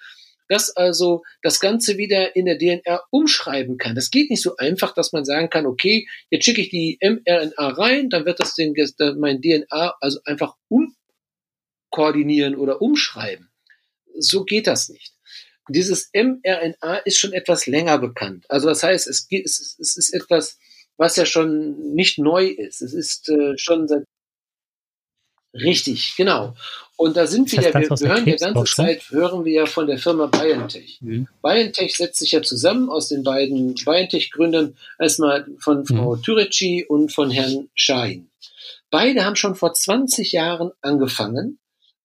[0.48, 3.94] das also das Ganze wieder in der DNA umschreiben kann.
[3.94, 7.68] Das geht nicht so einfach, dass man sagen kann, okay, jetzt schicke ich die mRNA
[7.68, 8.74] rein, dann wird das den,
[9.18, 10.94] mein DNA also einfach um
[11.90, 13.50] koordinieren oder umschreiben.
[14.18, 15.12] So geht das nicht.
[15.68, 18.46] Dieses mRNA ist schon etwas länger bekannt.
[18.48, 20.58] Also das heißt, es, es, es ist etwas,
[20.98, 22.82] was ja schon nicht neu ist.
[22.82, 24.04] Es ist äh, schon seit
[25.54, 26.54] Richtig, genau.
[26.96, 29.86] Und da sind wir ja, wir, wir hören die ganze Zeit, hören wir ja von
[29.86, 30.98] der Firma BioNTech.
[31.00, 31.26] Mhm.
[31.42, 36.22] BioNTech setzt sich ja zusammen aus den beiden BioNTech-Gründern, erstmal von Frau mhm.
[36.22, 38.30] Türeci und von Herrn Schein.
[38.90, 41.58] Beide haben schon vor 20 Jahren angefangen,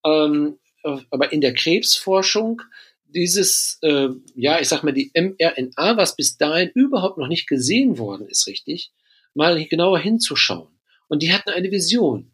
[0.05, 2.61] ähm, aber in der Krebsforschung
[3.13, 7.97] dieses, äh, ja, ich sag mal, die mRNA, was bis dahin überhaupt noch nicht gesehen
[7.97, 8.91] worden ist, richtig,
[9.33, 10.69] mal genauer hinzuschauen.
[11.07, 12.31] Und die hatten eine Vision.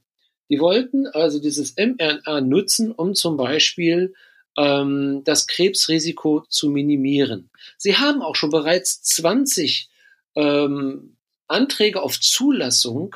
[0.49, 4.13] Die wollten also dieses mRNA nutzen, um zum Beispiel
[4.57, 7.49] ähm, das Krebsrisiko zu minimieren.
[7.77, 9.89] Sie haben auch schon bereits 20
[10.35, 13.15] ähm, Anträge auf Zulassung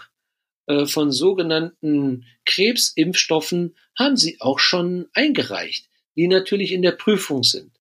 [0.68, 7.72] äh, von sogenannten Krebsimpfstoffen haben sie auch schon eingereicht, die natürlich in der Prüfung sind,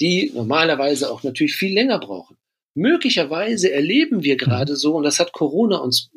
[0.00, 2.36] die normalerweise auch natürlich viel länger brauchen.
[2.74, 4.76] Möglicherweise erleben wir gerade mhm.
[4.76, 6.10] so, und das hat Corona uns,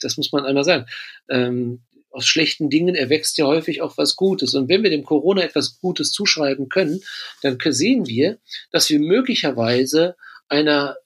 [0.00, 0.86] das muss man einmal sagen,
[1.28, 1.80] ähm,
[2.10, 4.54] aus schlechten Dingen erwächst ja häufig auch was Gutes.
[4.54, 7.02] Und wenn wir dem Corona etwas Gutes zuschreiben können,
[7.42, 8.38] dann sehen wir,
[8.72, 10.16] dass wir möglicherweise
[10.48, 10.96] einer,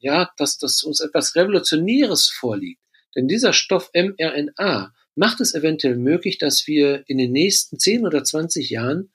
[0.00, 2.82] ja, dass, dass uns etwas Revolutionäres vorliegt.
[3.16, 8.22] Denn dieser Stoff mRNA macht es eventuell möglich, dass wir in den nächsten 10 oder
[8.22, 9.10] 20 Jahren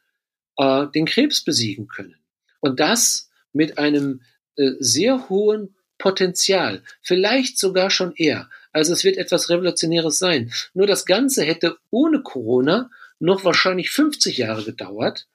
[0.57, 2.15] äh, den Krebs besiegen können.
[2.59, 4.21] Und das mit einem
[4.55, 8.49] äh, sehr hohen Potenzial, vielleicht sogar schon eher.
[8.71, 10.51] Also es wird etwas Revolutionäres sein.
[10.73, 12.89] Nur das Ganze hätte ohne Corona
[13.19, 15.27] noch wahrscheinlich 50 Jahre gedauert.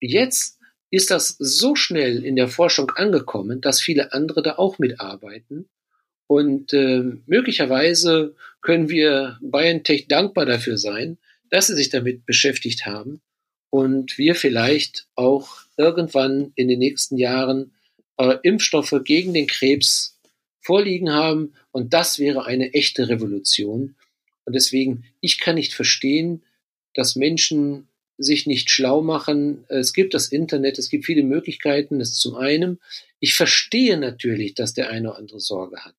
[0.00, 0.58] Jetzt
[0.90, 5.68] ist das so schnell in der Forschung angekommen, dass viele andere da auch mitarbeiten.
[6.26, 11.18] Und äh, möglicherweise können wir BioNTech dankbar dafür sein,
[11.50, 13.20] dass sie sich damit beschäftigt haben
[13.72, 17.72] und wir vielleicht auch irgendwann in den nächsten Jahren
[18.18, 20.20] äh, Impfstoffe gegen den Krebs
[20.60, 21.54] vorliegen haben.
[21.70, 23.94] Und das wäre eine echte Revolution.
[24.44, 26.42] Und deswegen, ich kann nicht verstehen,
[26.92, 27.88] dass Menschen
[28.18, 29.64] sich nicht schlau machen.
[29.68, 32.78] Es gibt das Internet, es gibt viele Möglichkeiten, das zum einen.
[33.20, 35.96] Ich verstehe natürlich, dass der eine oder andere Sorge hat.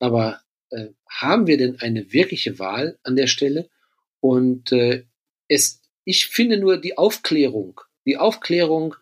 [0.00, 3.68] Aber äh, haben wir denn eine wirkliche Wahl an der Stelle?
[4.18, 5.04] Und äh,
[5.46, 8.94] es, ich finde nur die Aufklärung, die Aufklärung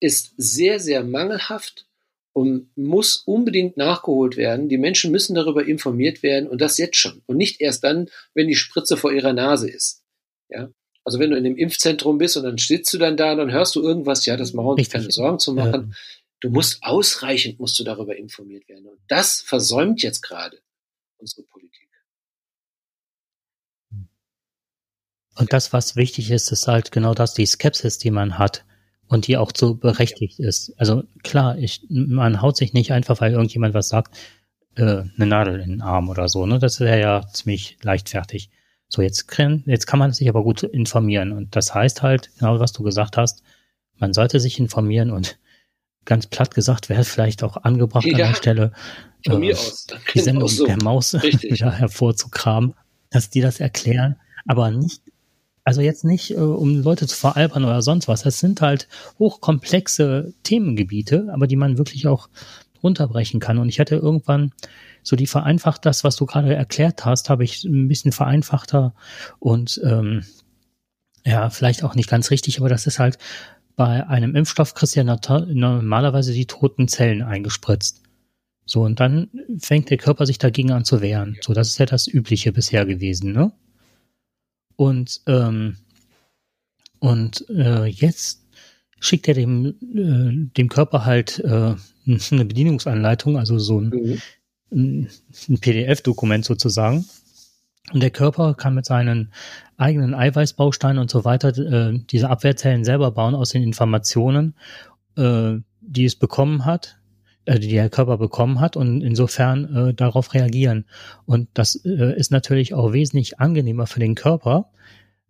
[0.00, 1.86] ist sehr, sehr mangelhaft
[2.32, 4.68] und muss unbedingt nachgeholt werden.
[4.68, 8.48] Die Menschen müssen darüber informiert werden und das jetzt schon und nicht erst dann, wenn
[8.48, 10.04] die Spritze vor ihrer Nase ist.
[10.48, 10.70] Ja.
[11.04, 13.74] Also wenn du in dem Impfzentrum bist und dann sitzt du dann da, dann hörst
[13.74, 15.88] du irgendwas, ja, das machen wir uns keine Sorgen zu machen.
[15.90, 15.96] Ja.
[16.40, 18.86] Du musst ausreichend, musst du darüber informiert werden.
[18.86, 20.58] Und das versäumt jetzt gerade
[21.18, 21.79] unsere Politik.
[25.40, 28.66] Und das, was wichtig ist, ist halt genau das, die Skepsis, die man hat
[29.08, 30.74] und die auch so berechtigt ist.
[30.76, 34.14] Also klar, ich, man haut sich nicht einfach, weil irgendjemand was sagt,
[34.74, 36.44] äh, eine Nadel in den Arm oder so.
[36.44, 36.58] Ne?
[36.58, 38.50] Das wäre ja ziemlich leichtfertig.
[38.88, 41.32] So, jetzt kann, jetzt kann man sich aber gut informieren.
[41.32, 43.42] Und das heißt halt, genau was du gesagt hast,
[43.96, 45.38] man sollte sich informieren und
[46.04, 48.72] ganz platt gesagt wäre vielleicht auch angebracht ja, an der Stelle,
[49.24, 49.86] von äh, mir aus.
[50.12, 50.66] die Sendung so.
[50.66, 52.74] der Maus wieder hervorzukramen,
[53.08, 55.02] dass die das erklären, aber nicht
[55.64, 58.22] also jetzt nicht, äh, um Leute zu veralbern oder sonst was.
[58.22, 58.88] Das sind halt
[59.18, 62.28] hochkomplexe Themengebiete, aber die man wirklich auch
[62.82, 63.58] runterbrechen kann.
[63.58, 64.52] Und ich hatte irgendwann
[65.02, 68.94] so die vereinfacht, das, was du gerade erklärt hast, habe ich ein bisschen vereinfachter
[69.38, 70.24] und ähm,
[71.24, 73.18] ja, vielleicht auch nicht ganz richtig, aber das ist halt
[73.76, 75.18] bei einem Impfstoff kriegst du ja
[75.48, 78.02] normalerweise die toten Zellen eingespritzt.
[78.66, 81.38] So, und dann fängt der Körper sich dagegen an zu wehren.
[81.40, 83.52] So, das ist ja das Übliche bisher gewesen, ne?
[84.80, 85.76] Und, ähm,
[87.00, 88.46] und äh, jetzt
[88.98, 91.74] schickt er dem, äh, dem Körper halt äh,
[92.30, 94.18] eine Bedienungsanleitung, also so ein,
[94.70, 95.08] mhm.
[95.50, 97.04] ein, PDF-Dokument sozusagen.
[97.92, 99.34] Und der Körper kann mit seinen
[99.76, 104.54] eigenen Eiweißbausteinen und so weiter äh, diese Abwehrzellen selber bauen aus den Informationen,
[105.18, 106.99] äh, die es bekommen hat,
[107.46, 110.84] die der Körper bekommen hat und insofern äh, darauf reagieren.
[111.24, 114.70] Und das äh, ist natürlich auch wesentlich angenehmer für den Körper,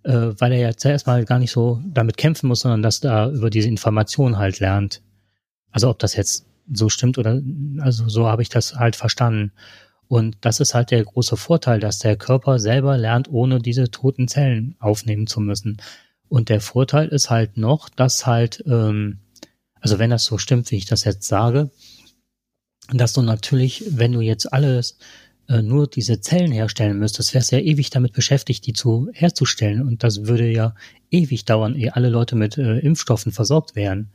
[0.03, 3.31] äh, weil er ja zuerst mal gar nicht so damit kämpfen muss, sondern dass da
[3.31, 5.03] über diese Information halt lernt.
[5.71, 7.41] Also ob das jetzt so stimmt oder
[7.79, 9.53] also so habe ich das halt verstanden.
[10.09, 14.27] Und das ist halt der große Vorteil, dass der Körper selber lernt, ohne diese toten
[14.27, 15.77] Zellen aufnehmen zu müssen.
[16.29, 19.21] Und der Vorteil ist halt noch, dass halt, ähm,
[19.81, 21.71] also wenn das so stimmt, wie ich das jetzt sage,
[22.93, 24.99] dass du natürlich, wenn du jetzt alles
[25.49, 29.83] äh, nur diese Zellen herstellen müsstest, wärst du ja ewig damit beschäftigt, die zu herzustellen.
[29.87, 30.75] Und das würde ja
[31.11, 34.11] ewig dauern, ehe alle Leute mit äh, Impfstoffen versorgt wären.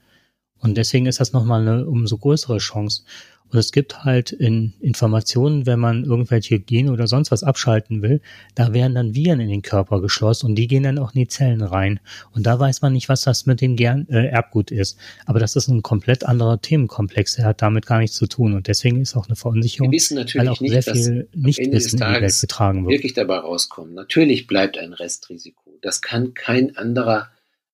[0.66, 3.04] Und deswegen ist das nochmal eine umso größere Chance.
[3.52, 8.20] Und es gibt halt in Informationen, wenn man irgendwelche Gene oder sonst was abschalten will,
[8.56, 11.28] da werden dann Viren in den Körper geschleust und die gehen dann auch in die
[11.28, 12.00] Zellen rein.
[12.32, 14.98] Und da weiß man nicht, was das mit dem Gern äh, Erbgut ist.
[15.28, 17.36] Aber das ist ein komplett anderer Themenkomplex.
[17.36, 18.56] Der hat damit gar nichts zu tun.
[18.56, 22.02] Und deswegen ist auch eine Verunsicherung, Wir wissen natürlich weil auch nicht, sehr viel Nichtwissen
[22.02, 22.94] in die Welt getragen wird.
[22.94, 23.94] Wirklich dabei rauskommen.
[23.94, 25.78] Natürlich bleibt ein Restrisiko.
[25.84, 27.30] Das kann kein anderer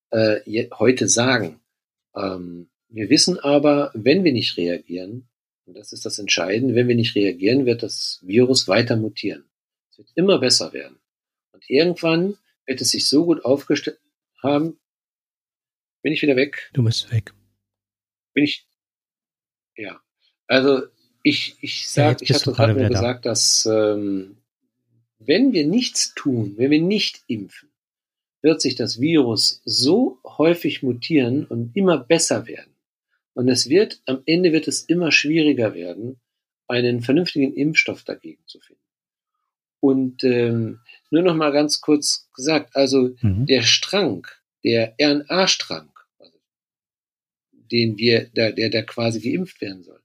[0.10, 0.42] äh,
[0.78, 1.62] heute sagen.
[2.14, 5.28] Ähm, wir wissen aber, wenn wir nicht reagieren,
[5.66, 9.46] und das ist das Entscheidende, wenn wir nicht reagieren, wird das Virus weiter mutieren.
[9.90, 11.00] Es wird immer besser werden.
[11.54, 14.00] Und irgendwann wird es sich so gut aufgestellt
[14.44, 14.78] haben.
[16.02, 16.70] Bin ich wieder weg?
[16.74, 17.34] Du bist weg.
[18.34, 18.68] Bin ich?
[19.78, 20.02] Ja.
[20.48, 20.84] Also
[21.24, 23.30] ich, ich sag, ja, ich hatte gerade nur gesagt, da.
[23.30, 24.38] dass ähm,
[25.20, 27.70] wenn wir nichts tun, wenn wir nicht impfen,
[28.42, 32.71] wird sich das Virus so häufig mutieren und immer besser werden.
[33.34, 36.20] Und es wird, am Ende wird es immer schwieriger werden,
[36.68, 38.82] einen vernünftigen Impfstoff dagegen zu finden.
[39.80, 40.80] Und ähm,
[41.10, 43.46] nur noch mal ganz kurz gesagt, also mhm.
[43.46, 44.28] der Strang,
[44.64, 46.38] der RNA-Strang, also
[47.52, 50.00] den wir, der, der, der quasi geimpft werden soll,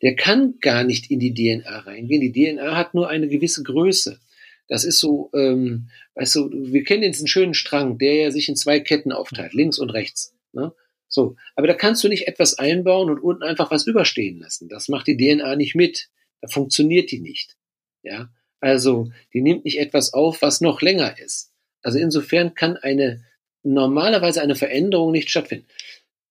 [0.00, 2.20] der kann gar nicht in die DNA reingehen.
[2.20, 4.20] Die DNA hat nur eine gewisse Größe.
[4.68, 8.56] Das ist so, ähm, weißt du, wir kennen diesen schönen Strang, der ja sich in
[8.56, 10.34] zwei Ketten aufteilt, links und rechts.
[10.52, 10.72] Ne?
[11.08, 14.68] So, aber da kannst du nicht etwas einbauen und unten einfach was überstehen lassen.
[14.68, 16.08] Das macht die DNA nicht mit.
[16.40, 17.56] Da funktioniert die nicht.
[18.02, 18.30] Ja,
[18.60, 21.52] also die nimmt nicht etwas auf, was noch länger ist.
[21.82, 23.24] Also insofern kann eine
[23.62, 25.66] normalerweise eine Veränderung nicht stattfinden.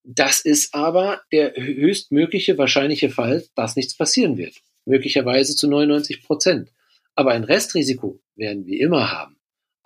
[0.03, 4.55] Das ist aber der höchstmögliche wahrscheinliche Fall, dass nichts passieren wird.
[4.85, 6.71] Möglicherweise zu 99 Prozent.
[7.15, 9.36] Aber ein Restrisiko werden wir immer haben.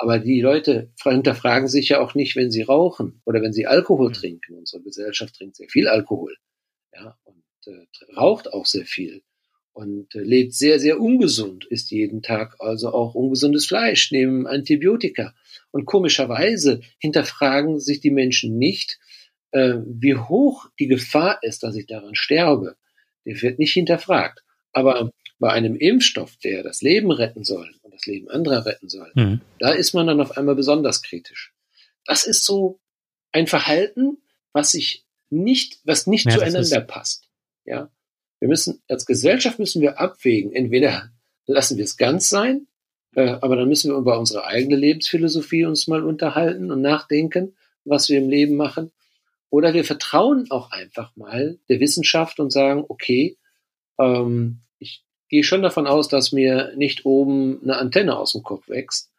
[0.01, 4.11] Aber die Leute hinterfragen sich ja auch nicht, wenn sie rauchen oder wenn sie Alkohol
[4.11, 4.55] trinken.
[4.55, 6.35] Unsere Gesellschaft trinkt sehr viel Alkohol.
[6.91, 7.85] Ja, und äh,
[8.17, 9.21] raucht auch sehr viel
[9.73, 15.35] und äh, lebt sehr, sehr ungesund, isst jeden Tag also auch ungesundes Fleisch, nehmen Antibiotika.
[15.69, 18.97] Und komischerweise hinterfragen sich die Menschen nicht,
[19.51, 22.75] äh, wie hoch die Gefahr ist, dass ich daran sterbe,
[23.27, 24.43] der wird nicht hinterfragt.
[24.73, 27.71] Aber bei einem Impfstoff, der das Leben retten soll
[28.01, 29.41] das Leben anderer retten soll, mhm.
[29.59, 31.53] da ist man dann auf einmal besonders kritisch.
[32.05, 32.79] Das ist so
[33.31, 34.17] ein Verhalten,
[34.53, 37.29] was sich nicht, was nicht ja, zueinander passt.
[37.65, 37.89] Ja.
[38.39, 40.53] Wir müssen, als Gesellschaft müssen wir abwägen.
[40.53, 41.11] Entweder
[41.45, 42.67] lassen wir es ganz sein,
[43.15, 47.55] äh, aber dann müssen wir über unsere eigene Lebensphilosophie uns mal unterhalten und nachdenken,
[47.85, 48.91] was wir im Leben machen.
[49.49, 53.37] Oder wir vertrauen auch einfach mal der Wissenschaft und sagen, okay,
[53.99, 54.61] ähm,
[55.31, 59.11] ich gehe schon davon aus, dass mir nicht oben eine Antenne aus dem Kopf wächst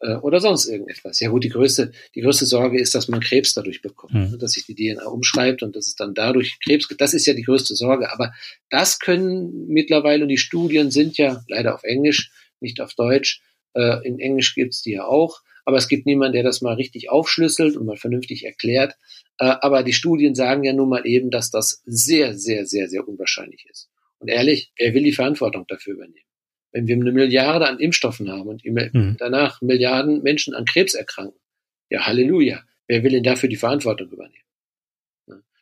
[0.00, 1.20] äh, oder sonst irgendetwas.
[1.20, 4.38] Ja gut, die größte, die größte Sorge ist, dass man Krebs dadurch bekommt, mhm.
[4.40, 7.00] dass sich die DNA umschreibt und dass es dann dadurch Krebs gibt.
[7.00, 8.12] Das ist ja die größte Sorge.
[8.12, 8.34] Aber
[8.70, 13.40] das können mittlerweile, und die Studien sind ja leider auf Englisch, nicht auf Deutsch.
[13.74, 17.08] Äh, in Englisch gibt's die ja auch aber es gibt niemanden, der das mal richtig
[17.08, 18.96] aufschlüsselt und mal vernünftig erklärt.
[19.38, 23.06] Äh, aber die Studien sagen ja nun mal eben, dass das sehr, sehr, sehr, sehr
[23.06, 23.88] unwahrscheinlich ist.
[24.22, 26.26] Und ehrlich, wer will die Verantwortung dafür übernehmen?
[26.70, 29.16] Wenn wir eine Milliarde an Impfstoffen haben und mhm.
[29.18, 31.38] danach Milliarden Menschen an Krebs erkranken,
[31.90, 34.44] ja, Halleluja, wer will denn dafür die Verantwortung übernehmen?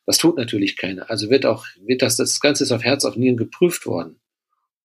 [0.05, 1.09] Das tut natürlich keiner.
[1.09, 4.21] Also wird auch, wird das, das Ganze ist auf Herz, auf Nieren geprüft worden.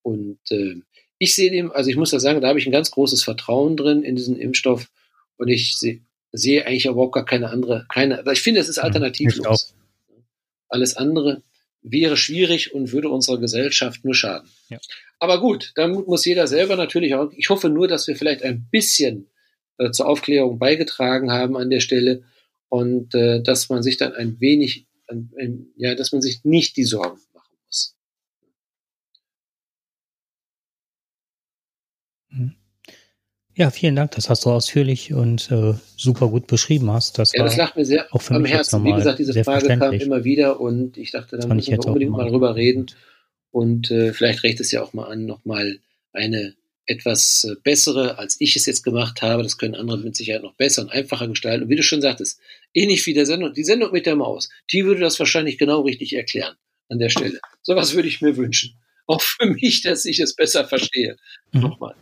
[0.03, 0.75] Und äh,
[1.17, 3.75] ich sehe dem, also ich muss da sagen, da habe ich ein ganz großes Vertrauen
[3.75, 4.89] drin in diesen Impfstoff.
[5.35, 5.99] Und ich sehe,
[6.31, 9.75] sehe eigentlich überhaupt gar keine andere, keine, ich finde, es ist alternativlos.
[10.69, 11.43] Alles andere
[11.85, 14.49] wäre schwierig und würde unserer Gesellschaft nur schaden.
[14.69, 14.79] Ja.
[15.19, 18.67] Aber gut, dann muss jeder selber natürlich auch, ich hoffe nur, dass wir vielleicht ein
[18.69, 19.29] bisschen
[19.77, 22.23] äh, zur Aufklärung beigetragen haben an der Stelle
[22.69, 26.75] und äh, dass man sich dann ein wenig, ein, ein, ja, dass man sich nicht
[26.75, 27.95] die Sorgen machen muss.
[32.29, 32.55] Mhm.
[33.57, 37.17] Ja, vielen Dank, das hast du ausführlich und äh, super gut beschrieben hast.
[37.17, 38.83] Das ja, das lag mir sehr auch für am Herzen.
[38.83, 42.29] Wie gesagt, diese Frage kam immer wieder und ich dachte, da müssen wir unbedingt mal
[42.29, 42.87] drüber reden.
[43.51, 45.79] Und äh, vielleicht reicht es ja auch mal an, nochmal
[46.11, 46.55] eine
[46.85, 49.43] etwas äh, bessere, als ich es jetzt gemacht habe.
[49.43, 51.63] Das können andere mit Sicherheit noch besser und einfacher gestalten.
[51.63, 52.41] Und wie du schon sagtest,
[52.73, 56.13] ähnlich wie der Sendung, die Sendung mit der Maus, die würde das wahrscheinlich genau richtig
[56.13, 56.55] erklären
[56.89, 57.39] an der Stelle.
[57.61, 58.75] Sowas würde ich mir wünschen.
[59.07, 61.15] Auch für mich, dass ich es besser verstehe.
[61.53, 61.61] Mhm.
[61.61, 61.95] Nochmal.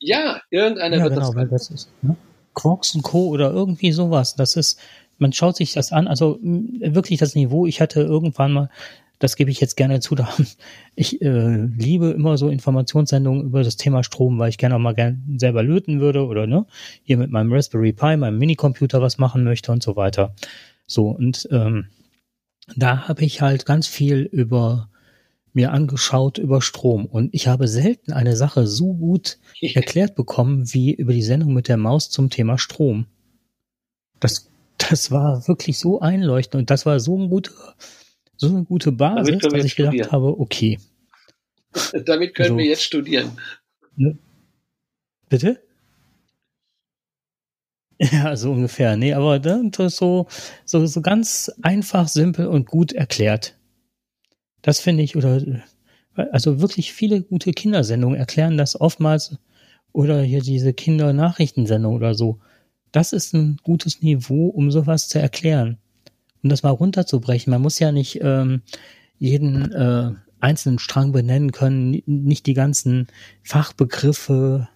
[0.00, 1.36] Ja, irgendeiner ja, wird genau, das.
[1.36, 2.16] Weil das ist, ne?
[2.54, 3.28] Quarks und Co.
[3.28, 4.34] oder irgendwie sowas.
[4.34, 4.80] Das ist,
[5.18, 7.66] man schaut sich das an, also wirklich das Niveau.
[7.66, 8.70] Ich hatte irgendwann mal,
[9.20, 10.28] das gebe ich jetzt gerne zu, da
[10.96, 14.94] ich äh, liebe immer so Informationssendungen über das Thema Strom, weil ich gerne auch mal
[14.94, 16.66] gerne selber löten würde oder ne,
[17.04, 20.34] hier mit meinem Raspberry Pi, meinem Minicomputer was machen möchte und so weiter.
[20.86, 21.86] So, und ähm,
[22.76, 24.88] da habe ich halt ganz viel über
[25.58, 30.94] mir angeschaut über Strom und ich habe selten eine Sache so gut erklärt bekommen wie
[30.94, 33.06] über die Sendung mit der Maus zum Thema Strom.
[34.20, 37.50] Das, das war wirklich so einleuchtend und das war so ein guter,
[38.36, 40.12] so eine gute Basis, dass ich gedacht studieren.
[40.12, 40.78] habe, okay.
[42.04, 43.32] Damit können also, wir jetzt studieren.
[43.96, 44.16] Ne?
[45.28, 45.60] Bitte?
[48.12, 48.96] Ja, so ungefähr.
[48.96, 50.28] Nee, aber das ist so,
[50.64, 53.57] so, so ganz einfach, simpel und gut erklärt.
[54.68, 55.40] Das finde ich, oder
[56.30, 59.38] also wirklich viele gute Kindersendungen erklären das oftmals,
[59.92, 62.38] oder hier diese Kindernachrichtensendung oder so.
[62.92, 65.78] Das ist ein gutes Niveau, um sowas zu erklären.
[66.42, 67.50] Um das mal runterzubrechen.
[67.50, 68.60] Man muss ja nicht ähm,
[69.18, 73.06] jeden äh, einzelnen Strang benennen können, nicht die ganzen
[73.42, 74.68] Fachbegriffe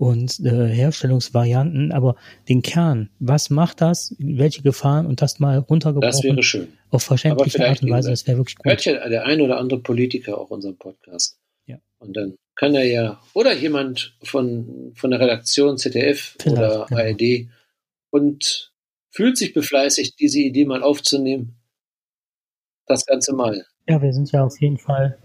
[0.00, 2.16] und äh, Herstellungsvarianten, aber
[2.48, 6.10] den Kern, was macht das, welche Gefahren und das mal runtergebrochen.
[6.10, 6.68] Das wäre schön.
[6.88, 8.64] Auf verständliche Art und Weise, das wäre wirklich gut.
[8.64, 11.38] Hört ja der ein oder andere Politiker auch unseren Podcast.
[11.66, 11.76] Ja.
[11.98, 17.02] Und dann kann er ja, oder jemand von, von der Redaktion ZDF Vielleicht, oder genau.
[17.02, 17.48] ARD
[18.08, 18.72] und
[19.10, 21.56] fühlt sich befleißigt, diese Idee mal aufzunehmen.
[22.86, 23.66] Das Ganze mal.
[23.86, 25.18] Ja, wir sind ja auf jeden Fall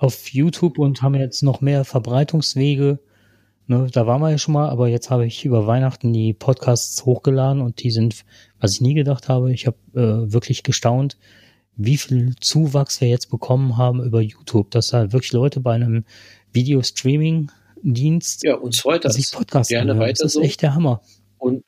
[0.00, 3.00] auf YouTube und haben jetzt noch mehr Verbreitungswege.
[3.66, 7.04] Ne, da waren wir ja schon mal, aber jetzt habe ich über Weihnachten die Podcasts
[7.04, 8.24] hochgeladen und die sind,
[8.58, 11.18] was ich nie gedacht habe, ich habe äh, wirklich gestaunt,
[11.76, 16.04] wie viel Zuwachs wir jetzt bekommen haben über YouTube, dass da wirklich Leute bei einem
[16.52, 19.14] Video-Streaming-Dienst ja, uns freut das.
[19.14, 20.08] sich Podcasts Gerne anhören.
[20.08, 20.40] weiter das ist so.
[20.40, 21.02] echt der Hammer.
[21.36, 21.62] Und,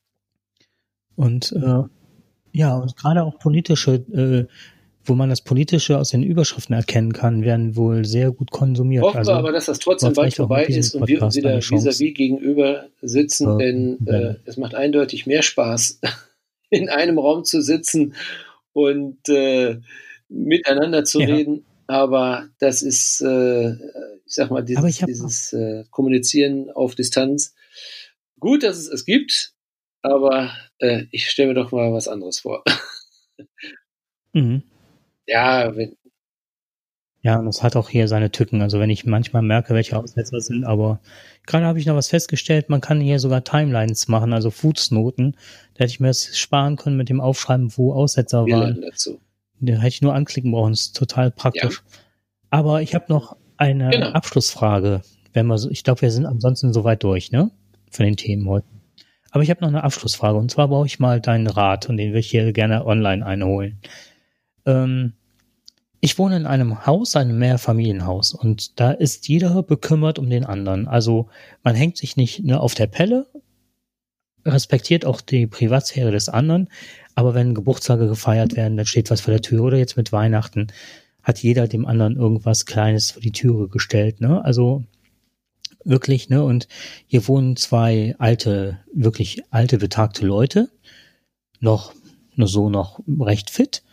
[1.17, 1.83] und äh,
[2.53, 4.47] ja, und gerade auch politische äh,
[5.05, 9.05] wo man das Politische aus den Überschriften erkennen kann, werden wohl sehr gut konsumiert.
[9.05, 12.15] Hoffen also, wir aber, dass das trotzdem bald vorbei ist und wir uns wieder vis-à-vis
[12.15, 16.01] gegenüber sitzen, ja, denn äh, es macht eindeutig mehr Spaß,
[16.71, 18.15] in einem Raum zu sitzen
[18.73, 19.81] und äh,
[20.29, 21.35] miteinander zu ja.
[21.35, 21.65] reden.
[21.87, 27.55] Aber das ist, äh, ich sag mal, dieses, dieses äh, Kommunizieren auf Distanz.
[28.39, 29.53] Gut, dass es es gibt,
[30.01, 32.65] aber äh, ich stelle mir doch mal was anderes vor.
[34.35, 34.63] Mhm.
[35.27, 35.97] Ja, wenn,
[37.25, 38.63] ja, und es hat auch hier seine Tücken.
[38.63, 41.01] Also wenn ich manchmal merke, welche Aussetzer sind, aber
[41.47, 45.37] gerade habe ich noch was festgestellt, man kann hier sogar Timelines machen, also Fußnoten.
[45.75, 48.81] Da hätte ich mir das sparen können mit dem Aufschreiben, wo Aussetzer wir waren.
[48.83, 49.21] Dazu.
[49.61, 51.77] Da hätte ich nur anklicken brauchen, das ist total praktisch.
[51.77, 51.99] Ja.
[52.51, 54.09] Aber ich habe noch eine genau.
[54.09, 55.03] Abschlussfrage.
[55.33, 57.53] Wenn wir so, ich glaube, wir sind ansonsten soweit durch, ne?
[57.93, 58.67] Von den Themen heute.
[59.31, 62.11] Aber ich habe noch eine Abschlussfrage und zwar brauche ich mal deinen Rat und den
[62.11, 63.81] würde ich hier gerne online einholen.
[64.67, 65.15] Ähm,
[66.01, 70.89] ich wohne in einem Haus, einem Mehrfamilienhaus, und da ist jeder bekümmert um den anderen.
[70.89, 71.29] Also
[71.63, 73.29] man hängt sich nicht nur auf der Pelle,
[74.45, 76.69] respektiert auch die Privatsphäre des anderen,
[77.15, 80.69] aber wenn Geburtstage gefeiert werden, dann steht was vor der Tür oder jetzt mit Weihnachten
[81.23, 84.45] hat jeder dem anderen irgendwas Kleines vor die Türe gestellt, ne?
[84.45, 84.83] Also
[85.85, 86.43] wirklich, ne?
[86.43, 86.67] Und
[87.07, 90.69] hier wohnen zwei alte, wirklich alte, betagte Leute,
[91.61, 91.95] noch
[92.35, 93.85] nur so noch recht fit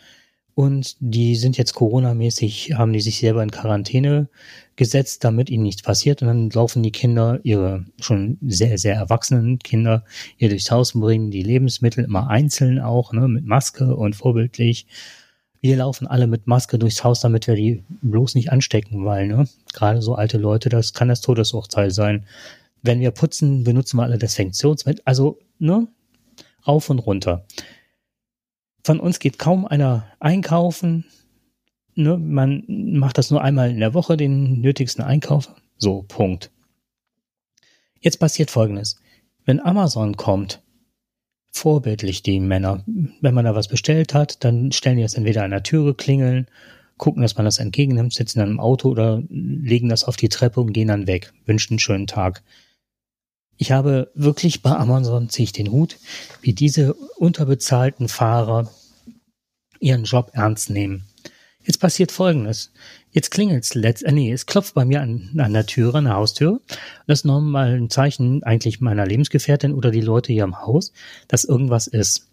[0.60, 4.28] und die sind jetzt Corona-mäßig, haben die sich selber in Quarantäne
[4.76, 6.22] gesetzt, damit ihnen nichts passiert.
[6.22, 10.04] Und dann laufen die Kinder, ihre schon sehr, sehr erwachsenen Kinder,
[10.36, 14.86] hier durchs Haus und bringen die Lebensmittel immer einzeln auch, ne, mit Maske und vorbildlich.
[15.62, 19.48] Wir laufen alle mit Maske durchs Haus, damit wir die bloß nicht anstecken, weil, ne,
[19.72, 22.26] gerade so alte Leute, das kann das Todesurteil sein.
[22.82, 25.04] Wenn wir putzen, benutzen wir alle Desinfektionsmittel.
[25.06, 25.88] Also, ne,
[26.68, 27.46] rauf und runter.
[28.84, 31.06] Von uns geht kaum einer einkaufen.
[31.96, 32.18] Ne?
[32.18, 35.50] Man macht das nur einmal in der Woche, den nötigsten Einkauf.
[35.78, 36.52] So, Punkt.
[38.00, 39.00] Jetzt passiert Folgendes.
[39.46, 40.62] Wenn Amazon kommt,
[41.52, 42.84] vorbildlich die Männer,
[43.22, 46.48] wenn man da was bestellt hat, dann stellen die das entweder an der Türe klingeln,
[46.98, 50.62] gucken, dass man das entgegennimmt, sitzen dann im Auto oder legen das auf die Treppe
[50.62, 52.44] und gehen dann weg, wünschen einen schönen Tag.
[53.62, 55.98] Ich habe wirklich bei Amazon, ziehe ich den Hut,
[56.42, 58.72] wie diese unterbezahlten Fahrer
[59.82, 61.04] ihren Job ernst nehmen.
[61.66, 62.72] Jetzt passiert Folgendes.
[63.12, 66.16] Jetzt klingelt's letzt, äh, nee, es klopft bei mir an, an der Türe, an der
[66.16, 66.62] Haustür.
[67.06, 70.94] Das ist nochmal ein Zeichen eigentlich meiner Lebensgefährtin oder die Leute hier im Haus,
[71.28, 72.30] dass irgendwas ist.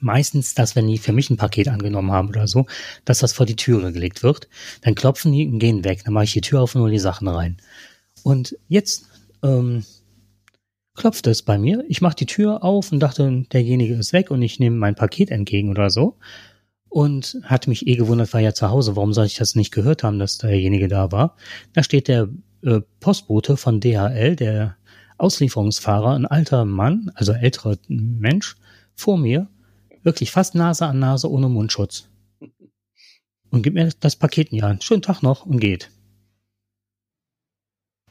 [0.00, 2.64] Meistens, dass wenn die für mich ein Paket angenommen haben oder so,
[3.04, 4.48] dass das vor die Türe gelegt wird.
[4.80, 6.02] Dann klopfen die und gehen weg.
[6.04, 7.58] Dann mache ich die Tür auf und hole die Sachen rein.
[8.22, 9.04] Und jetzt
[9.42, 9.84] ähm,
[10.94, 11.84] klopft es bei mir.
[11.88, 15.30] Ich mache die Tür auf und dachte, derjenige ist weg und ich nehme mein Paket
[15.30, 16.16] entgegen oder so.
[16.88, 20.04] Und hatte mich eh gewundert, war ja zu Hause, warum soll ich das nicht gehört
[20.04, 21.36] haben, dass derjenige da war.
[21.72, 22.28] Da steht der
[22.62, 24.76] äh, Postbote von DHL, der
[25.18, 28.56] Auslieferungsfahrer, ein alter Mann, also älterer Mensch,
[28.94, 29.48] vor mir,
[30.04, 32.08] wirklich fast Nase an Nase ohne Mundschutz.
[33.50, 34.84] Und gibt mir das Paket in die Hand.
[34.84, 35.90] Schönen Tag noch und geht.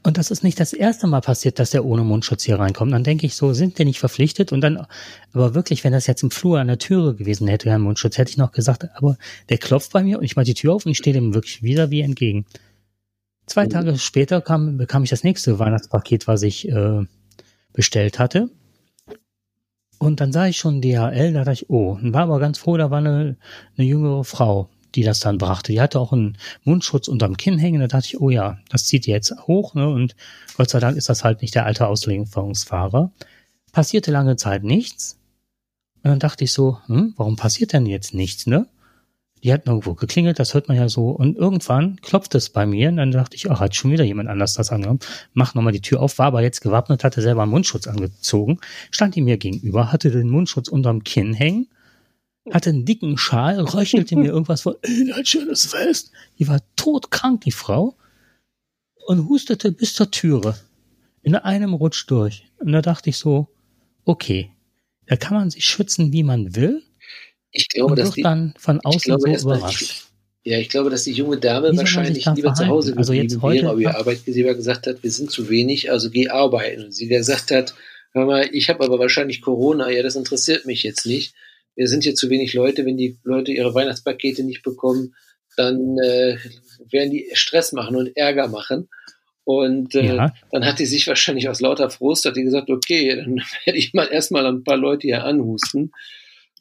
[0.05, 2.91] Und das ist nicht das erste Mal passiert, dass der ohne Mundschutz hier reinkommt.
[2.91, 4.51] Dann denke ich so, sind der nicht verpflichtet?
[4.51, 4.85] Und dann,
[5.31, 8.29] aber wirklich, wenn das jetzt im Flur an der Türe gewesen hätte, der Mundschutz, hätte
[8.29, 9.17] ich noch gesagt, aber
[9.47, 11.63] der klopft bei mir und ich mache die Tür auf und ich stehe dem wirklich
[11.63, 12.45] wieder wie entgegen.
[13.45, 17.05] Zwei Tage später kam, bekam ich das nächste Weihnachtspaket, was ich äh,
[17.71, 18.49] bestellt hatte.
[19.99, 22.75] Und dann sah ich schon DHL, da dachte ich, oh, und war aber ganz froh,
[22.75, 23.37] da war eine,
[23.77, 25.71] eine jüngere Frau, die das dann brachte.
[25.71, 27.81] Die hatte auch einen Mundschutz unterm Kinn hängen.
[27.81, 29.73] Da dachte ich, oh ja, das zieht jetzt hoch.
[29.73, 29.87] Ne?
[29.89, 30.15] Und
[30.55, 33.11] Gott sei Dank ist das halt nicht der alte Auslieferungsfahrer.
[33.71, 35.17] Passierte lange Zeit nichts.
[36.03, 38.67] Und dann dachte ich so, hm, warum passiert denn jetzt nichts, ne?
[39.43, 41.09] Die hat irgendwo geklingelt, das hört man ja so.
[41.09, 44.29] Und irgendwann klopft es bei mir und dann dachte ich, ach, hat schon wieder jemand
[44.29, 44.99] anders das angenommen.
[45.33, 48.59] Mach nochmal die Tür auf, war aber jetzt gewappnet, hatte selber einen Mundschutz angezogen,
[48.89, 51.67] stand die mir gegenüber, hatte den Mundschutz unterm Kinn hängen,
[52.51, 56.11] hatte einen dicken Schal, röchelte mir irgendwas vor, ey, ein schönes Fest.
[56.39, 57.95] Die war todkrank, die Frau,
[59.05, 60.55] und hustete bis zur Türe.
[61.21, 62.45] In einem Rutsch durch.
[62.59, 63.47] Und da dachte ich so,
[64.03, 64.51] okay,
[65.05, 66.83] da kann man sich schützen, wie man will
[67.53, 70.07] ich glaube, dass die, dann von außen glaube, so überrascht.
[70.43, 73.53] Ja, ich glaube, dass die junge Dame Wie wahrscheinlich lieber zu Hause also geblieben also
[73.53, 76.85] wäre, aber ihr Arbeitgeber gesagt hat, wir sind zu wenig, also geh arbeiten.
[76.85, 77.75] Und sie gesagt hat,
[78.11, 81.35] hör mal, ich habe aber wahrscheinlich Corona, ja, das interessiert mich jetzt nicht.
[81.75, 85.15] Wir sind hier zu wenig Leute, wenn die Leute ihre Weihnachtspakete nicht bekommen,
[85.55, 86.37] dann äh,
[86.89, 88.89] werden die Stress machen und Ärger machen.
[89.45, 90.33] Und äh, ja.
[90.51, 93.35] dann hat die sich wahrscheinlich aus lauter Frust, hat die gesagt, okay, dann
[93.65, 95.91] werde ich mal erstmal ein paar Leute hier anhusten.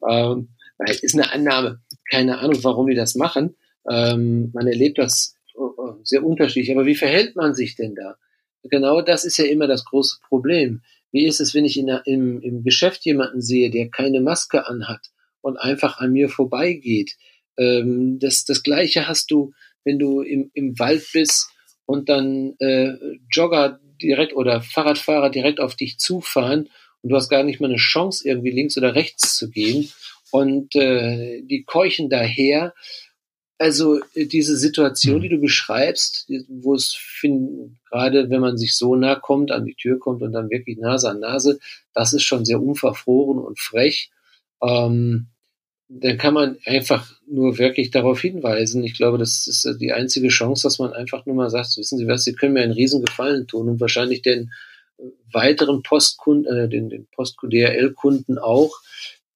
[0.09, 0.49] Ähm,
[0.79, 1.81] ist eine Annahme.
[2.11, 3.55] Keine Ahnung, warum die das machen.
[3.89, 6.75] Ähm, man erlebt das oh, oh, sehr unterschiedlich.
[6.75, 8.17] Aber wie verhält man sich denn da?
[8.65, 10.83] Genau das ist ja immer das große Problem.
[11.13, 14.67] Wie ist es, wenn ich in der, im, im Geschäft jemanden sehe, der keine Maske
[14.67, 15.11] anhat
[15.41, 17.17] und einfach an mir vorbeigeht?
[17.57, 19.53] Ähm, das, das Gleiche hast du,
[19.85, 21.51] wenn du im, im Wald bist
[21.87, 22.95] und dann äh,
[23.31, 26.69] Jogger direkt oder Fahrradfahrer direkt auf dich zufahren
[27.03, 29.91] und du hast gar nicht mal eine Chance, irgendwie links oder rechts zu gehen
[30.31, 32.75] und äh, die keuchen daher.
[33.63, 35.23] Also äh, diese Situation, mhm.
[35.23, 36.99] die du beschreibst, wo es
[37.89, 41.09] gerade, wenn man sich so nah kommt, an die Tür kommt und dann wirklich Nase
[41.09, 41.61] an Nase,
[41.95, 44.11] das ist schon sehr unverfroren und frech.
[44.61, 45.29] Ähm,
[45.89, 48.83] dann kann man einfach nur wirklich darauf hinweisen.
[48.83, 52.09] Ich glaube, das ist die einzige Chance, dass man einfach nur mal sagt, wissen Sie
[52.09, 54.51] was, Sie können mir einen riesen Gefallen tun und wahrscheinlich den
[55.31, 58.73] weiteren Postkunden, äh, den, den Post-DRL-Kunden auch,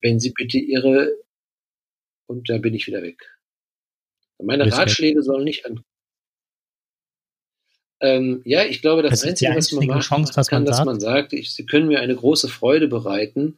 [0.01, 1.13] wenn Sie bitte Ihre,
[2.25, 3.36] und da bin ich wieder weg.
[4.39, 4.89] Meine Respekt.
[4.89, 5.83] Ratschläge sollen nicht an.
[7.99, 10.99] Ähm, ja, ich glaube, das, das Einzige, was man machen Chance, kann, man dass man
[10.99, 13.57] sagt, ich, Sie können mir eine große Freude bereiten,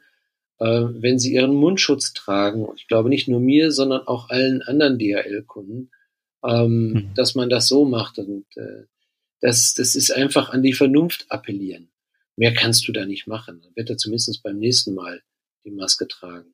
[0.60, 2.66] äh, wenn Sie Ihren Mundschutz tragen.
[2.66, 5.92] Und ich glaube nicht nur mir, sondern auch allen anderen DHL-Kunden,
[6.46, 7.14] ähm, hm.
[7.16, 8.18] dass man das so macht.
[8.18, 8.86] Und äh,
[9.42, 11.92] das, das ist einfach an die Vernunft appellieren.
[12.38, 13.62] Mehr kannst du da nicht machen.
[13.62, 15.22] Dann wird er zumindest beim nächsten Mal
[15.66, 16.54] die Maske tragen.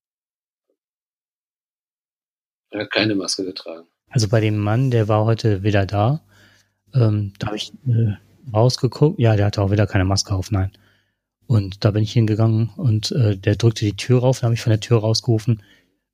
[2.72, 3.88] Er hat keine Maske getragen.
[4.10, 6.22] Also bei dem Mann, der war heute wieder da,
[6.94, 8.14] ähm, da habe ich äh,
[8.53, 9.19] rausgeguckt.
[9.19, 10.72] Ja, der hatte auch wieder keine Maske auf, nein.
[11.48, 14.40] Und da bin ich hingegangen und äh, der drückte die Tür auf.
[14.40, 15.61] Da habe ich von der Tür rausgerufen,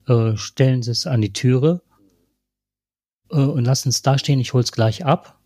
[0.07, 1.81] äh, stellen Sie es an die Türe
[3.31, 5.37] äh, und lassen es da stehen, ich hol's gleich ab.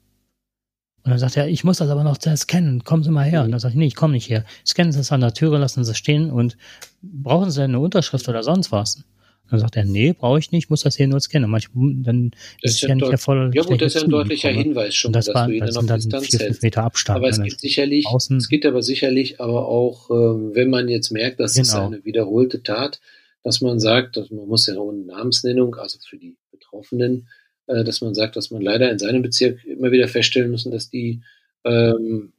[1.03, 3.43] Und dann sagt er, ich muss das aber noch scannen, kommen Sie mal her.
[3.43, 4.43] Und dann sage ich, nee, ich komme nicht her.
[4.65, 6.57] Scannen Sie es an der Türe, lassen Sie es stehen und
[7.03, 9.03] brauchen Sie eine Unterschrift oder sonst was?
[9.49, 11.49] Dann sagt er, nee, brauche ich nicht, muss das hier nur scannen.
[11.49, 12.31] Manchmal, dann
[12.61, 13.51] das ist, ist ja nicht der voll.
[13.53, 15.75] Ja gut, das ist ja ein deutlicher Hinweis schon, das dass war, du ihn das
[15.75, 17.17] dann auf Distanz vier, fünf Meter Abstand.
[17.17, 18.37] Aber es gibt sicherlich, außen.
[18.37, 20.13] es gibt aber sicherlich aber auch, äh,
[20.55, 21.67] wenn man jetzt merkt, dass genau.
[21.67, 22.99] es eine wiederholte Tat,
[23.43, 27.27] dass man sagt, dass man muss ja ohne Namensnennung, also für die Betroffenen,
[27.67, 30.89] äh, dass man sagt, dass man leider in seinem Bezirk immer wieder feststellen müssen, dass
[30.89, 31.21] die,
[31.63, 32.33] ähm,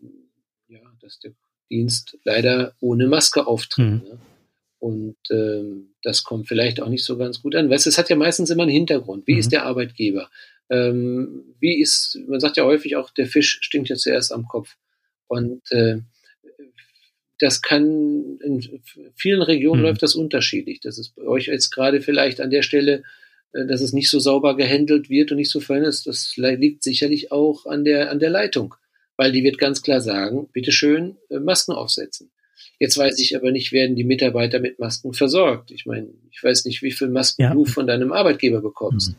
[0.66, 1.32] ja, dass der
[1.70, 3.86] Dienst leider ohne Maske auftritt.
[3.86, 4.08] Mhm.
[4.08, 4.18] Ne?
[4.78, 7.68] Und ähm, das kommt vielleicht auch nicht so ganz gut an.
[7.68, 9.26] Weißt, es hat ja meistens immer einen Hintergrund.
[9.26, 9.40] Wie mhm.
[9.40, 10.30] ist der Arbeitgeber?
[10.70, 14.76] Ähm, wie ist, man sagt ja häufig auch, der Fisch stinkt ja zuerst am Kopf.
[15.26, 15.96] Und äh,
[17.40, 18.80] das kann, in
[19.16, 19.88] vielen Regionen mhm.
[19.88, 20.78] läuft das unterschiedlich.
[20.78, 23.02] Das ist bei euch jetzt gerade vielleicht an der Stelle
[23.52, 26.84] äh, dass es nicht so sauber gehandelt wird und nicht so fein ist, das liegt
[26.84, 28.76] sicherlich auch an der, an der Leitung.
[29.16, 32.30] Weil die wird ganz klar sagen, bitteschön, äh, Masken aufsetzen.
[32.78, 35.70] Jetzt weiß ich aber nicht, werden die Mitarbeiter mit Masken versorgt.
[35.70, 37.52] Ich meine, ich weiß nicht, wie viel Masken ja.
[37.52, 39.14] du von deinem Arbeitgeber bekommst,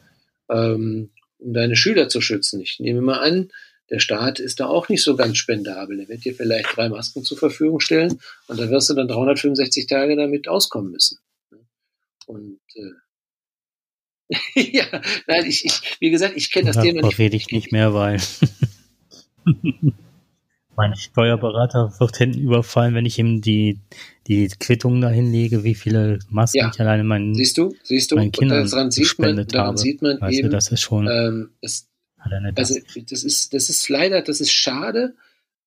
[0.49, 0.55] mhm.
[0.55, 1.09] ähm,
[1.39, 2.61] um deine Schüler zu schützen.
[2.61, 3.49] Ich nehme mal an,
[3.89, 5.99] der Staat ist da auch nicht so ganz spendabel.
[5.99, 9.87] Er wird dir vielleicht drei Masken zur Verfügung stellen und da wirst du dann 365
[9.87, 11.19] Tage damit auskommen müssen.
[12.25, 12.91] Und äh,
[14.73, 17.17] ja, nein, ich, ich, wie gesagt, ich kenne das Thema nicht.
[17.19, 18.19] ich nicht mehr, weil
[20.77, 23.79] mein Steuerberater wird hinten überfallen, wenn ich ihm die,
[24.27, 26.71] die Quittung dahin lege, wie viele Masken ja.
[26.71, 29.77] ich alleine meinen, siehst du, siehst du, meinen Kindern daran sieht man, daran habe.
[29.79, 31.89] sieht man weißt eben, du, das ist schon, ähm, es,
[32.55, 32.75] also
[33.07, 35.15] das ist, das ist leider, das ist schade,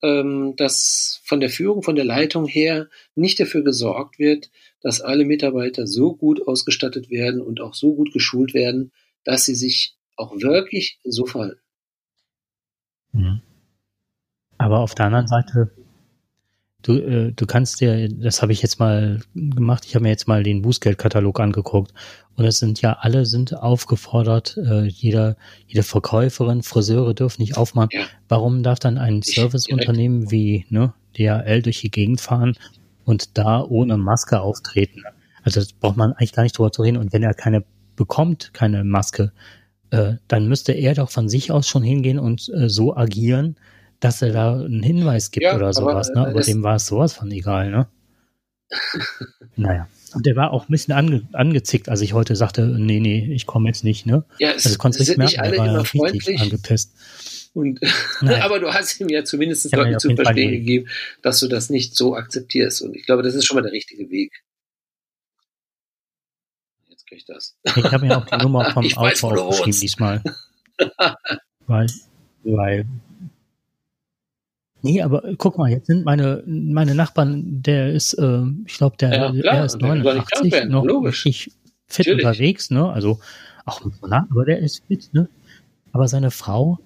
[0.00, 4.50] ähm, dass von der Führung, von der Leitung her nicht dafür gesorgt wird,
[4.80, 8.92] dass alle Mitarbeiter so gut ausgestattet werden und auch so gut geschult werden,
[9.24, 11.60] dass sie sich auch wirklich so verhalten.
[13.12, 13.42] Mhm.
[14.60, 15.70] Aber auf der anderen Seite,
[16.82, 20.28] du, äh, du kannst dir, das habe ich jetzt mal gemacht, ich habe mir jetzt
[20.28, 21.94] mal den Bußgeldkatalog angeguckt
[22.36, 27.88] und es sind ja alle sind aufgefordert, äh, jeder, jede Verkäuferin, Friseure dürfen nicht aufmachen.
[27.92, 28.04] Ja.
[28.28, 32.54] Warum darf dann ein Serviceunternehmen wie ne, DHL durch die Gegend fahren
[33.06, 35.04] und da ohne Maske auftreten?
[35.42, 36.98] Also das braucht man eigentlich gar nicht drüber zu reden.
[36.98, 37.64] Und wenn er keine
[37.96, 39.32] bekommt, keine Maske,
[39.88, 43.56] äh, dann müsste er doch von sich aus schon hingehen und äh, so agieren,
[44.00, 46.10] dass er da einen Hinweis gibt ja, oder sowas.
[46.10, 46.28] Aber, ne?
[46.28, 47.88] aber dem war es sowas von egal, ne?
[49.56, 49.88] naja.
[50.12, 53.46] Und der war auch ein bisschen ange, angezickt, als ich heute sagte, nee, nee, ich
[53.46, 54.24] komme jetzt nicht, ne?
[54.38, 56.40] Ja, es, also konntest nicht merken, alle immer freundlich.
[56.40, 56.92] angepisst.
[57.52, 57.80] Und,
[58.40, 60.88] aber du hast ihm ja zumindest deutlich zu verstehen gegeben,
[61.22, 62.82] dass du das nicht so akzeptierst.
[62.82, 64.32] Und ich glaube, das ist schon mal der richtige Weg
[67.10, 67.56] kriege ich das.
[67.64, 70.22] Ich habe mir auch die Nummer vom Auto aufgeschrieben diesmal.
[71.66, 71.86] weil,
[72.44, 72.86] weil.
[74.82, 79.12] Nee, aber guck mal, jetzt sind meine, meine Nachbarn, der ist, äh, ich glaube, der,
[79.12, 81.26] ja, der ist 89, noch Logisch.
[81.26, 81.52] richtig
[81.86, 82.24] fit Natürlich.
[82.26, 82.88] unterwegs, ne?
[82.90, 83.20] Also
[83.66, 85.28] auch aber der ist fit, ne?
[85.92, 86.78] Aber seine Frau,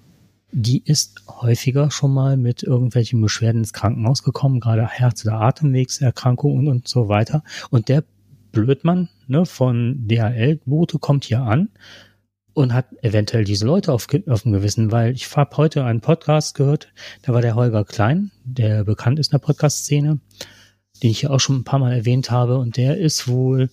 [0.51, 6.67] die ist häufiger schon mal mit irgendwelchen Beschwerden ins Krankenhaus gekommen, gerade Herz- oder Atemwegserkrankungen
[6.67, 7.43] und so weiter.
[7.69, 8.03] Und der
[8.51, 11.69] Blödmann ne, von DHL-Bote kommt hier an
[12.55, 16.55] und hat eventuell diese Leute auf, auf dem Gewissen, weil ich habe heute einen Podcast
[16.55, 16.87] gehört,
[17.21, 20.19] da war der Holger Klein, der bekannt ist in der Podcast-Szene,
[21.03, 22.57] den ich ja auch schon ein paar Mal erwähnt habe.
[22.57, 23.69] Und der ist wohl,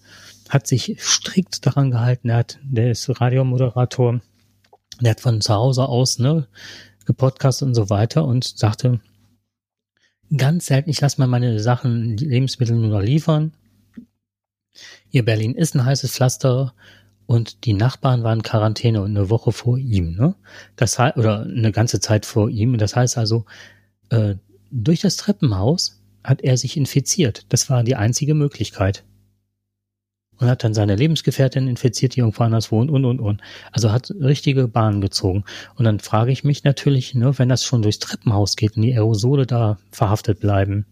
[0.48, 4.20] hat sich strikt daran gehalten, er hat, der ist Radiomoderator,
[5.00, 6.48] der hat von zu Hause aus, ne,
[7.06, 9.00] gepodcast und so weiter und sagte,
[10.36, 13.52] ganz selten, ich lasse mal meine Sachen, Lebensmittel nur liefern.
[15.12, 16.74] Ihr Berlin ist ein heißes Pflaster
[17.26, 20.34] und die Nachbarn waren Quarantäne und eine Woche vor ihm, ne?
[20.76, 22.76] Das heißt, oder eine ganze Zeit vor ihm.
[22.78, 23.44] Das heißt also,
[24.10, 24.34] äh,
[24.70, 27.46] durch das Treppenhaus hat er sich infiziert.
[27.48, 29.04] Das war die einzige Möglichkeit.
[30.38, 33.40] Und hat dann seine Lebensgefährtin infiziert, die irgendwo anders wohnt und, und, und.
[33.70, 35.44] Also hat richtige Bahnen gezogen.
[35.76, 38.92] Und dann frage ich mich natürlich, ne, wenn das schon durchs Treppenhaus geht und die
[38.92, 40.86] Aerosole da verhaftet bleiben,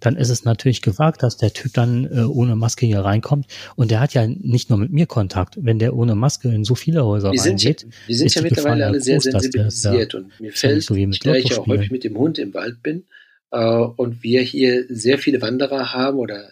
[0.00, 3.46] dann ist es natürlich gewagt, dass der Typ dann äh, ohne Maske hier reinkommt.
[3.76, 5.56] Und der hat ja nicht nur mit mir Kontakt.
[5.60, 8.86] Wenn der ohne Maske in so viele Häuser wir reingeht, sind, wir sind ja mittlerweile
[8.86, 10.12] alle sehr groß, sensibilisiert.
[10.12, 12.82] Der, und mir fällt, so wie da ich auch häufig mit dem Hund im Wald
[12.82, 13.04] bin
[13.50, 16.50] äh, und wir hier sehr viele Wanderer haben oder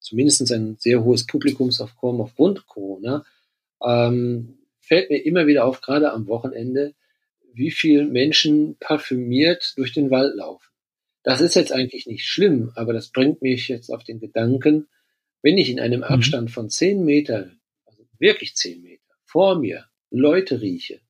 [0.00, 3.24] zumindest ein sehr hohes Publikumsaufkommen aufgrund Corona,
[3.84, 6.94] ähm, fällt mir immer wieder auf, gerade am Wochenende,
[7.52, 10.69] wie viele Menschen parfümiert durch den Wald laufen.
[11.22, 14.88] Das ist jetzt eigentlich nicht schlimm, aber das bringt mich jetzt auf den Gedanken,
[15.42, 16.04] wenn ich in einem mhm.
[16.04, 17.50] Abstand von zehn Meter,
[17.84, 21.00] also wirklich zehn Meter, vor mir Leute rieche.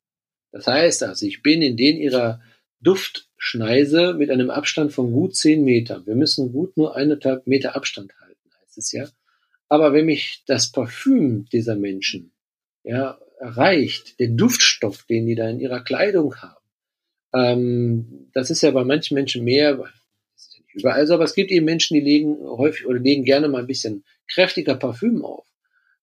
[0.51, 2.41] Das heißt also, ich bin in den ihrer
[2.81, 6.05] Duftschneise mit einem Abstand von gut zehn Metern.
[6.05, 9.07] Wir müssen gut nur eineinhalb Meter Abstand halten, heißt es ja.
[9.69, 12.33] Aber wenn mich das Parfüm dieser Menschen
[12.83, 16.61] ja, erreicht, der Duftstoff, den die da in ihrer Kleidung haben,
[17.33, 19.89] ähm, das ist ja bei manchen Menschen mehr,
[20.73, 23.67] überall so, aber es gibt eben Menschen, die legen häufig oder legen gerne mal ein
[23.67, 25.45] bisschen kräftiger Parfüm auf.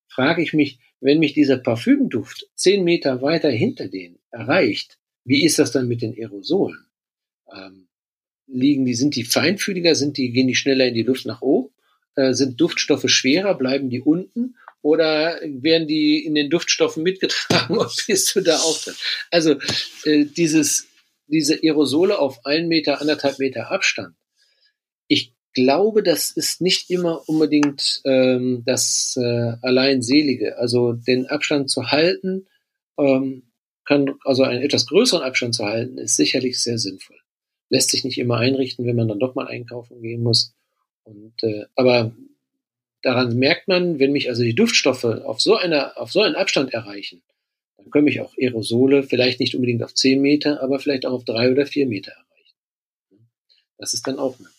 [0.09, 5.59] Frage ich mich, wenn mich dieser Parfümduft zehn Meter weiter hinter denen erreicht, wie ist
[5.59, 6.87] das dann mit den Aerosolen?
[7.55, 7.89] Ähm,
[8.47, 11.73] liegen die, sind die feinfühliger, sind die, gehen die schneller in die Luft nach oben?
[12.15, 14.57] Äh, sind Duftstoffe schwerer, bleiben die unten?
[14.81, 18.95] Oder werden die in den Duftstoffen mitgetragen und bist du da auch drin?
[19.31, 19.57] Also
[20.05, 20.89] äh, dieses,
[21.27, 24.17] diese Aerosole auf ein Meter, anderthalb Meter Abstand,
[25.09, 30.59] ich glaube, das ist nicht immer unbedingt ähm, das äh, Alleinselige.
[30.59, 32.47] Also den Abstand zu halten,
[32.99, 33.43] ähm,
[33.85, 37.17] kann, also einen etwas größeren Abstand zu halten, ist sicherlich sehr sinnvoll.
[37.71, 40.55] Lässt sich nicht immer einrichten, wenn man dann doch mal einkaufen gehen muss.
[41.05, 42.15] Und, äh, aber
[43.03, 46.75] daran merkt man, wenn mich also die Duftstoffe auf so einer, auf so einen Abstand
[46.75, 47.23] erreichen,
[47.79, 51.25] dann können mich auch Aerosole vielleicht nicht unbedingt auf zehn Meter, aber vielleicht auch auf
[51.25, 53.29] drei oder vier Meter erreichen.
[53.79, 54.58] Das ist dann auch möglich.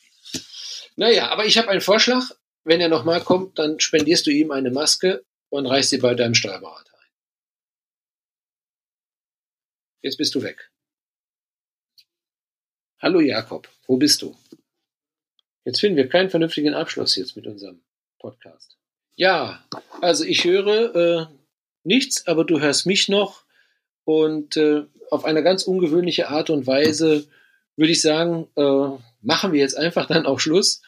[0.99, 2.29] Naja, aber ich habe einen Vorschlag.
[2.65, 6.35] Wenn er nochmal kommt, dann spendierst du ihm eine Maske und reichst sie bei deinem
[6.35, 7.11] Steuerberater ein.
[10.01, 10.69] Jetzt bist du weg.
[13.01, 14.35] Hallo Jakob, wo bist du?
[15.63, 17.81] Jetzt finden wir keinen vernünftigen Abschluss jetzt mit unserem
[18.19, 18.77] Podcast.
[19.15, 19.65] Ja,
[20.01, 21.27] also ich höre äh,
[21.85, 23.45] nichts, aber du hörst mich noch
[24.03, 27.25] und äh, auf eine ganz ungewöhnliche Art und Weise
[27.77, 28.89] würde ich sagen, äh,
[29.21, 30.81] machen wir jetzt einfach dann auch Schluss.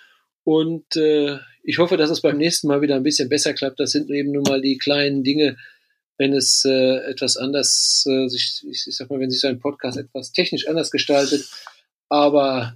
[0.43, 3.79] Und äh, ich hoffe, dass es beim nächsten Mal wieder ein bisschen besser klappt.
[3.79, 5.57] Das sind eben nun mal die kleinen Dinge,
[6.17, 9.59] wenn es äh, etwas anders, äh, sich, ich, ich sag mal, wenn sich so ein
[9.59, 11.47] Podcast etwas technisch anders gestaltet.
[12.09, 12.75] Aber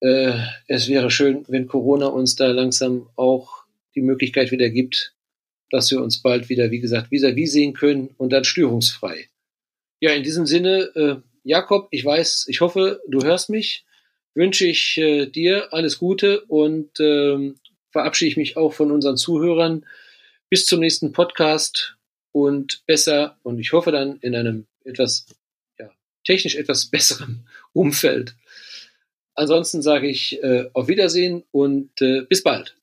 [0.00, 0.34] äh,
[0.66, 5.14] es wäre schön, wenn Corona uns da langsam auch die Möglichkeit wieder gibt,
[5.70, 9.28] dass wir uns bald wieder, wie gesagt, vis-à-vis sehen können und dann störungsfrei.
[10.00, 13.84] Ja, in diesem Sinne, äh, Jakob, ich weiß, ich hoffe, du hörst mich.
[14.38, 17.56] Wünsche ich äh, dir alles Gute und ähm,
[17.90, 19.84] verabschiede ich mich auch von unseren Zuhörern.
[20.48, 21.96] Bis zum nächsten Podcast
[22.30, 25.26] und besser und ich hoffe dann in einem etwas
[25.76, 25.90] ja,
[26.24, 28.36] technisch etwas besseren Umfeld.
[29.34, 32.77] Ansonsten sage ich äh, auf Wiedersehen und äh, bis bald.